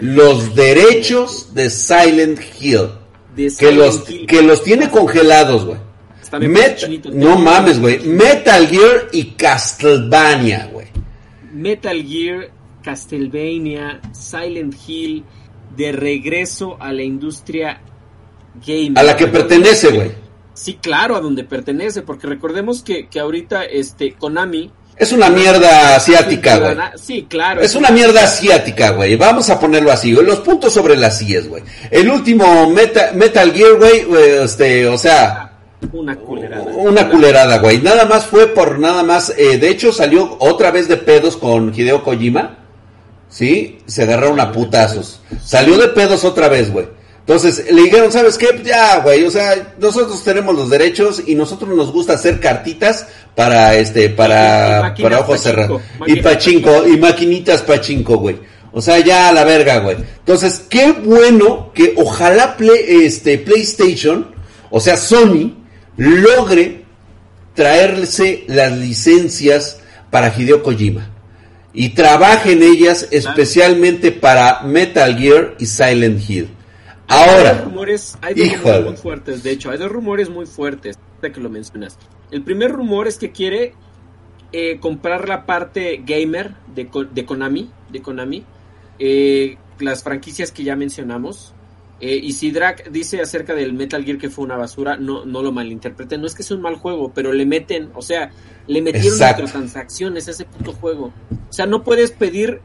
Los 0.00 0.54
derechos 0.54 1.54
de 1.54 1.68
Silent 1.68 2.40
Hill. 2.58 2.88
que, 3.58 3.72
los, 3.72 4.04
que 4.26 4.42
los 4.42 4.62
tiene 4.62 4.90
congelados, 4.90 5.66
güey 5.66 5.83
no 7.12 7.38
mames, 7.38 7.80
güey. 7.80 8.00
Metal 8.00 8.66
Gear 8.66 9.08
y 9.12 9.24
Castlevania, 9.32 10.68
güey. 10.72 10.86
Metal 11.52 12.02
Gear, 12.04 12.50
Castlevania, 12.82 14.00
Silent 14.12 14.74
Hill, 14.86 15.24
de 15.76 15.92
regreso 15.92 16.76
a 16.80 16.92
la 16.92 17.02
industria 17.02 17.80
gaming. 18.64 18.98
A 18.98 19.02
la 19.02 19.16
que 19.16 19.26
pertenece, 19.26 19.90
güey. 19.90 20.12
Sí, 20.54 20.78
claro, 20.80 21.16
a 21.16 21.20
donde 21.20 21.44
pertenece, 21.44 22.02
porque 22.02 22.26
recordemos 22.26 22.82
que, 22.82 23.08
que 23.08 23.18
ahorita 23.20 23.64
este 23.64 24.12
Konami 24.12 24.70
es 24.96 25.12
una 25.12 25.28
mierda 25.28 25.96
asiática, 25.96 26.58
güey. 26.58 26.76
Sí, 26.96 27.26
claro. 27.28 27.60
Es 27.60 27.74
una 27.74 27.90
mierda 27.90 28.22
asiática, 28.22 28.90
güey. 28.90 29.16
Vamos 29.16 29.50
a 29.50 29.58
ponerlo 29.58 29.90
así, 29.90 30.14
güey. 30.14 30.24
Los 30.24 30.40
puntos 30.40 30.72
sobre 30.72 30.96
las 30.96 31.18
sillas, 31.18 31.48
güey. 31.48 31.62
El 31.90 32.08
último 32.08 32.70
Metal 32.70 33.52
Gear, 33.52 33.74
güey, 33.76 34.06
este, 34.44 34.86
o 34.86 34.96
sea, 34.96 35.53
una 35.92 36.16
culerada. 36.16 36.64
Una 36.76 37.08
culerada, 37.08 37.58
güey. 37.58 37.80
Nada 37.80 38.04
más 38.04 38.26
fue 38.26 38.48
por 38.48 38.78
nada 38.78 39.02
más. 39.02 39.32
Eh, 39.36 39.58
de 39.58 39.68
hecho, 39.68 39.92
salió 39.92 40.36
otra 40.40 40.70
vez 40.70 40.88
de 40.88 40.96
pedos 40.96 41.36
con 41.36 41.72
Hideo 41.74 42.02
Kojima. 42.02 42.58
¿Sí? 43.28 43.78
Se 43.86 44.02
agarraron 44.02 44.38
a 44.40 44.52
putazos. 44.52 45.20
Salió 45.42 45.76
de 45.76 45.88
pedos 45.88 46.24
otra 46.24 46.48
vez, 46.48 46.72
güey. 46.72 46.86
Entonces 47.26 47.72
le 47.72 47.82
dijeron, 47.82 48.12
¿sabes 48.12 48.36
qué? 48.36 48.60
Ya, 48.62 48.98
güey, 48.98 49.24
o 49.24 49.30
sea, 49.30 49.74
nosotros 49.78 50.22
tenemos 50.22 50.54
los 50.54 50.68
derechos 50.68 51.22
y 51.26 51.34
nosotros 51.34 51.74
nos 51.74 51.90
gusta 51.90 52.12
hacer 52.12 52.38
cartitas 52.38 53.06
para 53.34 53.74
este, 53.76 54.10
para, 54.10 54.94
para 55.00 55.20
ojos 55.20 55.40
cerrados. 55.40 55.80
Y 56.06 56.20
pachinko, 56.20 56.86
y 56.86 56.98
maquinitas 56.98 57.62
pachinko, 57.62 58.18
güey. 58.18 58.36
O 58.72 58.82
sea, 58.82 58.98
ya 58.98 59.30
a 59.30 59.32
la 59.32 59.44
verga, 59.44 59.78
güey. 59.78 59.96
Entonces, 60.18 60.66
qué 60.68 60.92
bueno 60.92 61.72
que 61.72 61.94
ojalá 61.96 62.58
play, 62.58 63.04
este, 63.06 63.38
PlayStation, 63.38 64.34
o 64.68 64.78
sea, 64.78 64.98
Sony, 64.98 65.54
logre 65.96 66.84
traerse 67.54 68.44
las 68.48 68.76
licencias 68.76 69.80
para 70.10 70.32
Hideo 70.36 70.62
Kojima 70.62 71.10
y 71.72 71.90
trabaje 71.90 72.52
en 72.52 72.62
ellas 72.62 73.08
especialmente 73.10 74.12
para 74.12 74.62
Metal 74.62 75.16
Gear 75.16 75.56
y 75.58 75.66
Silent 75.66 76.28
Hill. 76.28 76.48
Ahora, 77.08 77.50
hay 77.50 77.56
dos 77.56 77.64
rumores, 77.64 78.18
hay 78.22 78.34
dos 78.34 78.52
rumores 78.62 78.84
muy 78.84 78.96
fuertes, 78.96 79.42
de 79.42 79.50
hecho, 79.50 79.70
hay 79.70 79.78
dos 79.78 79.92
rumores 79.92 80.30
muy 80.30 80.46
fuertes 80.46 80.98
de 81.20 81.32
que 81.32 81.40
lo 81.40 81.50
mencionas. 81.50 81.98
El 82.30 82.42
primer 82.42 82.70
rumor 82.70 83.06
es 83.08 83.18
que 83.18 83.30
quiere 83.30 83.74
eh, 84.52 84.78
comprar 84.80 85.28
la 85.28 85.46
parte 85.46 86.02
gamer 86.04 86.54
de, 86.74 86.88
de 87.12 87.24
Konami, 87.26 87.70
de 87.90 88.02
Konami, 88.02 88.44
eh, 88.98 89.58
las 89.80 90.02
franquicias 90.02 90.52
que 90.52 90.64
ya 90.64 90.76
mencionamos, 90.76 91.53
eh, 92.06 92.20
y 92.22 92.34
si 92.34 92.50
Drac 92.50 92.90
dice 92.90 93.22
acerca 93.22 93.54
del 93.54 93.72
Metal 93.72 94.04
Gear 94.04 94.18
que 94.18 94.28
fue 94.28 94.44
una 94.44 94.58
basura, 94.58 94.98
no, 94.98 95.24
no 95.24 95.40
lo 95.40 95.52
malinterpreten. 95.52 96.20
No 96.20 96.26
es 96.26 96.34
que 96.34 96.42
sea 96.42 96.54
un 96.54 96.62
mal 96.62 96.74
juego, 96.74 97.10
pero 97.14 97.32
le 97.32 97.46
meten, 97.46 97.92
o 97.94 98.02
sea, 98.02 98.30
le 98.66 98.82
metieron 98.82 99.18
microtransacciones 99.18 100.28
a 100.28 100.32
ese 100.32 100.44
puto 100.44 100.74
juego. 100.74 101.14
O 101.48 101.52
sea, 101.52 101.64
no 101.64 101.82
puedes 101.82 102.10
pedir 102.10 102.60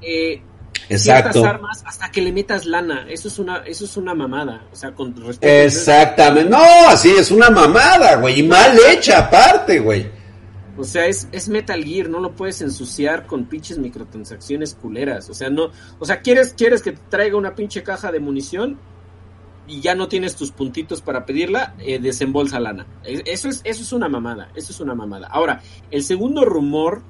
eh, 0.00 0.40
ciertas 0.88 1.36
armas 1.36 1.84
hasta 1.84 2.10
que 2.10 2.22
le 2.22 2.32
metas 2.32 2.64
lana. 2.64 3.04
Eso 3.10 3.28
es 3.28 3.38
una, 3.38 3.58
eso 3.58 3.84
es 3.84 3.94
una 3.98 4.14
mamada. 4.14 4.64
O 4.72 4.74
sea, 4.74 4.92
con 4.92 5.14
Exactamente. 5.42 6.48
No, 6.48 6.88
así 6.88 7.10
es 7.10 7.30
una 7.30 7.50
mamada, 7.50 8.16
güey. 8.16 8.40
Y 8.40 8.42
mal 8.42 8.74
hecha 8.88 9.18
aparte, 9.18 9.80
güey. 9.80 10.21
O 10.76 10.84
sea, 10.84 11.06
es, 11.06 11.28
es 11.32 11.48
Metal 11.48 11.84
Gear, 11.84 12.08
no 12.08 12.20
lo 12.20 12.32
puedes 12.32 12.62
ensuciar 12.62 13.26
con 13.26 13.44
pinches 13.44 13.78
microtransacciones 13.78 14.74
culeras. 14.74 15.28
O 15.28 15.34
sea, 15.34 15.50
no, 15.50 15.70
o 15.98 16.04
sea, 16.04 16.20
quieres, 16.20 16.54
quieres 16.54 16.82
que 16.82 16.92
te 16.92 17.00
traiga 17.10 17.36
una 17.36 17.54
pinche 17.54 17.82
caja 17.82 18.10
de 18.10 18.20
munición 18.20 18.78
y 19.66 19.80
ya 19.80 19.94
no 19.94 20.08
tienes 20.08 20.34
tus 20.34 20.50
puntitos 20.50 21.02
para 21.02 21.24
pedirla, 21.26 21.74
eh, 21.78 21.98
desembolsa 21.98 22.58
lana. 22.58 22.86
Eso 23.04 23.48
es, 23.48 23.60
eso 23.64 23.82
es 23.82 23.92
una 23.92 24.08
mamada, 24.08 24.50
eso 24.54 24.72
es 24.72 24.80
una 24.80 24.94
mamada. 24.94 25.28
Ahora, 25.28 25.62
el 25.90 26.02
segundo 26.02 26.44
rumor 26.44 27.02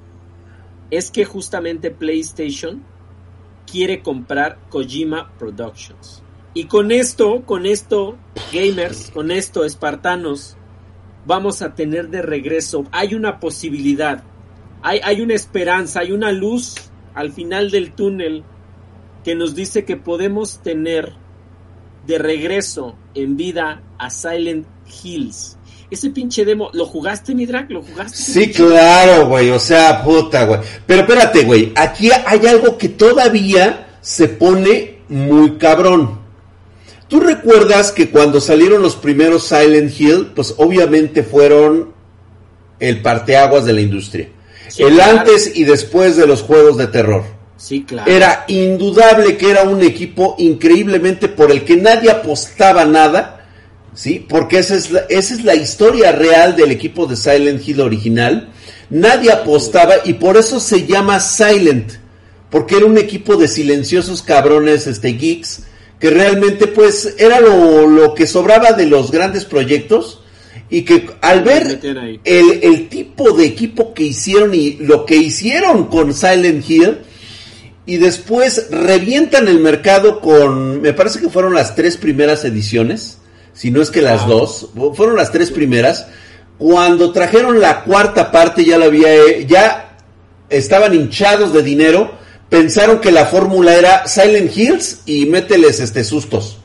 es 0.91 1.09
que 1.09 1.25
justamente 1.25 1.89
PlayStation 1.89 2.83
quiere 3.65 4.01
comprar 4.03 4.59
Kojima 4.69 5.31
Productions. 5.39 6.21
Y 6.53 6.65
con 6.65 6.91
esto, 6.91 7.43
con 7.45 7.65
esto, 7.65 8.17
gamers, 8.53 9.09
con 9.09 9.31
esto, 9.31 9.63
espartanos, 9.63 10.55
vamos 11.25 11.61
a 11.61 11.75
tener 11.75 12.09
de 12.09 12.21
regreso. 12.21 12.85
Hay 12.91 13.13
una 13.13 13.39
posibilidad, 13.39 14.23
hay, 14.81 14.99
hay 15.03 15.21
una 15.21 15.33
esperanza, 15.33 16.01
hay 16.01 16.11
una 16.11 16.31
luz 16.31 16.75
al 17.13 17.31
final 17.31 17.71
del 17.71 17.93
túnel 17.93 18.43
que 19.23 19.35
nos 19.35 19.55
dice 19.55 19.85
que 19.85 19.97
podemos 19.97 20.61
tener 20.61 21.13
de 22.05 22.17
regreso 22.17 22.95
en 23.15 23.37
vida 23.37 23.81
a 23.97 24.09
Silent 24.09 24.67
Hills. 25.03 25.57
Ese 25.89 26.09
pinche 26.09 26.43
demo, 26.43 26.69
¿lo 26.73 26.85
jugaste, 26.85 27.35
mi 27.35 27.45
drag? 27.45 27.71
¿Lo 27.71 27.83
jugaste? 27.83 28.17
Sí, 28.17 28.51
claro, 28.51 29.27
güey, 29.27 29.51
o 29.51 29.59
sea, 29.59 30.03
puta, 30.03 30.45
güey. 30.45 30.59
Pero 30.87 31.01
espérate, 31.01 31.43
güey, 31.43 31.71
aquí 31.75 32.09
hay 32.25 32.45
algo 32.47 32.77
que 32.77 32.89
todavía 32.89 33.97
se 34.01 34.27
pone 34.27 35.01
muy 35.07 35.57
cabrón. 35.57 36.22
¿Tú 37.07 37.19
recuerdas 37.19 37.91
que 37.91 38.09
cuando 38.09 38.41
salieron 38.41 38.81
los 38.81 38.95
primeros 38.95 39.47
Silent 39.47 39.99
Hill, 39.99 40.31
pues 40.35 40.55
obviamente 40.57 41.23
fueron 41.23 41.93
el 42.79 43.01
parteaguas 43.01 43.65
de 43.65 43.73
la 43.73 43.81
industria? 43.81 44.29
el 44.77 44.99
antes 44.99 45.51
y 45.55 45.65
después 45.65 46.17
de 46.17 46.27
los 46.27 46.41
juegos 46.41 46.77
de 46.77 46.87
terror. 46.87 47.23
Sí, 47.57 47.83
claro. 47.83 48.11
Era 48.11 48.45
indudable 48.47 49.37
que 49.37 49.51
era 49.51 49.63
un 49.63 49.81
equipo 49.83 50.35
increíblemente 50.37 51.27
por 51.27 51.51
el 51.51 51.63
que 51.63 51.77
nadie 51.77 52.09
apostaba 52.09 52.83
nada, 52.85 53.45
¿sí? 53.93 54.25
Porque 54.27 54.59
esa 54.59 54.75
es 54.75 54.91
la, 54.91 55.01
esa 55.09 55.33
es 55.35 55.43
la 55.43 55.55
historia 55.55 56.11
real 56.11 56.55
del 56.55 56.71
equipo 56.71 57.05
de 57.05 57.15
Silent 57.15 57.65
Hill 57.65 57.81
original. 57.81 58.49
Nadie 58.89 59.31
apostaba 59.31 59.95
y 60.03 60.13
por 60.13 60.37
eso 60.37 60.59
se 60.59 60.85
llama 60.85 61.19
Silent, 61.19 61.93
porque 62.49 62.77
era 62.77 62.85
un 62.85 62.97
equipo 62.97 63.37
de 63.37 63.47
silenciosos 63.47 64.21
cabrones, 64.21 64.87
este, 64.87 65.13
geeks, 65.13 65.63
que 66.03 66.09
realmente 66.09 66.67
pues 66.67 67.15
era 67.17 67.39
lo, 67.39 68.13
que 68.13 68.27
sobraba 68.27 68.73
de 68.73 68.87
los 68.87 69.09
grandes 69.09 69.45
proyectos 69.45 70.19
y 70.69 70.81
que 70.81 71.07
al 71.21 71.45
ver 71.45 71.79
el, 72.25 72.89
tipo 72.89 73.31
de 73.31 73.45
equipo 73.45 73.93
que 73.93 74.03
hicieron 74.03 74.53
y 74.53 74.73
lo 74.79 75.05
que 75.05 75.15
hicieron 75.15 75.85
con 75.85 76.13
Silent 76.13 76.69
Hill 76.69 76.97
y 77.85 77.95
después 77.95 78.67
revientan 78.69 79.47
el 79.47 79.61
mercado 79.61 80.19
con, 80.19 80.81
me 80.81 80.91
parece 80.91 81.21
que 81.21 81.29
fueron 81.29 81.53
las 81.53 81.73
tres 81.73 81.95
primeras 81.95 82.43
ediciones, 82.43 83.19
si 83.53 83.71
no 83.71 83.81
es 83.81 83.89
que 83.89 84.01
las 84.01 84.27
dos, 84.27 84.71
fueron 84.95 85.15
las 85.15 85.31
tres 85.31 85.51
primeras, 85.51 86.07
cuando 86.57 87.13
trajeron 87.13 87.61
la 87.61 87.85
cuarta 87.85 88.29
parte 88.29 88.65
ya 88.65 88.77
la 88.77 88.87
había, 88.87 89.39
ya 89.47 89.99
estaban 90.49 90.93
hinchados 90.93 91.53
de 91.53 91.63
dinero 91.63 92.21
pensaron 92.53 92.99
que 92.99 93.11
la 93.11 93.25
fórmula 93.25 93.73
era 93.73 94.05
Silent 94.05 94.55
Hills 94.55 95.01
y 95.07 95.25
mételes 95.25 95.79
este 95.79 96.03
sustos. 96.03 96.59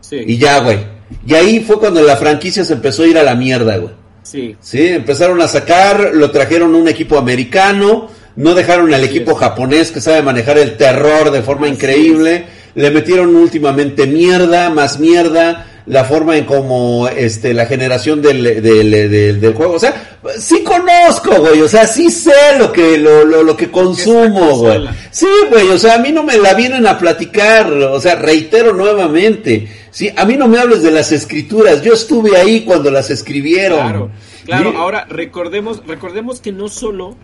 Sí. 0.00 0.20
Y 0.24 0.38
ya, 0.38 0.60
güey. 0.60 0.78
Y 1.26 1.34
ahí 1.34 1.58
fue 1.58 1.80
cuando 1.80 2.00
la 2.00 2.16
franquicia 2.16 2.62
se 2.62 2.74
empezó 2.74 3.02
a 3.02 3.08
ir 3.08 3.18
a 3.18 3.24
la 3.24 3.34
mierda, 3.34 3.76
güey. 3.76 3.92
Sí. 4.22 4.54
Sí, 4.60 4.86
empezaron 4.86 5.42
a 5.42 5.48
sacar, 5.48 6.12
lo 6.14 6.30
trajeron 6.30 6.76
un 6.76 6.86
equipo 6.86 7.18
americano, 7.18 8.08
no 8.36 8.54
dejaron 8.54 8.94
al 8.94 9.02
equipo 9.02 9.34
japonés 9.34 9.90
que 9.90 10.00
sabe 10.00 10.22
manejar 10.22 10.58
el 10.58 10.76
terror 10.76 11.32
de 11.32 11.42
forma 11.42 11.66
increíble, 11.66 12.46
le 12.76 12.90
metieron 12.92 13.34
últimamente 13.34 14.06
mierda, 14.06 14.70
más 14.70 15.00
mierda, 15.00 15.66
la 15.86 16.04
forma 16.04 16.36
en 16.36 16.44
como 16.44 17.08
este 17.08 17.54
la 17.54 17.66
generación 17.66 18.20
del, 18.20 18.42
del, 18.42 19.40
del, 19.40 19.54
juego. 19.54 19.74
O 19.74 19.78
sea, 19.78 20.18
sí 20.38 20.62
conozco, 20.62 21.40
güey. 21.40 21.62
O 21.62 21.68
sea, 21.68 21.86
sí 21.86 22.10
sé 22.10 22.58
lo 22.58 22.72
que 22.72 22.98
lo, 22.98 23.24
lo, 23.24 23.42
lo 23.42 23.56
que 23.56 23.70
consumo, 23.70 24.56
güey. 24.58 24.88
Sí, 25.10 25.28
güey. 25.50 25.68
O 25.68 25.78
sea, 25.78 25.94
a 25.94 25.98
mí 25.98 26.10
no 26.10 26.24
me 26.24 26.38
la 26.38 26.54
vienen 26.54 26.86
a 26.86 26.98
platicar. 26.98 27.72
O 27.72 28.00
sea, 28.00 28.16
reitero 28.16 28.72
nuevamente. 28.72 29.68
Sí, 29.90 30.10
a 30.14 30.24
mí 30.24 30.36
no 30.36 30.48
me 30.48 30.58
hables 30.58 30.82
de 30.82 30.90
las 30.90 31.12
escrituras. 31.12 31.82
Yo 31.82 31.94
estuve 31.94 32.36
ahí 32.36 32.64
cuando 32.64 32.90
las 32.90 33.10
escribieron. 33.10 33.78
Claro, 33.78 34.10
claro. 34.44 34.76
Ahora 34.76 35.06
recordemos, 35.08 35.86
recordemos 35.86 36.40
que 36.40 36.52
no 36.52 36.68
solo 36.68 37.16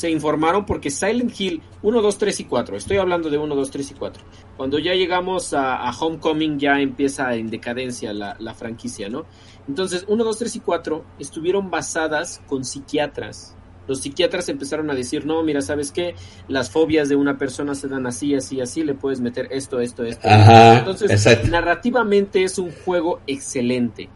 se 0.00 0.10
informaron 0.10 0.64
porque 0.64 0.90
Silent 0.90 1.38
Hill 1.38 1.62
1, 1.82 2.00
2, 2.00 2.18
3 2.18 2.40
y 2.40 2.44
4, 2.44 2.76
estoy 2.76 2.96
hablando 2.96 3.28
de 3.28 3.36
1, 3.36 3.54
2, 3.54 3.70
3 3.70 3.90
y 3.90 3.94
4, 3.94 4.22
cuando 4.60 4.78
ya 4.78 4.92
llegamos 4.92 5.54
a, 5.54 5.90
Homecoming 5.90 6.58
ya 6.58 6.82
empieza 6.82 7.34
en 7.34 7.48
decadencia 7.48 8.12
la, 8.12 8.36
la, 8.38 8.52
franquicia, 8.52 9.08
¿no? 9.08 9.24
Entonces 9.66 10.04
1, 10.06 10.22
2, 10.22 10.38
3 10.38 10.56
y 10.56 10.60
4 10.60 11.04
estuvieron 11.18 11.70
basadas 11.70 12.42
con 12.46 12.62
psiquiatras. 12.66 13.56
Los 13.88 14.02
psiquiatras 14.02 14.50
empezaron 14.50 14.90
a 14.90 14.94
decir, 14.94 15.24
no, 15.24 15.42
mira, 15.42 15.62
¿sabes 15.62 15.92
qué? 15.92 16.14
Las 16.46 16.70
fobias 16.70 17.08
de 17.08 17.16
una 17.16 17.38
persona 17.38 17.74
se 17.74 17.88
dan 17.88 18.06
así, 18.06 18.34
así, 18.34 18.60
así, 18.60 18.84
le 18.84 18.92
puedes 18.92 19.22
meter 19.22 19.48
esto, 19.50 19.80
esto, 19.80 20.04
esto. 20.04 20.28
Ajá, 20.28 20.80
Entonces, 20.80 21.48
narrativamente 21.48 22.44
es 22.44 22.58
un 22.58 22.70
juego 22.70 23.20
excelente. 23.26 24.10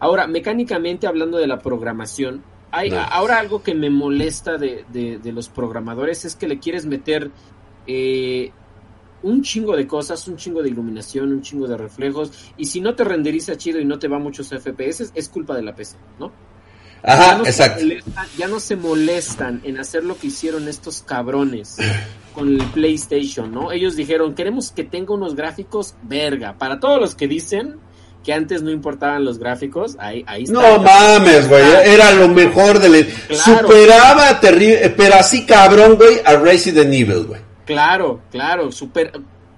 Ahora, 0.00 0.26
mecánicamente 0.26 1.06
hablando 1.06 1.38
de 1.38 1.46
la 1.46 1.60
programación, 1.60 2.42
ahora 2.72 3.38
algo 3.38 3.62
que 3.62 3.76
me 3.76 3.90
molesta 3.90 4.58
de, 4.58 5.20
los 5.22 5.48
programadores 5.50 6.24
es 6.24 6.34
que 6.34 6.48
le 6.48 6.58
quieres 6.58 6.84
meter 6.84 7.30
eh, 7.86 8.50
un 9.24 9.42
chingo 9.42 9.76
de 9.76 9.86
cosas, 9.86 10.26
un 10.28 10.36
chingo 10.36 10.62
de 10.62 10.68
iluminación, 10.68 11.32
un 11.32 11.42
chingo 11.42 11.66
de 11.66 11.76
reflejos, 11.76 12.30
y 12.56 12.66
si 12.66 12.80
no 12.80 12.94
te 12.94 13.04
renderiza 13.04 13.56
chido 13.56 13.80
y 13.80 13.84
no 13.84 13.98
te 13.98 14.06
va 14.06 14.18
muchos 14.18 14.48
FPS, 14.48 15.12
es 15.14 15.28
culpa 15.28 15.56
de 15.56 15.62
la 15.62 15.74
PC, 15.74 15.96
¿no? 16.18 16.32
Ajá, 17.02 17.42
exacto. 17.44 17.84
ya 18.38 18.48
no 18.48 18.58
se 18.60 18.76
molestan 18.76 19.60
en 19.64 19.78
hacer 19.78 20.04
lo 20.04 20.16
que 20.16 20.28
hicieron 20.28 20.68
estos 20.68 21.02
cabrones 21.02 21.76
con 22.34 22.48
el 22.48 22.64
PlayStation, 22.68 23.52
¿no? 23.52 23.72
Ellos 23.72 23.94
dijeron, 23.94 24.34
queremos 24.34 24.72
que 24.72 24.84
tenga 24.84 25.12
unos 25.12 25.34
gráficos 25.34 25.96
verga. 26.02 26.56
Para 26.56 26.80
todos 26.80 26.98
los 26.98 27.14
que 27.14 27.28
dicen, 27.28 27.78
que 28.24 28.32
antes 28.32 28.62
no 28.62 28.70
importaban 28.70 29.22
los 29.24 29.38
gráficos, 29.38 29.96
ahí, 30.00 30.24
ahí 30.26 30.44
está. 30.44 30.54
No 30.54 30.82
mames, 30.82 31.46
güey, 31.46 31.62
era 31.84 32.10
lo 32.12 32.28
mejor 32.28 32.80
de 32.80 33.06
Superaba 33.30 34.40
terrible, 34.40 34.88
pero 34.96 35.16
así 35.16 35.44
cabrón, 35.44 35.96
güey, 35.96 36.20
a 36.24 36.36
Resident 36.36 36.92
Evil, 36.92 37.24
güey. 37.24 37.43
Claro, 37.64 38.20
claro, 38.30 38.70
super 38.72 39.12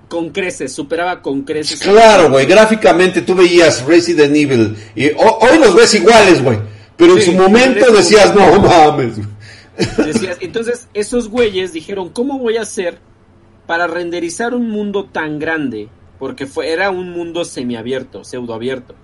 con 0.08 0.30
creces, 0.30 0.72
superaba 0.72 1.20
con 1.20 1.42
creces. 1.42 1.80
Claro, 1.80 2.30
güey, 2.30 2.46
gráficamente 2.46 3.22
tú 3.22 3.34
veías 3.34 3.84
Resident 3.84 4.34
Evil 4.34 4.76
y 4.94 5.06
hoy 5.08 5.58
los 5.58 5.74
ves 5.74 5.94
iguales, 5.94 6.42
güey, 6.42 6.58
pero 6.96 7.16
en 7.16 7.22
su 7.22 7.32
momento 7.32 7.90
decías, 7.92 8.34
no 8.34 8.60
mames. 8.60 9.16
Decías, 9.98 10.38
entonces 10.40 10.88
esos 10.94 11.28
güeyes 11.28 11.72
dijeron, 11.72 12.10
¿cómo 12.10 12.38
voy 12.38 12.56
a 12.56 12.62
hacer 12.62 12.98
para 13.66 13.86
renderizar 13.86 14.54
un 14.54 14.70
mundo 14.70 15.06
tan 15.12 15.38
grande 15.38 15.88
porque 16.18 16.46
fue, 16.46 16.72
era 16.72 16.90
un 16.90 17.10
mundo 17.10 17.44
semiabierto, 17.44 18.24
pseudoabierto. 18.24 18.94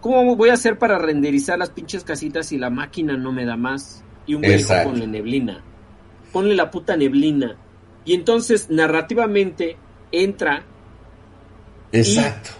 ¿Cómo 0.00 0.36
voy 0.36 0.50
a 0.50 0.54
hacer 0.54 0.78
para 0.78 0.98
renderizar 0.98 1.58
las 1.58 1.70
pinches 1.70 2.04
casitas 2.04 2.46
si 2.46 2.58
la 2.58 2.68
máquina 2.68 3.16
no 3.16 3.32
me 3.32 3.46
da 3.46 3.56
más? 3.56 4.04
Y 4.26 4.34
un 4.34 4.42
güey 4.42 4.62
ponle 4.84 5.06
neblina. 5.06 5.62
Ponle 6.32 6.54
la 6.54 6.70
puta 6.70 6.96
neblina. 6.96 7.56
Y 8.04 8.14
entonces, 8.14 8.70
narrativamente, 8.70 9.76
entra. 10.12 10.64
Exacto. 11.92 12.50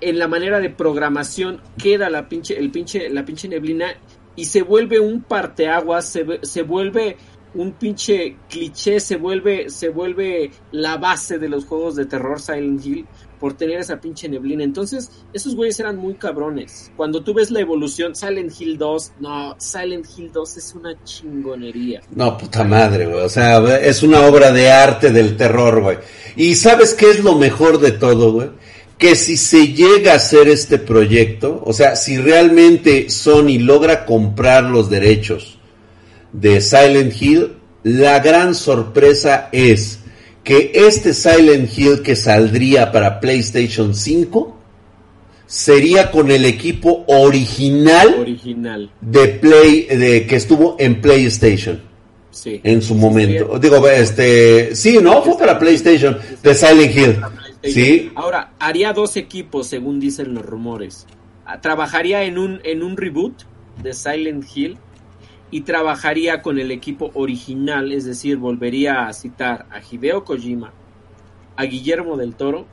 en 0.00 0.18
la 0.18 0.26
manera 0.26 0.58
de 0.58 0.68
programación 0.68 1.60
queda 1.80 2.10
la 2.10 2.28
pinche, 2.28 2.58
el 2.58 2.72
pinche, 2.72 3.08
la 3.08 3.24
pinche 3.24 3.48
neblina 3.48 3.86
y 4.34 4.46
se 4.46 4.62
vuelve 4.62 4.98
un 4.98 5.22
parteaguas, 5.22 6.08
se, 6.08 6.40
se 6.42 6.62
vuelve 6.62 7.16
un 7.54 7.72
pinche 7.72 8.36
cliché 8.48 9.00
se 9.00 9.16
vuelve, 9.16 9.70
se 9.70 9.88
vuelve 9.88 10.50
la 10.72 10.96
base 10.96 11.38
de 11.38 11.48
los 11.48 11.64
juegos 11.64 11.96
de 11.96 12.06
terror 12.06 12.40
Silent 12.40 12.84
Hill 12.84 13.06
por 13.38 13.56
tener 13.56 13.80
esa 13.80 14.00
pinche 14.00 14.28
neblina. 14.28 14.64
Entonces, 14.64 15.10
esos 15.32 15.54
güeyes 15.54 15.78
eran 15.80 15.96
muy 15.96 16.14
cabrones. 16.14 16.90
Cuando 16.96 17.22
tú 17.22 17.34
ves 17.34 17.50
la 17.50 17.60
evolución, 17.60 18.14
Silent 18.14 18.52
Hill 18.58 18.78
2, 18.78 19.12
no, 19.20 19.56
Silent 19.58 20.06
Hill 20.16 20.30
2 20.32 20.56
es 20.56 20.74
una 20.74 21.04
chingonería. 21.04 22.02
No, 22.14 22.36
puta 22.36 22.64
madre, 22.64 23.06
güey. 23.06 23.24
O 23.24 23.28
sea, 23.28 23.78
es 23.78 24.02
una 24.02 24.20
obra 24.22 24.52
de 24.52 24.70
arte 24.70 25.10
del 25.10 25.36
terror, 25.36 25.80
güey. 25.80 25.98
Y 26.36 26.54
¿sabes 26.54 26.94
qué 26.94 27.10
es 27.10 27.22
lo 27.22 27.34
mejor 27.34 27.80
de 27.80 27.92
todo, 27.92 28.32
güey? 28.32 28.50
Que 28.96 29.14
si 29.14 29.36
se 29.36 29.72
llega 29.72 30.12
a 30.12 30.16
hacer 30.16 30.48
este 30.48 30.78
proyecto, 30.78 31.62
o 31.64 31.72
sea, 31.72 31.94
si 31.94 32.18
realmente 32.18 33.10
Sony 33.10 33.58
logra 33.60 34.04
comprar 34.04 34.64
los 34.64 34.90
derechos, 34.90 35.58
de 36.32 36.60
Silent 36.60 37.20
Hill, 37.20 37.52
la 37.82 38.18
gran 38.20 38.54
sorpresa 38.54 39.48
es 39.52 39.97
que 40.48 40.72
este 40.72 41.12
Silent 41.12 41.68
Hill 41.76 42.00
que 42.02 42.16
saldría 42.16 42.90
para 42.90 43.20
PlayStation 43.20 43.94
5 43.94 44.56
sería 45.44 46.10
con 46.10 46.30
el 46.30 46.46
equipo 46.46 47.04
original, 47.06 48.14
Original. 48.18 48.90
de 49.02 49.28
Play, 49.28 49.84
de 49.84 50.26
que 50.26 50.36
estuvo 50.36 50.76
en 50.78 51.02
PlayStation. 51.02 51.82
Sí. 52.30 52.62
En 52.64 52.80
su 52.80 52.94
Sí, 52.94 53.00
momento. 53.00 53.44
sería- 53.44 53.58
Digo, 53.58 53.88
este, 53.90 54.74
sí, 54.74 54.98
no, 55.02 55.22
fue 55.22 55.36
para 55.36 55.58
PlayStation, 55.58 56.16
de 56.42 56.54
Silent 56.54 56.96
Hill. 56.96 57.16
Sí, 57.64 58.10
Ahora, 58.14 58.52
haría 58.58 58.94
dos 58.94 59.18
equipos, 59.18 59.66
según 59.66 60.00
dicen 60.00 60.32
los 60.32 60.46
rumores. 60.46 61.06
Ah, 61.44 61.60
Trabajaría 61.60 62.24
en 62.24 62.38
un, 62.38 62.60
en 62.64 62.82
un 62.82 62.96
reboot 62.96 63.34
de 63.82 63.92
Silent 63.92 64.44
Hill 64.54 64.78
y 65.50 65.62
trabajaría 65.62 66.42
con 66.42 66.58
el 66.58 66.70
equipo 66.70 67.10
original, 67.14 67.92
es 67.92 68.04
decir, 68.04 68.36
volvería 68.36 69.06
a 69.06 69.12
citar 69.12 69.66
a 69.70 69.80
Hideo 69.80 70.24
Kojima, 70.24 70.72
a 71.56 71.64
Guillermo 71.64 72.16
del 72.16 72.34
Toro 72.34 72.66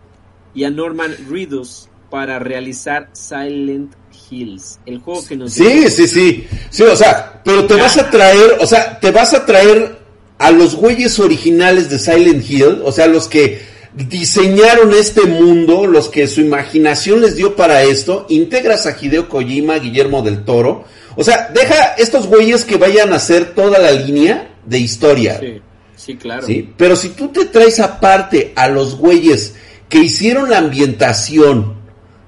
y 0.54 0.66
a 0.66 0.70
Norman 0.70 1.16
Reedus 1.30 1.90
para 2.10 2.40
realizar 2.40 3.10
Silent 3.14 3.94
Hills, 4.30 4.80
el 4.86 5.00
juego 5.00 5.26
que 5.26 5.36
nos 5.36 5.54
sí, 5.54 5.90
sí, 5.90 6.08
sí. 6.08 6.48
Sí, 6.70 6.84
o 6.84 6.96
sea, 6.96 7.42
pero 7.44 7.66
te 7.66 7.76
vas 7.76 7.98
a 7.98 8.10
traer, 8.10 8.58
o 8.60 8.68
sea, 8.68 9.00
te 9.00 9.12
vas 9.12 9.34
a 9.34 9.46
traer 9.46 10.00
a 10.38 10.52
los 10.52 10.76
güeyes 10.76 11.20
originales 11.20 11.90
de 11.90 12.00
Silent 12.00 12.50
Hill, 12.50 12.82
o 12.84 12.92
sea, 12.92 13.08
los 13.08 13.28
que 13.28 13.62
diseñaron 13.94 14.94
este 14.94 15.26
mundo, 15.26 15.88
los 15.88 16.10
que 16.10 16.28
su 16.28 16.42
imaginación 16.42 17.22
les 17.22 17.38
dio 17.38 17.56
para 17.56 17.84
esto, 17.84 18.26
integras 18.30 18.86
a 18.86 18.98
Hideo 19.00 19.30
Kojima, 19.30 19.80
Guillermo 19.80 20.22
del 20.22 20.44
Toro, 20.44 20.86
o 21.16 21.24
sea, 21.24 21.50
deja 21.54 21.96
estos 21.98 22.28
güeyes 22.28 22.66
que 22.66 22.78
vayan 22.78 23.14
a 23.14 23.18
hacer 23.18 23.54
toda 23.54 23.80
la 23.80 23.92
línea 23.92 24.56
de 24.66 24.80
historia. 24.80 25.40
Sí, 25.40 25.62
sí, 25.96 26.16
claro. 26.16 26.46
¿sí? 26.46 26.74
Pero 26.76 26.96
si 26.96 27.10
tú 27.10 27.30
te 27.30 27.46
traes 27.46 27.80
aparte 27.80 28.54
a 28.56 28.68
los 28.68 28.98
güeyes 28.98 29.56
que 29.90 30.00
hicieron 30.00 30.50
la 30.50 30.58
ambientación, 30.58 31.76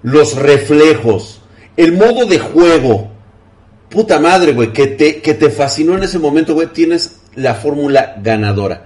los 0.04 0.36
reflejos, 0.36 1.42
el 1.76 1.94
modo 1.94 2.26
de 2.26 2.40
juego, 2.40 3.12
puta 3.90 4.20
madre, 4.20 4.54
güey, 4.54 4.72
que 4.72 4.88
te, 4.88 5.22
que 5.22 5.34
te 5.34 5.50
fascinó 5.50 5.96
en 5.96 6.04
ese 6.04 6.20
momento, 6.20 6.54
güey, 6.54 6.68
tienes 6.68 7.18
la 7.36 7.56
fórmula 7.56 8.16
ganadora. 8.22 8.86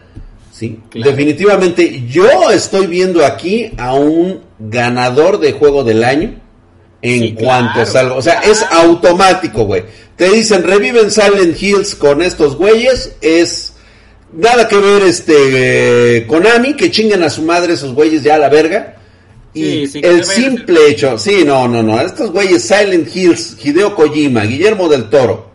¿sí? 0.51 0.79
Claro. 0.89 1.11
Definitivamente, 1.11 2.05
yo 2.07 2.51
estoy 2.51 2.87
viendo 2.87 3.25
aquí 3.25 3.71
a 3.77 3.93
un 3.93 4.41
ganador 4.59 5.39
de 5.39 5.53
juego 5.53 5.83
del 5.83 6.03
año 6.03 6.41
en 7.01 7.19
Sí, 7.21 7.33
cuanto 7.33 7.73
claro, 7.73 7.91
salga. 7.91 8.15
O 8.15 8.21
sea, 8.21 8.41
es 8.41 8.63
automático, 8.69 9.65
güey. 9.65 9.83
Te 10.15 10.29
dicen, 10.29 10.63
reviven 10.63 11.09
Silent 11.09 11.59
Hills 11.61 11.95
con 11.95 12.21
estos 12.21 12.55
güeyes, 12.55 13.15
es 13.21 13.73
nada 14.33 14.67
que 14.67 14.77
ver 14.77 15.01
este 15.03 16.17
eh, 16.17 16.27
Konami, 16.27 16.75
que 16.75 16.91
chinguen 16.91 17.23
a 17.23 17.29
su 17.29 17.41
madre 17.41 17.73
esos 17.73 17.93
güeyes 17.93 18.23
ya 18.23 18.35
a 18.35 18.39
la 18.39 18.49
verga. 18.49 18.97
Y 19.53 19.63
Sí, 19.63 19.87
sí, 19.87 20.01
que 20.01 20.07
el 20.07 20.23
simple 20.23 20.87
hecho, 20.87 21.17
sí, 21.17 21.43
no, 21.45 21.67
no, 21.67 21.83
no, 21.83 21.99
estos 21.99 22.31
güeyes 22.31 22.63
Silent 22.63 23.13
Hills, 23.13 23.57
Hideo 23.61 23.95
Kojima, 23.95 24.43
Guillermo 24.43 24.87
del 24.87 25.09
Toro, 25.09 25.51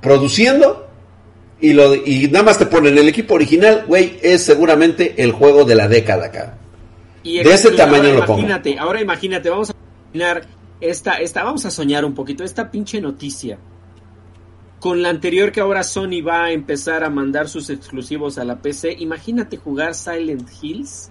produciendo 0.00 0.88
y 1.60 1.72
lo 1.72 1.94
y 1.94 2.28
nada 2.28 2.44
más 2.44 2.58
te 2.58 2.66
ponen 2.66 2.96
el 2.96 3.08
equipo 3.08 3.34
original, 3.34 3.84
güey, 3.86 4.18
es 4.22 4.42
seguramente 4.42 5.14
el 5.18 5.32
juego 5.32 5.64
de 5.64 5.74
la 5.74 5.88
década 5.88 6.26
acá. 6.26 6.54
Y 7.22 7.42
De 7.42 7.52
ese 7.52 7.72
tamaño 7.72 8.12
lo 8.12 8.24
pongo. 8.24 8.38
Imagínate, 8.38 8.78
ahora 8.78 9.00
imagínate, 9.00 9.50
vamos 9.50 9.70
a 9.70 9.74
imaginar 10.14 10.46
esta, 10.80 11.14
esta, 11.14 11.42
vamos 11.44 11.64
a 11.66 11.70
soñar 11.70 12.04
un 12.04 12.14
poquito, 12.14 12.44
esta 12.44 12.70
pinche 12.70 13.00
noticia. 13.00 13.58
Con 14.80 15.02
la 15.02 15.08
anterior 15.08 15.50
que 15.52 15.60
ahora 15.60 15.82
Sony 15.82 16.20
va 16.26 16.44
a 16.44 16.50
empezar 16.52 17.02
a 17.02 17.10
mandar 17.10 17.48
sus 17.48 17.70
exclusivos 17.70 18.38
a 18.38 18.44
la 18.44 18.56
PC, 18.60 18.92
imagínate 18.98 19.56
jugar 19.56 19.94
Silent 19.94 20.48
Hills 20.62 21.10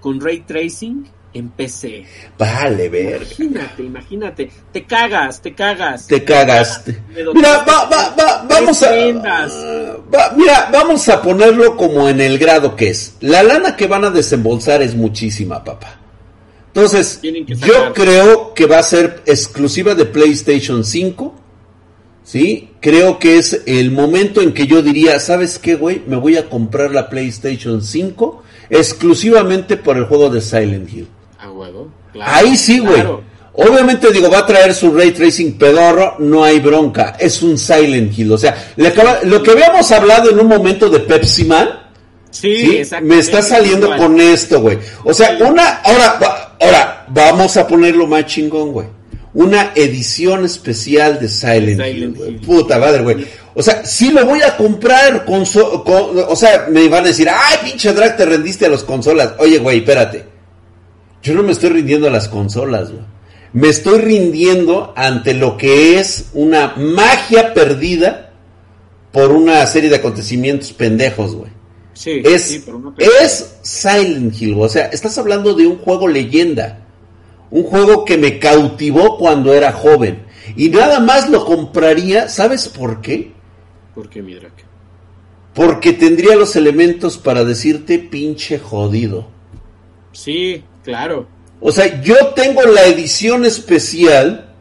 con 0.00 0.20
Ray 0.20 0.40
Tracing 0.40 1.06
en 1.34 1.50
PC. 1.50 2.06
Vale, 2.38 2.88
verga. 2.88 3.26
Imagínate, 3.38 3.82
imagínate. 3.82 4.50
Te 4.72 4.84
cagas, 4.86 5.42
te 5.42 5.54
cagas. 5.54 6.06
Te 6.06 6.24
cagaste. 6.24 7.02
Mira, 7.14 7.32
te- 7.64 7.70
va, 7.70 7.84
va, 7.90 8.14
va, 8.18 8.46
vamos 8.48 8.82
a. 8.82 8.88
prendas. 8.88 9.52
va- 9.54 10.32
mira, 10.34 10.70
vamos 10.72 11.06
a 11.10 11.20
ponerlo 11.20 11.76
como 11.76 12.08
en 12.08 12.20
el 12.22 12.38
grado 12.38 12.74
que 12.74 12.88
es. 12.90 13.16
La 13.20 13.42
lana 13.42 13.76
que 13.76 13.86
van 13.86 14.04
a 14.04 14.10
desembolsar 14.10 14.80
es 14.80 14.94
muchísima, 14.96 15.62
papá. 15.62 16.00
Entonces, 16.68 17.20
yo 17.22 17.92
creo 17.94 18.54
que 18.54 18.66
va 18.66 18.78
a 18.78 18.82
ser 18.82 19.22
exclusiva 19.26 19.94
de 19.94 20.04
PlayStation 20.04 20.84
5. 20.84 21.34
¿Sí? 22.24 22.70
Creo 22.80 23.18
que 23.18 23.38
es 23.38 23.62
el 23.64 23.90
momento 23.90 24.42
en 24.42 24.52
que 24.52 24.66
yo 24.66 24.82
diría, 24.82 25.18
¿sabes 25.18 25.58
qué, 25.58 25.76
güey? 25.76 26.02
Me 26.06 26.16
voy 26.16 26.36
a 26.36 26.48
comprar 26.50 26.90
la 26.90 27.08
PlayStation 27.08 27.80
5 27.82 28.42
exclusivamente 28.68 29.78
por 29.78 29.96
el 29.96 30.04
juego 30.04 30.28
de 30.28 30.42
Silent 30.42 30.92
Hill. 30.92 31.08
A 31.38 31.50
huevo. 31.50 31.88
claro, 32.12 32.30
Ahí 32.34 32.54
sí, 32.56 32.80
güey. 32.80 32.94
claro. 32.94 33.22
Obviamente 33.54 34.12
digo, 34.12 34.30
va 34.30 34.40
a 34.40 34.46
traer 34.46 34.72
su 34.74 34.92
ray 34.92 35.10
tracing 35.10 35.58
pedorro, 35.58 36.14
no 36.20 36.44
hay 36.44 36.60
bronca, 36.60 37.16
es 37.18 37.42
un 37.42 37.58
Silent 37.58 38.16
Hill, 38.16 38.30
o 38.30 38.38
sea, 38.38 38.72
le 38.76 38.86
acaba- 38.88 39.18
lo 39.24 39.42
que 39.42 39.50
habíamos 39.50 39.90
hablado 39.90 40.30
en 40.30 40.38
un 40.38 40.46
momento 40.46 40.88
de 40.88 41.00
Pepsi 41.00 41.44
Man, 41.44 41.68
Sí, 42.30 42.84
¿sí? 42.84 42.94
me 43.02 43.18
está 43.18 43.40
saliendo 43.42 43.96
con 43.96 44.20
esto, 44.20 44.60
güey. 44.60 44.78
O 45.02 45.12
sea, 45.14 45.36
una, 45.40 45.80
ahora, 45.80 46.37
ahora, 46.60 47.06
vamos 47.08 47.56
a 47.56 47.66
ponerlo 47.66 48.06
más 48.06 48.26
chingón, 48.26 48.72
güey. 48.72 48.86
Una 49.34 49.72
edición 49.74 50.44
especial 50.44 51.20
de 51.20 51.28
Silent, 51.28 51.80
Silent 51.82 51.96
Hill, 51.96 52.14
güey. 52.14 52.38
Puta 52.40 52.78
madre, 52.78 53.02
güey. 53.02 53.26
O 53.54 53.62
sea, 53.62 53.84
sí 53.84 54.10
lo 54.10 54.24
voy 54.24 54.40
a 54.42 54.56
comprar, 54.56 55.24
con- 55.24 55.44
o 55.44 56.36
sea, 56.36 56.66
me 56.70 56.88
van 56.88 57.04
a 57.04 57.08
decir, 57.08 57.28
ay, 57.28 57.58
pinche 57.64 57.92
drag, 57.92 58.16
te 58.16 58.24
rendiste 58.24 58.66
a 58.66 58.70
las 58.70 58.84
consolas. 58.84 59.34
Oye, 59.38 59.58
güey, 59.58 59.78
espérate. 59.78 60.24
Yo 61.22 61.34
no 61.34 61.42
me 61.42 61.52
estoy 61.52 61.70
rindiendo 61.70 62.06
a 62.06 62.10
las 62.10 62.28
consolas, 62.28 62.90
güey. 62.90 63.04
Me 63.52 63.68
estoy 63.68 63.98
rindiendo 64.00 64.92
ante 64.96 65.34
lo 65.34 65.56
que 65.56 65.98
es 65.98 66.26
una 66.34 66.74
magia 66.76 67.54
perdida 67.54 68.32
por 69.12 69.32
una 69.32 69.64
serie 69.66 69.90
de 69.90 69.96
acontecimientos 69.96 70.72
pendejos, 70.72 71.34
güey. 71.34 71.50
Sí, 71.98 72.22
Es, 72.24 72.42
sí, 72.44 72.62
pero 72.64 72.78
no- 72.78 72.94
es 72.96 73.56
Silent 73.62 74.40
Hill, 74.40 74.54
o 74.56 74.68
sea, 74.68 74.86
estás 74.86 75.18
hablando 75.18 75.52
de 75.54 75.66
un 75.66 75.78
juego 75.78 76.06
leyenda. 76.06 76.84
Un 77.50 77.64
juego 77.64 78.04
que 78.04 78.16
me 78.16 78.38
cautivó 78.38 79.18
cuando 79.18 79.52
era 79.52 79.72
joven. 79.72 80.22
Y 80.54 80.68
nada 80.68 81.00
más 81.00 81.28
lo 81.28 81.44
compraría, 81.44 82.28
¿sabes 82.28 82.68
por 82.68 83.00
qué? 83.00 83.32
¿Por 83.96 84.08
qué, 84.08 84.22
mi 84.22 84.34
drag? 84.34 84.52
Porque 85.54 85.92
tendría 85.92 86.36
los 86.36 86.54
elementos 86.54 87.18
para 87.18 87.42
decirte 87.42 87.98
pinche 87.98 88.60
jodido. 88.60 89.26
Sí, 90.12 90.62
claro. 90.84 91.26
O 91.60 91.72
sea, 91.72 92.00
yo 92.00 92.14
tengo 92.36 92.62
la 92.62 92.84
edición 92.84 93.44
especial 93.44 94.54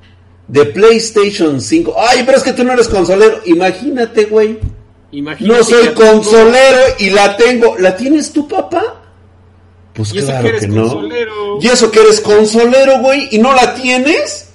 de 0.47 0.65
PlayStation 0.65 1.61
5. 1.61 1.93
Ay, 1.99 2.23
pero 2.25 2.37
es 2.39 2.43
que 2.43 2.53
tú 2.53 2.63
no 2.63 2.73
eres 2.73 2.87
consolero. 2.87 3.41
Imagínate, 3.45 4.25
güey. 4.25 4.57
Imagínate 5.11 5.57
No 5.59 5.63
soy 5.63 5.87
consolero 5.93 6.79
y 6.99 7.09
la 7.11 7.37
tengo. 7.37 7.75
¿La 7.79 7.95
tienes 7.95 8.31
tu 8.33 8.47
papá? 8.47 9.01
Pues 9.93 10.13
Y 10.13 10.17
eso 10.19 10.27
claro 10.27 10.43
que 10.43 10.49
eres 10.49 10.61
que 10.61 10.67
no. 10.67 10.81
consolero. 10.83 11.57
Y 11.61 11.67
eso 11.67 11.91
que 11.91 11.99
eres 12.01 12.21
consolero, 12.21 12.99
güey, 12.99 13.27
y 13.31 13.37
no 13.39 13.53
la 13.53 13.73
tienes. 13.73 14.49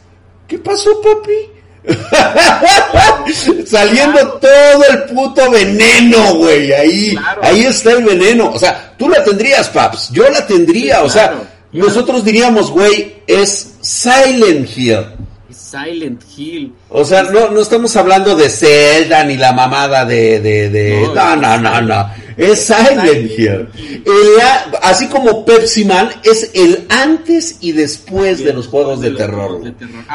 ¿Qué 0.47 0.59
pasó, 0.59 0.91
papi? 1.01 1.49
Saliendo 3.67 4.33
todo 4.35 4.85
el 4.91 5.05
puto 5.05 5.51
veneno, 5.51 6.35
güey. 6.37 6.73
Ahí, 6.73 7.11
Claro. 7.17 7.41
ahí 7.45 7.65
está 7.65 7.93
el 7.93 8.05
veneno. 8.05 8.51
O 8.51 8.59
sea, 8.59 8.95
tú 8.99 9.09
la 9.09 9.25
tendrías, 9.25 9.69
paps. 9.71 10.11
Yo 10.13 10.29
la 10.29 10.47
tendría. 10.47 10.99
Sí, 11.01 11.03
o 11.07 11.09
sea, 11.09 11.29
claro, 11.29 11.47
nosotros 11.73 12.25
diríamos, 12.25 12.71
güey, 12.71 13.17
es 13.27 13.75
Silent 13.81 14.69
Hill. 14.77 15.07
Silent 15.53 16.23
Hill. 16.37 16.73
O 16.89 17.05
sea, 17.05 17.23
no, 17.25 17.51
no 17.51 17.61
estamos 17.61 17.95
hablando 17.97 18.35
de 18.37 18.49
Zelda 18.51 19.25
ni 19.25 19.37
la 19.37 19.53
mamada 19.53 20.05
de... 20.05 20.41
de, 20.41 20.69
de- 20.71 21.09
No, 21.15 21.37
no, 21.37 21.59
no, 21.59 21.81
no. 21.83 22.11
Es 22.37 22.61
Silent 22.67 23.31
Hill. 23.39 23.69
El 24.05 24.41
así 24.83 25.07
como 25.09 25.45
Pepsi 25.45 25.85
Man 25.85 26.09
es 26.25 26.51
el 26.55 26.87
antes 26.89 27.59
y 27.61 27.73
después 27.73 28.43
de 28.45 28.53
los 28.55 28.67
juegos 28.69 29.01
de 29.01 29.11
terror. 29.11 29.61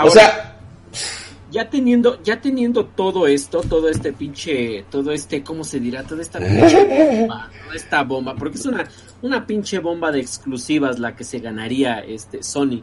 O 0.03 0.09
sea, 0.09 0.57
ya 1.49 1.69
teniendo, 1.69 2.21
ya 2.23 2.41
teniendo 2.41 2.85
todo 2.85 3.25
esto, 3.27 3.61
todo 3.61 3.89
este 3.89 4.11
pinche, 4.13 4.83
todo 4.91 5.11
este, 5.11 5.43
¿cómo 5.43 5.63
se 5.63 5.79
dirá? 5.79 6.03
Toda 6.03 6.21
esta 6.21 6.39
pinche 6.39 6.83
bomba, 6.83 7.49
toda 7.63 7.75
esta 7.75 8.03
bomba, 8.03 8.35
porque 8.35 8.57
es 8.57 8.65
una, 8.65 8.83
una 9.21 9.47
pinche 9.47 9.79
bomba 9.79 10.11
de 10.11 10.19
exclusivas 10.19 10.99
la 10.99 11.15
que 11.15 11.23
se 11.23 11.39
ganaría 11.39 11.99
este 11.99 12.43
Sony. 12.43 12.81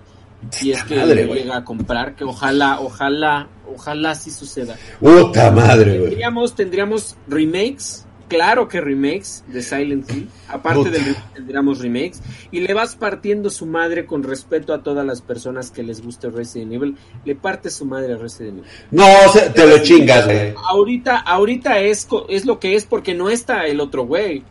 Si 0.50 0.72
es 0.72 0.82
que 0.84 0.96
Madre, 0.96 1.26
llega 1.26 1.56
a 1.56 1.64
comprar, 1.64 2.14
que 2.14 2.24
ojalá, 2.24 2.80
ojalá, 2.80 3.48
ojalá 3.72 4.14
sí 4.14 4.30
suceda. 4.30 4.76
puta 5.00 5.50
madre, 5.50 5.98
güey. 5.98 6.10
Tendríamos, 6.10 6.54
tendríamos 6.54 7.16
remakes, 7.26 8.06
claro 8.28 8.68
que 8.68 8.80
remakes 8.80 9.44
de 9.48 9.62
Silent 9.62 10.10
Hill. 10.10 10.28
Aparte 10.48 10.90
del 10.90 11.04
remake, 11.04 11.34
tendríamos 11.34 11.78
remakes. 11.80 12.20
Y 12.50 12.60
le 12.60 12.74
vas 12.74 12.96
partiendo 12.96 13.50
su 13.50 13.66
madre 13.66 14.06
con 14.06 14.22
respeto 14.22 14.74
a 14.74 14.82
todas 14.82 15.06
las 15.06 15.22
personas 15.22 15.70
que 15.70 15.82
les 15.82 16.02
guste 16.02 16.28
Resident 16.30 16.72
Evil. 16.72 16.96
Le 17.24 17.34
parte 17.34 17.70
su 17.70 17.84
madre 17.86 18.14
a 18.14 18.16
Resident 18.16 18.58
Evil. 18.58 18.70
No, 18.90 19.06
sea, 19.32 19.52
te 19.52 19.66
lo 19.66 19.78
chingas, 19.78 20.26
güey. 20.26 20.54
Ahorita, 20.68 21.18
ahorita 21.18 21.80
es, 21.80 22.06
es 22.28 22.44
lo 22.44 22.58
que 22.58 22.76
es 22.76 22.84
porque 22.84 23.14
no 23.14 23.30
está 23.30 23.66
el 23.66 23.80
otro 23.80 24.04
güey. 24.04 24.44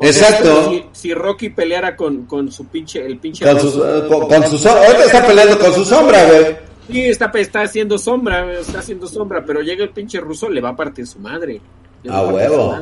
Exacto. 0.00 0.82
si, 0.92 1.12
Rocky 1.12 1.50
peleara 1.50 1.94
con, 1.94 2.24
con 2.24 2.50
su 2.50 2.66
pinche, 2.66 3.04
el 3.04 3.18
pinche. 3.18 3.44
Con, 3.44 3.60
sus, 3.60 3.76
eh, 3.76 4.08
con, 4.08 4.58
su 4.58 4.68
Ahorita 4.68 5.04
está 5.04 5.26
peleando 5.26 5.58
con 5.58 5.72
su 5.74 5.84
sombra, 5.84 6.24
güey. 6.26 6.56
Sí, 6.90 7.02
está, 7.02 7.30
está 7.34 7.62
haciendo 7.62 7.98
sombra, 7.98 8.52
está 8.58 8.80
haciendo 8.80 9.06
sombra, 9.06 9.44
pero 9.44 9.60
llega 9.60 9.84
el 9.84 9.90
pinche 9.90 10.18
ruso, 10.18 10.48
le 10.48 10.60
va 10.60 10.70
a 10.70 10.76
partir 10.76 11.06
su 11.06 11.18
madre. 11.18 11.60
A 12.08 12.22
huevo. 12.22 12.76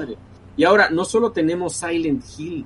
Y 0.56 0.64
ahora, 0.64 0.90
no 0.90 1.04
solo 1.04 1.32
tenemos 1.32 1.74
Silent 1.74 2.24
Hill, 2.38 2.64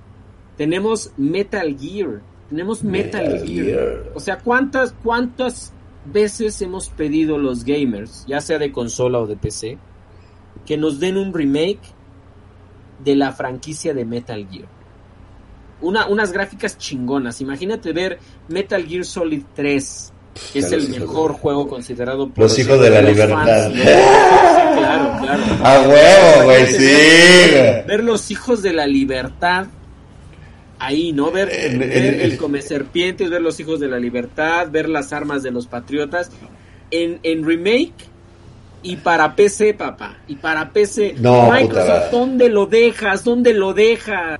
tenemos 0.57 1.13
Metal 1.17 1.77
Gear. 1.79 2.21
Tenemos 2.49 2.85
Metal, 2.85 3.43
Gear. 3.47 4.13
O 4.15 4.21
sea, 4.21 4.39
¿cuántas, 4.39 4.95
¿cuántas 5.03 5.73
veces 6.05 6.61
hemos 6.61 6.91
pedido 6.91 7.39
los 7.39 7.65
gamers, 7.65 8.25
ya 8.27 8.41
sea 8.41 8.59
de 8.59 8.71
consola 8.71 9.19
o 9.19 9.27
de 9.27 9.37
PC, 9.37 9.79
que 10.67 10.77
nos 10.77 11.01
den 11.01 11.17
un 11.17 11.33
remake 11.33 11.81
de 13.05 13.17
la 13.17 13.33
franquicia 13.33 13.95
de 13.95 14.05
Metal 14.05 14.47
Gear. 14.51 14.69
Una, 15.81 16.07
unas 16.07 16.33
gráficas 16.33 16.79
chingonas. 16.79 17.41
Imagínate 17.41 17.93
ver 17.93 18.19
Metal 18.49 18.87
Gear 18.87 19.05
Solid 19.05 19.43
3, 19.55 20.13
que 20.53 20.59
es 20.61 20.71
el 20.73 20.89
mejor 20.89 21.33
juego 21.33 21.67
considerado 21.67 22.29
por 22.29 22.45
los 22.45 22.59
hijos 22.59 22.81
de 22.81 22.91
la 22.91 23.03
libertad. 23.03 23.73
claro, 23.73 25.19
claro. 25.21 25.43
A 25.65 25.81
huevo, 25.89 26.45
güey, 26.45 26.67
sí. 26.67 27.51
Ver 27.87 28.05
los 28.05 28.31
hijos 28.31 28.63
de 28.63 28.73
la 28.73 28.87
libertad 28.87 29.67
ahí, 30.79 31.13
¿no? 31.13 31.31
Ver, 31.31 31.49
el 31.51 32.37
come 32.37 32.61
serpientes, 32.61 33.31
ver 33.31 33.41
los 33.41 33.59
hijos 33.61 33.81
de 33.81 33.89
la 33.89 33.99
libertad, 33.99 34.69
ver 34.71 34.89
las 34.89 35.13
armas 35.13 35.43
de 35.43 35.51
los 35.51 35.67
patriotas. 35.67 36.31
En, 36.91 37.21
en 37.23 37.45
remake 37.45 38.12
y 38.83 38.97
para 38.97 39.35
PC, 39.35 39.75
papá. 39.75 40.17
Y 40.29 40.37
para 40.37 40.71
PC. 40.71 41.15
No, 41.19 41.51
Microsoft, 41.51 42.11
¿dónde 42.11 42.49
lo 42.49 42.67
dejas? 42.67 43.25
¿Dónde 43.25 43.55
lo 43.55 43.73
dejas? 43.73 44.39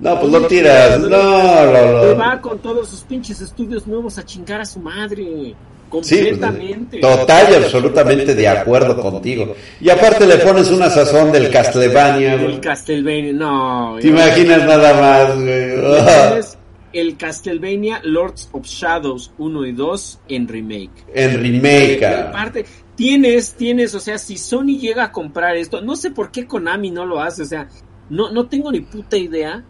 No, 0.00 0.18
pues 0.18 0.32
lo 0.32 0.46
tiras. 0.46 0.98
No, 0.98 1.08
no, 1.08 2.04
no. 2.06 2.16
va 2.16 2.40
con 2.40 2.58
todos 2.58 2.88
sus 2.88 3.00
pinches 3.02 3.40
estudios 3.40 3.86
nuevos 3.86 4.18
a 4.18 4.24
chingar 4.24 4.60
a 4.60 4.64
su 4.64 4.80
madre. 4.80 5.54
Pues, 5.88 6.08
Completamente. 6.08 7.00
total 7.00 7.48
y 7.50 7.54
absolutamente 7.54 8.34
de 8.34 8.48
acuerdo 8.48 8.98
contigo. 8.98 9.54
Y 9.78 9.90
aparte 9.90 10.26
le 10.26 10.38
pones 10.38 10.70
una 10.70 10.88
sazón 10.88 11.30
del 11.30 11.50
Castlevania. 11.50 12.34
El 12.34 12.60
Castlevania, 12.60 13.32
no. 13.34 13.98
¿Te 14.00 14.08
imaginas 14.08 14.64
nada 14.64 14.94
más, 14.94 15.34
güey? 15.36 16.61
El 16.92 17.16
Castlevania 17.16 18.00
Lords 18.04 18.48
of 18.52 18.66
Shadows 18.66 19.32
1 19.38 19.66
y 19.66 19.72
2 19.72 20.20
en 20.28 20.48
remake. 20.48 21.04
En 21.14 21.40
remake. 21.40 22.04
aparte, 22.04 22.64
tienes, 22.94 23.54
tienes, 23.54 23.94
o 23.94 24.00
sea, 24.00 24.18
si 24.18 24.36
Sony 24.36 24.78
llega 24.78 25.04
a 25.04 25.12
comprar 25.12 25.56
esto, 25.56 25.80
no 25.80 25.96
sé 25.96 26.10
por 26.10 26.30
qué 26.30 26.46
Konami 26.46 26.90
no 26.90 27.06
lo 27.06 27.20
hace, 27.20 27.42
o 27.42 27.46
sea, 27.46 27.68
no, 28.10 28.30
no 28.30 28.46
tengo 28.46 28.70
ni 28.70 28.80
puta 28.80 29.16
idea 29.16 29.64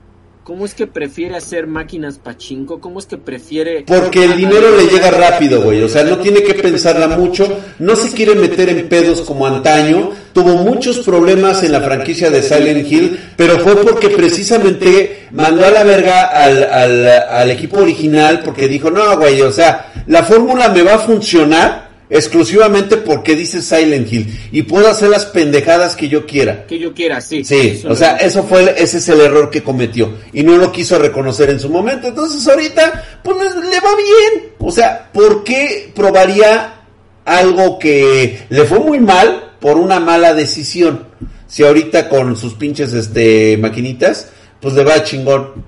¿Cómo 0.44 0.64
es 0.64 0.74
que 0.74 0.88
prefiere 0.88 1.36
hacer 1.36 1.68
máquinas 1.68 2.18
pachinko? 2.18 2.80
¿Cómo 2.80 2.98
es 2.98 3.06
que 3.06 3.16
prefiere...? 3.16 3.84
Porque 3.86 4.24
el 4.24 4.36
dinero 4.36 4.76
le 4.76 4.88
llega 4.88 5.12
rápido, 5.12 5.62
güey. 5.62 5.80
O 5.82 5.88
sea, 5.88 6.02
no 6.02 6.18
tiene 6.18 6.42
que 6.42 6.54
pensarla 6.54 7.06
mucho. 7.06 7.60
No 7.78 7.94
se 7.94 8.10
quiere 8.10 8.34
meter 8.34 8.68
en 8.70 8.88
pedos 8.88 9.20
como 9.20 9.46
antaño. 9.46 10.10
Tuvo 10.32 10.56
muchos 10.56 10.98
problemas 10.98 11.62
en 11.62 11.70
la 11.70 11.80
franquicia 11.80 12.28
de 12.28 12.42
Silent 12.42 12.90
Hill, 12.90 13.20
pero 13.36 13.60
fue 13.60 13.76
porque 13.76 14.08
precisamente 14.08 15.28
mandó 15.30 15.64
a 15.64 15.70
la 15.70 15.84
verga 15.84 16.22
al, 16.22 16.64
al, 16.64 17.06
al 17.06 17.50
equipo 17.52 17.78
original 17.78 18.40
porque 18.44 18.66
dijo, 18.66 18.90
no, 18.90 19.16
güey, 19.18 19.42
o 19.42 19.52
sea, 19.52 19.92
la 20.08 20.24
fórmula 20.24 20.70
me 20.70 20.82
va 20.82 20.94
a 20.94 20.98
funcionar 20.98 21.91
exclusivamente 22.12 22.98
porque 22.98 23.34
dice 23.34 23.62
Silent 23.62 24.12
Hill 24.12 24.38
y 24.52 24.62
puedo 24.62 24.88
hacer 24.88 25.08
las 25.08 25.24
pendejadas 25.24 25.96
que 25.96 26.08
yo 26.08 26.26
quiera. 26.26 26.66
Que 26.66 26.78
yo 26.78 26.92
quiera, 26.92 27.22
sí. 27.22 27.42
Sí, 27.42 27.82
o 27.88 27.96
sea, 27.96 28.18
eso 28.18 28.44
fue, 28.44 28.74
ese 28.76 28.98
es 28.98 29.08
el 29.08 29.20
error 29.20 29.50
que 29.50 29.62
cometió 29.62 30.12
y 30.32 30.42
no 30.42 30.58
lo 30.58 30.70
quiso 30.70 30.98
reconocer 30.98 31.48
en 31.48 31.58
su 31.58 31.70
momento. 31.70 32.08
Entonces 32.08 32.46
ahorita, 32.46 33.20
pues 33.24 33.36
le, 33.38 33.80
va 33.80 33.96
bien. 33.96 34.52
O 34.58 34.70
sea, 34.70 35.10
¿por 35.10 35.42
qué 35.42 35.90
probaría 35.94 36.82
algo 37.24 37.78
que 37.78 38.42
le 38.50 38.64
fue 38.64 38.78
muy 38.78 39.00
mal 39.00 39.54
por 39.58 39.78
una 39.78 39.98
mala 39.98 40.34
decisión? 40.34 41.06
Si 41.48 41.64
ahorita 41.64 42.10
con 42.10 42.36
sus 42.36 42.54
pinches, 42.54 42.92
este, 42.92 43.56
maquinitas, 43.56 44.28
pues 44.60 44.74
le 44.74 44.84
va 44.84 45.02
chingón. 45.02 45.64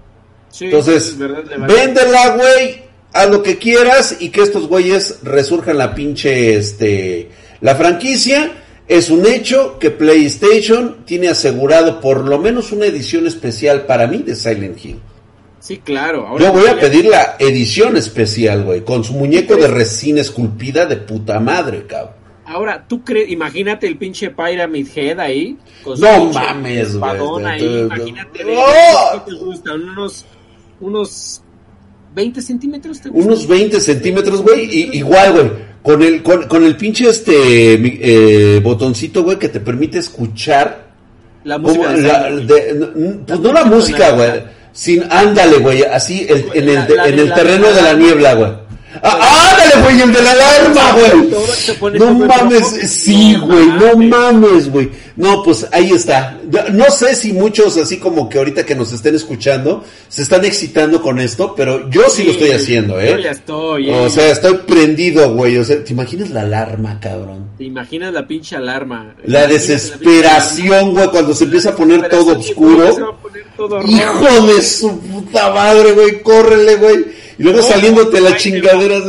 Sí, 0.50 0.66
Entonces, 0.66 1.16
véndela, 1.18 2.36
güey, 2.36 2.83
haz 3.14 3.30
lo 3.30 3.42
que 3.42 3.56
quieras 3.56 4.16
y 4.20 4.28
que 4.28 4.42
estos 4.42 4.68
güeyes 4.68 5.20
resurjan 5.22 5.78
la 5.78 5.94
pinche, 5.94 6.56
este, 6.56 7.30
la 7.60 7.74
franquicia. 7.76 8.52
Es 8.86 9.08
un 9.08 9.24
hecho 9.24 9.78
que 9.78 9.90
PlayStation 9.90 11.06
tiene 11.06 11.28
asegurado 11.28 12.02
por 12.02 12.28
lo 12.28 12.38
menos 12.38 12.70
una 12.70 12.84
edición 12.84 13.26
especial 13.26 13.86
para 13.86 14.06
mí 14.06 14.18
de 14.18 14.34
Silent 14.34 14.84
Hill. 14.84 15.00
Sí, 15.60 15.78
claro. 15.78 16.36
Yo 16.38 16.52
voy 16.52 16.66
a 16.66 16.78
pedir 16.78 17.06
la 17.06 17.36
edición 17.38 17.96
especial, 17.96 18.64
güey, 18.64 18.82
con 18.82 19.02
su 19.02 19.14
muñeco 19.14 19.56
de 19.56 19.68
resina 19.68 20.20
esculpida 20.20 20.84
de 20.84 20.96
puta 20.96 21.40
madre, 21.40 21.86
cabrón. 21.86 22.16
Ahora, 22.44 22.84
¿tú 22.86 23.02
crees? 23.02 23.30
Imagínate 23.30 23.86
el 23.86 23.96
pinche 23.96 24.28
Pyramid 24.28 24.86
Head 24.94 25.18
ahí. 25.18 25.56
no 25.86 26.26
mames, 26.26 26.98
güey. 26.98 27.80
Imagínate, 27.80 28.38
¿qué 28.40 29.20
te 29.24 29.32
gusta? 29.34 29.72
Unos, 29.72 30.26
unos 30.80 31.43
20 32.14 32.42
centímetros. 32.42 33.00
Unos 33.12 33.46
20 33.46 33.80
centímetros, 33.80 34.42
güey. 34.42 34.64
Y, 34.70 34.98
igual, 34.98 35.32
güey. 35.32 35.50
Con 35.82 36.02
el, 36.02 36.22
con, 36.22 36.64
el 36.64 36.76
pinche 36.76 37.08
este 37.08 37.74
eh, 37.74 38.60
botoncito, 38.60 39.22
güey, 39.22 39.38
que 39.38 39.48
te 39.48 39.60
permite 39.60 39.98
escuchar. 39.98 40.92
La 41.44 41.58
música. 41.58 41.94
pues 43.26 43.40
no 43.40 43.52
la 43.52 43.64
música, 43.64 44.10
güey. 44.12 44.30
Sin, 44.72 45.04
ándale, 45.10 45.58
güey. 45.58 45.82
Así 45.82 46.26
en, 46.28 46.68
el, 46.68 46.78
en 46.78 47.18
el 47.18 47.34
terreno 47.34 47.70
de 47.70 47.82
la 47.82 47.92
niebla, 47.92 48.34
güey. 48.34 48.63
¡Ah, 49.02 49.50
ándale, 49.52 49.82
güey! 49.82 50.00
El 50.02 50.12
de 50.12 50.22
la 50.22 50.30
alarma, 50.32 50.92
güey. 50.92 51.98
No 51.98 52.14
mames, 52.14 52.66
sí, 52.90 53.36
güey. 53.36 53.66
No 53.66 53.96
mames, 53.96 54.70
güey. 54.70 54.90
No, 55.16 55.42
pues 55.42 55.66
ahí 55.70 55.90
está. 55.92 56.38
No 56.72 56.90
sé 56.90 57.14
si 57.14 57.32
muchos, 57.32 57.76
así 57.76 57.98
como 57.98 58.28
que 58.28 58.38
ahorita 58.38 58.66
que 58.66 58.74
nos 58.74 58.92
estén 58.92 59.14
escuchando, 59.14 59.84
se 60.08 60.22
están 60.22 60.44
excitando 60.44 61.00
con 61.00 61.20
esto, 61.20 61.54
pero 61.56 61.88
yo 61.88 62.08
sí, 62.08 62.24
lo 62.24 62.32
estoy 62.32 62.50
haciendo, 62.50 63.00
¿eh? 63.00 63.10
Yo 63.10 63.18
ya 63.18 63.30
estoy. 63.30 63.90
O 63.90 64.10
sea, 64.10 64.30
estoy 64.30 64.58
prendido, 64.58 65.34
güey. 65.34 65.56
O 65.58 65.64
sea, 65.64 65.82
¿te 65.84 65.92
imaginas 65.92 66.30
la 66.30 66.42
alarma, 66.42 66.98
cabrón? 67.00 67.50
¿Te 67.58 67.64
imaginas 67.64 68.12
la 68.12 68.26
pinche 68.26 68.56
alarma? 68.56 69.14
La 69.24 69.46
desesperación, 69.46 70.92
güey, 70.92 71.08
cuando 71.08 71.34
se 71.34 71.44
empieza 71.44 71.70
a 71.70 71.76
poner 71.76 72.08
todo 72.08 72.36
oscuro. 72.38 73.18
Hijo 73.86 74.46
de 74.46 74.62
su 74.62 74.98
puta 74.98 75.50
madre, 75.52 75.92
güey. 75.92 76.22
Córrele, 76.22 76.76
güey. 76.76 77.13
Y 77.38 77.42
luego 77.42 77.62
saliéndote 77.62 78.20
la 78.20 78.36
chingadera. 78.36 79.00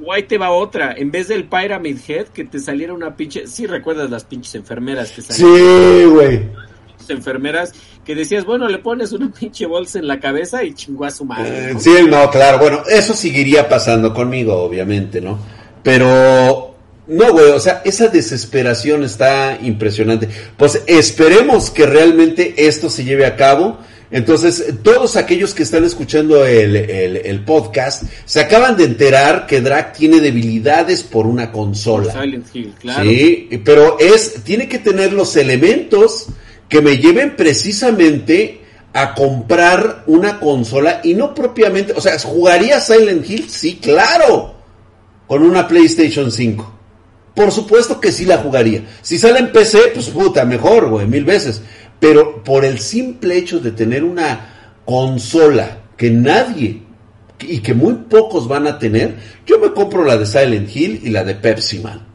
Guay 0.00 0.22
te 0.24 0.38
va 0.38 0.50
otra. 0.50 0.94
En 0.96 1.10
vez 1.10 1.28
del 1.28 1.44
Pyramid 1.44 1.98
Head, 2.06 2.28
que 2.28 2.44
te 2.44 2.58
saliera 2.58 2.92
una 2.92 3.16
pinche. 3.16 3.46
Sí, 3.46 3.66
recuerdas 3.66 4.10
las 4.10 4.24
pinches 4.24 4.54
enfermeras 4.54 5.10
que 5.10 5.22
salían. 5.22 5.56
Sí, 5.56 6.04
güey. 6.04 6.42
Enfermeras 7.08 7.72
que 8.04 8.14
decías, 8.14 8.44
bueno, 8.44 8.68
le 8.68 8.78
pones 8.78 9.12
una 9.12 9.30
pinche 9.30 9.66
bolsa 9.66 9.98
en 9.98 10.06
la 10.06 10.20
cabeza 10.20 10.62
y 10.62 10.74
chingó 10.74 11.04
a 11.04 11.10
su 11.10 11.24
madre. 11.24 11.72
Eh, 11.72 11.74
sí, 11.78 11.90
no, 12.08 12.30
claro. 12.30 12.58
Bueno, 12.58 12.82
eso 12.88 13.14
seguiría 13.14 13.68
pasando 13.68 14.12
conmigo, 14.14 14.54
obviamente, 14.54 15.20
¿no? 15.20 15.38
Pero. 15.82 16.74
No, 17.06 17.32
güey, 17.32 17.50
o 17.52 17.60
sea, 17.60 17.80
esa 17.86 18.08
desesperación 18.08 19.02
está 19.02 19.58
impresionante. 19.62 20.28
Pues 20.58 20.82
esperemos 20.86 21.70
que 21.70 21.86
realmente 21.86 22.66
esto 22.66 22.90
se 22.90 23.04
lleve 23.04 23.24
a 23.24 23.34
cabo 23.34 23.78
entonces, 24.10 24.74
todos 24.82 25.16
aquellos 25.16 25.52
que 25.52 25.62
están 25.62 25.84
escuchando 25.84 26.44
el, 26.46 27.44
podcast 27.44 28.04
se 28.24 28.40
acaban 28.40 28.76
de 28.76 28.84
enterar 28.84 29.46
que 29.46 29.60
Drag 29.60 29.92
tiene 29.92 30.20
debilidades 30.20 31.02
por 31.02 31.26
una 31.26 31.52
consola. 31.52 32.12
Silent 32.12 32.46
Hill, 32.54 32.74
claro. 32.78 33.08
Sí, 33.08 33.48
pero 33.64 33.98
es, 33.98 34.42
tiene 34.44 34.68
que 34.68 34.78
tener 34.78 35.12
los 35.12 35.36
elementos 35.36 36.26
que 36.68 36.80
me 36.80 36.96
lleven 36.98 37.36
precisamente 37.36 38.60
a 38.94 39.14
comprar 39.14 40.04
una 40.06 40.40
consola 40.40 41.00
y 41.04 41.14
no 41.14 41.34
propiamente, 41.34 41.92
o 41.92 42.00
sea, 42.00 42.18
¿jugaría 42.18 42.80
Silent 42.80 43.28
Hill? 43.28 43.48
Sí, 43.48 43.76
claro, 43.76 44.54
con 45.26 45.42
una 45.42 45.68
PlayStation 45.68 46.32
5. 46.32 46.74
Por 47.34 47.52
supuesto 47.52 48.00
que 48.00 48.10
sí 48.10 48.24
la 48.24 48.38
jugaría. 48.38 48.84
Si 49.00 49.18
sale 49.18 49.38
en 49.38 49.52
PC, 49.52 49.92
pues 49.94 50.08
puta, 50.08 50.44
mejor, 50.44 50.88
güey, 50.88 51.06
mil 51.06 51.24
veces. 51.24 51.62
Pero 52.00 52.44
por 52.44 52.64
el 52.64 52.78
simple 52.78 53.36
hecho 53.36 53.60
de 53.60 53.72
tener 53.72 54.04
una 54.04 54.80
consola 54.84 55.82
que 55.96 56.10
nadie 56.10 56.82
y 57.40 57.58
que 57.58 57.74
muy 57.74 57.94
pocos 58.08 58.48
van 58.48 58.66
a 58.66 58.78
tener, 58.78 59.16
yo 59.46 59.58
me 59.58 59.72
compro 59.72 60.04
la 60.04 60.16
de 60.16 60.26
Silent 60.26 60.74
Hill 60.74 61.00
y 61.04 61.10
la 61.10 61.24
de 61.24 61.34
Pepsi 61.34 61.80
Man. 61.80 62.06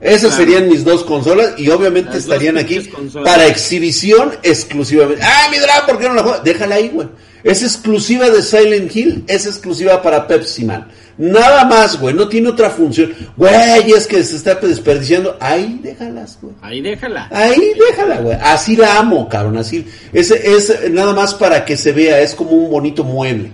Esas 0.00 0.34
serían 0.34 0.68
mis 0.68 0.84
dos 0.84 1.02
consolas 1.02 1.54
y 1.58 1.70
obviamente 1.70 2.18
estarían 2.18 2.56
aquí 2.56 2.88
para 3.24 3.48
exhibición 3.48 4.32
exclusivamente. 4.44 5.24
Ah, 5.24 5.48
mi 5.50 5.58
drag, 5.58 5.86
¿por 5.86 5.98
qué 5.98 6.08
no 6.08 6.14
la 6.14 6.22
juegas? 6.22 6.44
Déjala 6.44 6.76
ahí, 6.76 6.88
güey. 6.88 7.08
Es 7.42 7.62
exclusiva 7.62 8.30
de 8.30 8.42
Silent 8.42 8.94
Hill, 8.94 9.24
es 9.26 9.46
exclusiva 9.46 10.00
para 10.00 10.26
Pepsi 10.28 10.64
Man. 10.64 10.88
Nada 11.18 11.64
más, 11.64 12.00
güey, 12.00 12.14
no 12.14 12.28
tiene 12.28 12.48
otra 12.48 12.70
función. 12.70 13.12
Güey, 13.36 13.90
es 13.90 14.06
que 14.06 14.22
se 14.22 14.36
está 14.36 14.54
desperdiciando. 14.54 15.36
Ahí 15.40 15.80
déjalas, 15.82 16.38
güey. 16.40 16.54
Ahí 16.62 16.80
déjala. 16.80 17.28
Ahí 17.32 17.72
déjala, 17.88 18.20
güey. 18.20 18.38
Así 18.40 18.76
la 18.76 18.98
amo, 18.98 19.28
cabrón. 19.28 19.58
Así. 19.58 19.84
Es, 20.12 20.30
es 20.30 20.90
nada 20.92 21.12
más 21.12 21.34
para 21.34 21.64
que 21.64 21.76
se 21.76 21.90
vea, 21.92 22.20
es 22.20 22.36
como 22.36 22.52
un 22.52 22.70
bonito 22.70 23.02
mueble. 23.02 23.50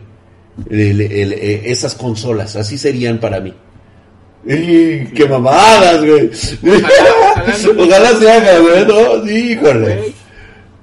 Eh, 0.70 1.62
esas 1.64 1.94
consolas, 1.94 2.54
así 2.54 2.76
serían 2.76 3.18
para 3.18 3.40
mí. 3.40 3.54
¡Qué 4.46 5.26
mamadas, 5.28 6.00
güey! 6.04 6.30
Ojalá, 7.78 8.08
se 8.18 8.30
haga, 8.30 8.58
güey, 8.58 8.86
¿no? 8.86 9.26
Sí, 9.26 9.58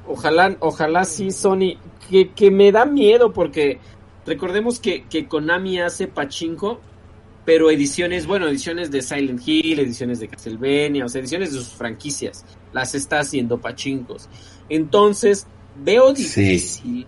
Ojalá, 0.07 0.55
ojalá 0.59 1.05
sí, 1.05 1.31
Sony. 1.31 1.77
Que, 2.09 2.31
que 2.31 2.51
me 2.51 2.71
da 2.71 2.85
miedo 2.85 3.31
porque 3.31 3.79
recordemos 4.25 4.79
que, 4.79 5.03
que 5.03 5.27
Konami 5.27 5.79
hace 5.79 6.07
pachinko, 6.07 6.79
pero 7.45 7.71
ediciones, 7.71 8.27
bueno, 8.27 8.47
ediciones 8.47 8.91
de 8.91 9.01
Silent 9.01 9.41
Hill, 9.45 9.79
ediciones 9.79 10.19
de 10.19 10.27
Castlevania, 10.27 11.05
o 11.05 11.09
sea, 11.09 11.21
ediciones 11.21 11.53
de 11.53 11.59
sus 11.59 11.69
franquicias. 11.69 12.45
Las 12.71 12.93
está 12.95 13.19
haciendo 13.19 13.59
pachinkos. 13.59 14.29
Entonces, 14.69 15.47
veo 15.83 16.13
difícil, 16.13 17.07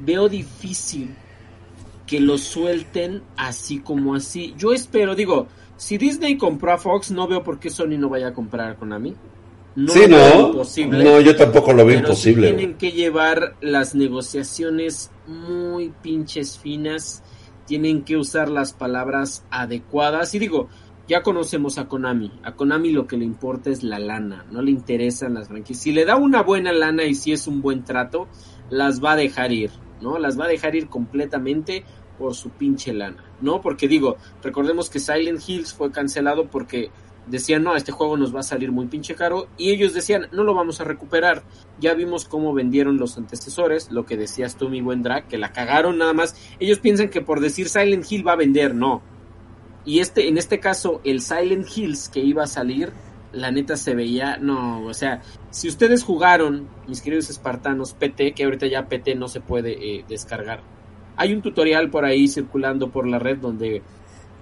veo 0.00 0.28
difícil 0.28 1.14
que 2.06 2.20
lo 2.20 2.38
suelten 2.38 3.22
así 3.36 3.80
como 3.80 4.14
así. 4.14 4.54
Yo 4.56 4.72
espero, 4.72 5.14
digo, 5.14 5.48
si 5.76 5.98
Disney 5.98 6.38
compró 6.38 6.72
a 6.72 6.78
Fox, 6.78 7.10
no 7.10 7.26
veo 7.26 7.42
por 7.42 7.58
qué 7.58 7.68
Sony 7.68 7.98
no 7.98 8.08
vaya 8.08 8.28
a 8.28 8.34
comprar 8.34 8.70
a 8.70 8.76
Konami. 8.76 9.14
No 9.74 9.92
sí, 9.92 10.06
no. 10.08 10.64
no, 10.86 11.20
yo 11.20 11.36
tampoco 11.36 11.74
lo 11.74 11.84
veo 11.84 11.98
imposible. 11.98 12.54
tienen 12.54 12.78
que 12.78 12.92
llevar 12.92 13.56
las 13.60 13.94
negociaciones 13.94 15.10
muy 15.26 15.92
pinches 16.02 16.58
finas. 16.58 17.22
Tienen 17.66 18.04
que 18.04 18.16
usar 18.16 18.48
las 18.48 18.72
palabras 18.72 19.44
adecuadas. 19.50 20.34
Y 20.34 20.38
digo, 20.38 20.68
ya 21.08 21.22
conocemos 21.22 21.78
a 21.78 21.88
Konami. 21.88 22.32
A 22.42 22.54
Konami 22.54 22.90
lo 22.90 23.06
que 23.06 23.16
le 23.16 23.24
importa 23.24 23.70
es 23.70 23.82
la 23.82 23.98
lana. 23.98 24.46
No 24.50 24.62
le 24.62 24.70
interesan 24.70 25.34
las 25.34 25.48
franquicias. 25.48 25.82
Si 25.82 25.92
le 25.92 26.04
da 26.04 26.16
una 26.16 26.42
buena 26.42 26.72
lana 26.72 27.04
y 27.04 27.14
si 27.14 27.32
es 27.32 27.46
un 27.46 27.62
buen 27.62 27.84
trato, 27.84 28.28
las 28.70 29.02
va 29.02 29.12
a 29.12 29.16
dejar 29.16 29.52
ir. 29.52 29.70
¿no? 30.00 30.18
Las 30.18 30.38
va 30.38 30.44
a 30.44 30.48
dejar 30.48 30.74
ir 30.76 30.88
completamente 30.88 31.84
por 32.18 32.34
su 32.34 32.50
pinche 32.50 32.94
lana, 32.94 33.24
¿no? 33.40 33.60
Porque 33.60 33.88
digo, 33.88 34.16
recordemos 34.42 34.88
que 34.88 35.00
Silent 35.00 35.40
Hills 35.46 35.74
fue 35.74 35.90
cancelado 35.90 36.48
porque 36.48 36.90
decían, 37.26 37.62
no, 37.62 37.76
este 37.76 37.92
juego 37.92 38.16
nos 38.16 38.34
va 38.34 38.40
a 38.40 38.44
salir 38.44 38.72
muy 38.72 38.86
pinche 38.86 39.14
caro, 39.14 39.48
y 39.56 39.70
ellos 39.70 39.94
decían, 39.94 40.28
no 40.32 40.44
lo 40.44 40.54
vamos 40.54 40.80
a 40.80 40.84
recuperar. 40.84 41.42
Ya 41.80 41.94
vimos 41.94 42.24
cómo 42.24 42.54
vendieron 42.54 42.96
los 42.96 43.18
antecesores, 43.18 43.90
lo 43.90 44.06
que 44.06 44.16
decías 44.16 44.56
tú, 44.56 44.68
mi 44.68 44.80
buen 44.80 45.02
drag, 45.02 45.28
que 45.28 45.38
la 45.38 45.52
cagaron 45.52 45.98
nada 45.98 46.12
más. 46.12 46.36
Ellos 46.58 46.78
piensan 46.78 47.08
que 47.08 47.20
por 47.20 47.40
decir 47.40 47.68
Silent 47.68 48.10
Hill 48.10 48.26
va 48.26 48.32
a 48.32 48.36
vender, 48.36 48.74
no. 48.74 49.02
Y 49.84 50.00
este, 50.00 50.28
en 50.28 50.38
este 50.38 50.58
caso, 50.58 51.00
el 51.04 51.20
Silent 51.20 51.66
Hills 51.74 52.08
que 52.08 52.20
iba 52.20 52.44
a 52.44 52.48
salir, 52.48 52.92
la 53.32 53.50
neta 53.50 53.76
se 53.76 53.94
veía, 53.94 54.38
no, 54.38 54.82
o 54.84 54.94
sea, 54.94 55.22
si 55.50 55.68
ustedes 55.68 56.02
jugaron, 56.02 56.68
mis 56.88 57.02
queridos 57.02 57.28
espartanos, 57.30 57.92
PT, 57.92 58.32
que 58.32 58.44
ahorita 58.44 58.66
ya 58.66 58.88
PT 58.88 59.14
no 59.14 59.28
se 59.28 59.40
puede 59.40 59.72
eh, 59.72 60.04
descargar, 60.08 60.62
hay 61.16 61.32
un 61.32 61.42
tutorial 61.42 61.90
por 61.90 62.04
ahí 62.04 62.28
circulando 62.28 62.90
por 62.90 63.06
la 63.06 63.18
red 63.18 63.38
donde 63.38 63.82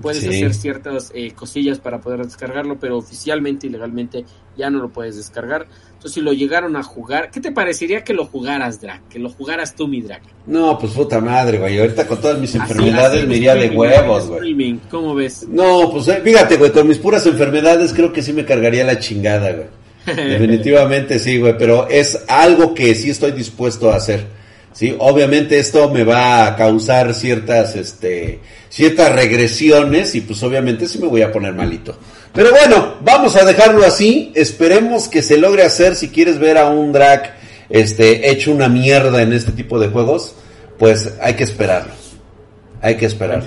puedes 0.00 0.26
hacer 0.26 0.54
ciertas 0.54 1.10
eh, 1.14 1.32
cosillas 1.32 1.78
para 1.78 2.00
poder 2.00 2.24
descargarlo, 2.24 2.78
pero 2.78 2.98
oficialmente 2.98 3.66
y 3.66 3.70
legalmente 3.70 4.24
ya 4.56 4.70
no 4.70 4.78
lo 4.78 4.90
puedes 4.90 5.16
descargar. 5.16 5.66
Entonces, 5.86 6.12
si 6.12 6.20
lo 6.20 6.32
llegaron 6.32 6.76
a 6.76 6.82
jugar, 6.82 7.30
¿qué 7.30 7.40
te 7.40 7.52
parecería 7.52 8.04
que 8.04 8.12
lo 8.12 8.26
jugaras, 8.26 8.80
Drac? 8.80 9.08
Que 9.08 9.18
lo 9.18 9.30
jugaras 9.30 9.74
tú, 9.74 9.88
mi 9.88 10.02
Drac. 10.02 10.22
No, 10.46 10.78
pues 10.78 10.92
puta 10.92 11.20
madre, 11.20 11.58
güey. 11.58 11.78
Ahorita 11.78 12.06
con 12.06 12.20
todas 12.20 12.38
mis 12.38 12.54
enfermedades 12.54 13.26
me 13.26 13.36
iría 13.36 13.54
de 13.54 13.70
huevos, 13.70 14.28
güey. 14.28 14.78
¿Cómo 14.90 15.14
ves? 15.14 15.46
No, 15.48 15.90
pues 15.90 16.08
eh, 16.08 16.20
fíjate, 16.22 16.56
güey, 16.56 16.72
con 16.72 16.86
mis 16.86 16.98
puras 16.98 17.26
enfermedades 17.26 17.92
creo 17.92 18.12
que 18.12 18.22
sí 18.22 18.32
me 18.32 18.44
cargaría 18.44 18.84
la 18.84 18.98
chingada, 18.98 19.52
güey. 19.52 19.66
Definitivamente 20.06 21.18
sí, 21.18 21.38
güey, 21.38 21.56
pero 21.56 21.88
es 21.88 22.24
algo 22.28 22.74
que 22.74 22.94
sí 22.94 23.10
estoy 23.10 23.32
dispuesto 23.32 23.90
a 23.90 23.96
hacer. 23.96 24.26
Sí, 24.74 24.94
obviamente 24.98 25.58
esto 25.60 25.88
me 25.88 26.02
va 26.02 26.46
a 26.46 26.56
causar 26.56 27.14
ciertas, 27.14 27.76
este, 27.76 28.40
ciertas 28.68 29.12
regresiones 29.12 30.16
y 30.16 30.20
pues 30.20 30.42
obviamente 30.42 30.88
sí 30.88 30.98
me 30.98 31.06
voy 31.06 31.22
a 31.22 31.30
poner 31.30 31.54
malito. 31.54 31.96
Pero 32.32 32.50
bueno, 32.50 32.96
vamos 33.00 33.36
a 33.36 33.44
dejarlo 33.44 33.86
así. 33.86 34.32
Esperemos 34.34 35.06
que 35.08 35.22
se 35.22 35.38
logre 35.38 35.62
hacer. 35.62 35.94
Si 35.94 36.08
quieres 36.08 36.40
ver 36.40 36.58
a 36.58 36.68
un 36.68 36.92
drag, 36.92 37.36
este, 37.70 38.28
hecho 38.30 38.50
una 38.50 38.68
mierda 38.68 39.22
en 39.22 39.32
este 39.32 39.52
tipo 39.52 39.78
de 39.78 39.88
juegos, 39.88 40.34
pues 40.76 41.12
hay 41.22 41.34
que 41.34 41.44
esperarlo. 41.44 42.03
Hay 42.84 42.98
que 42.98 43.06
esperar. 43.06 43.42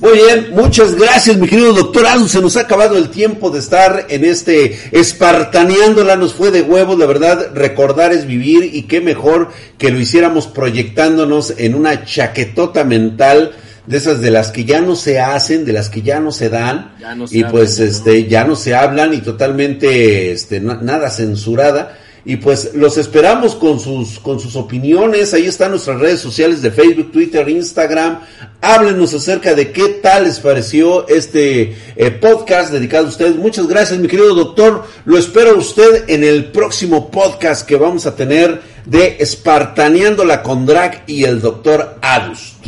Muy 0.00 0.12
bien, 0.12 0.48
muchas 0.52 0.94
gracias, 0.94 1.38
mi 1.38 1.48
querido 1.48 1.72
doctor 1.72 2.06
Adu. 2.06 2.28
Se 2.28 2.42
nos 2.42 2.58
ha 2.58 2.60
acabado 2.60 2.98
el 2.98 3.08
tiempo 3.08 3.48
de 3.48 3.58
estar 3.58 4.04
en 4.10 4.22
este 4.22 4.78
espartaneándola. 4.92 6.16
Nos 6.16 6.34
fue 6.34 6.50
de 6.50 6.60
huevo, 6.60 6.94
la 6.94 7.06
verdad. 7.06 7.52
Recordar 7.54 8.12
es 8.12 8.26
vivir 8.26 8.68
y 8.74 8.82
qué 8.82 9.00
mejor 9.00 9.48
que 9.78 9.90
lo 9.90 9.98
hiciéramos 9.98 10.46
proyectándonos 10.46 11.54
en 11.56 11.74
una 11.74 12.04
chaquetota 12.04 12.84
mental 12.84 13.52
de 13.86 13.96
esas 13.96 14.20
de 14.20 14.30
las 14.30 14.50
que 14.50 14.66
ya 14.66 14.82
no 14.82 14.94
se 14.94 15.20
hacen, 15.20 15.64
de 15.64 15.72
las 15.72 15.88
que 15.88 16.02
ya 16.02 16.20
no 16.20 16.30
se 16.30 16.50
dan 16.50 16.92
y 17.30 17.44
pues 17.44 17.78
este 17.78 18.26
ya 18.26 18.44
no 18.44 18.56
se 18.56 18.74
hablan 18.74 19.14
y 19.14 19.22
totalmente 19.22 20.32
este 20.32 20.60
nada 20.60 21.08
censurada 21.08 21.96
y 22.24 22.36
pues 22.36 22.74
los 22.74 22.96
esperamos 22.98 23.54
con 23.54 23.80
sus, 23.80 24.18
con 24.18 24.40
sus 24.40 24.56
opiniones. 24.56 25.32
Ahí 25.34 25.46
están 25.46 25.70
nuestras 25.70 25.98
redes 25.98 26.20
sociales 26.20 26.62
de 26.62 26.70
Facebook, 26.70 27.12
Twitter, 27.12 27.48
Instagram. 27.48 28.20
Háblenos 28.60 29.14
acerca 29.14 29.54
de 29.54 29.72
qué 29.72 29.88
tal 30.02 30.24
les 30.24 30.40
pareció 30.40 31.08
este 31.08 31.76
eh, 31.96 32.10
podcast 32.10 32.72
dedicado 32.72 33.06
a 33.06 33.08
ustedes. 33.08 33.36
Muchas 33.36 33.66
gracias, 33.66 33.98
mi 33.98 34.08
querido 34.08 34.34
doctor. 34.34 34.84
Lo 35.04 35.18
espero 35.18 35.50
a 35.50 35.54
usted 35.54 36.04
en 36.08 36.24
el 36.24 36.46
próximo 36.46 37.10
podcast 37.10 37.66
que 37.66 37.76
vamos 37.76 38.06
a 38.06 38.16
tener 38.16 38.60
de 38.84 39.16
Espartaneándola 39.20 40.42
con 40.42 40.66
Drag 40.66 41.04
y 41.06 41.24
el 41.24 41.40
doctor 41.40 41.98
Adust. 42.02 42.66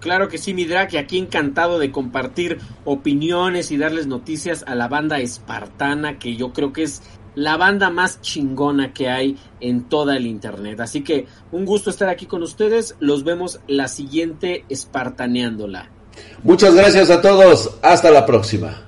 Claro 0.00 0.28
que 0.28 0.38
sí, 0.38 0.54
mi 0.54 0.64
drag, 0.64 0.94
y 0.94 0.96
aquí 0.96 1.18
encantado 1.18 1.80
de 1.80 1.90
compartir 1.90 2.58
opiniones 2.84 3.72
y 3.72 3.76
darles 3.76 4.06
noticias 4.06 4.64
a 4.66 4.76
la 4.76 4.86
banda 4.86 5.18
espartana, 5.18 6.18
que 6.20 6.36
yo 6.36 6.52
creo 6.52 6.72
que 6.72 6.84
es 6.84 7.02
la 7.38 7.56
banda 7.56 7.88
más 7.88 8.20
chingona 8.20 8.92
que 8.92 9.08
hay 9.08 9.36
en 9.60 9.88
toda 9.88 10.16
el 10.16 10.26
internet. 10.26 10.80
Así 10.80 11.04
que 11.04 11.26
un 11.52 11.64
gusto 11.64 11.88
estar 11.88 12.08
aquí 12.08 12.26
con 12.26 12.42
ustedes. 12.42 12.96
Los 12.98 13.22
vemos 13.22 13.60
la 13.68 13.86
siguiente 13.86 14.64
espartaneándola. 14.68 15.88
Muchas 16.42 16.74
gracias 16.74 17.10
a 17.10 17.22
todos. 17.22 17.78
Hasta 17.80 18.10
la 18.10 18.26
próxima. 18.26 18.87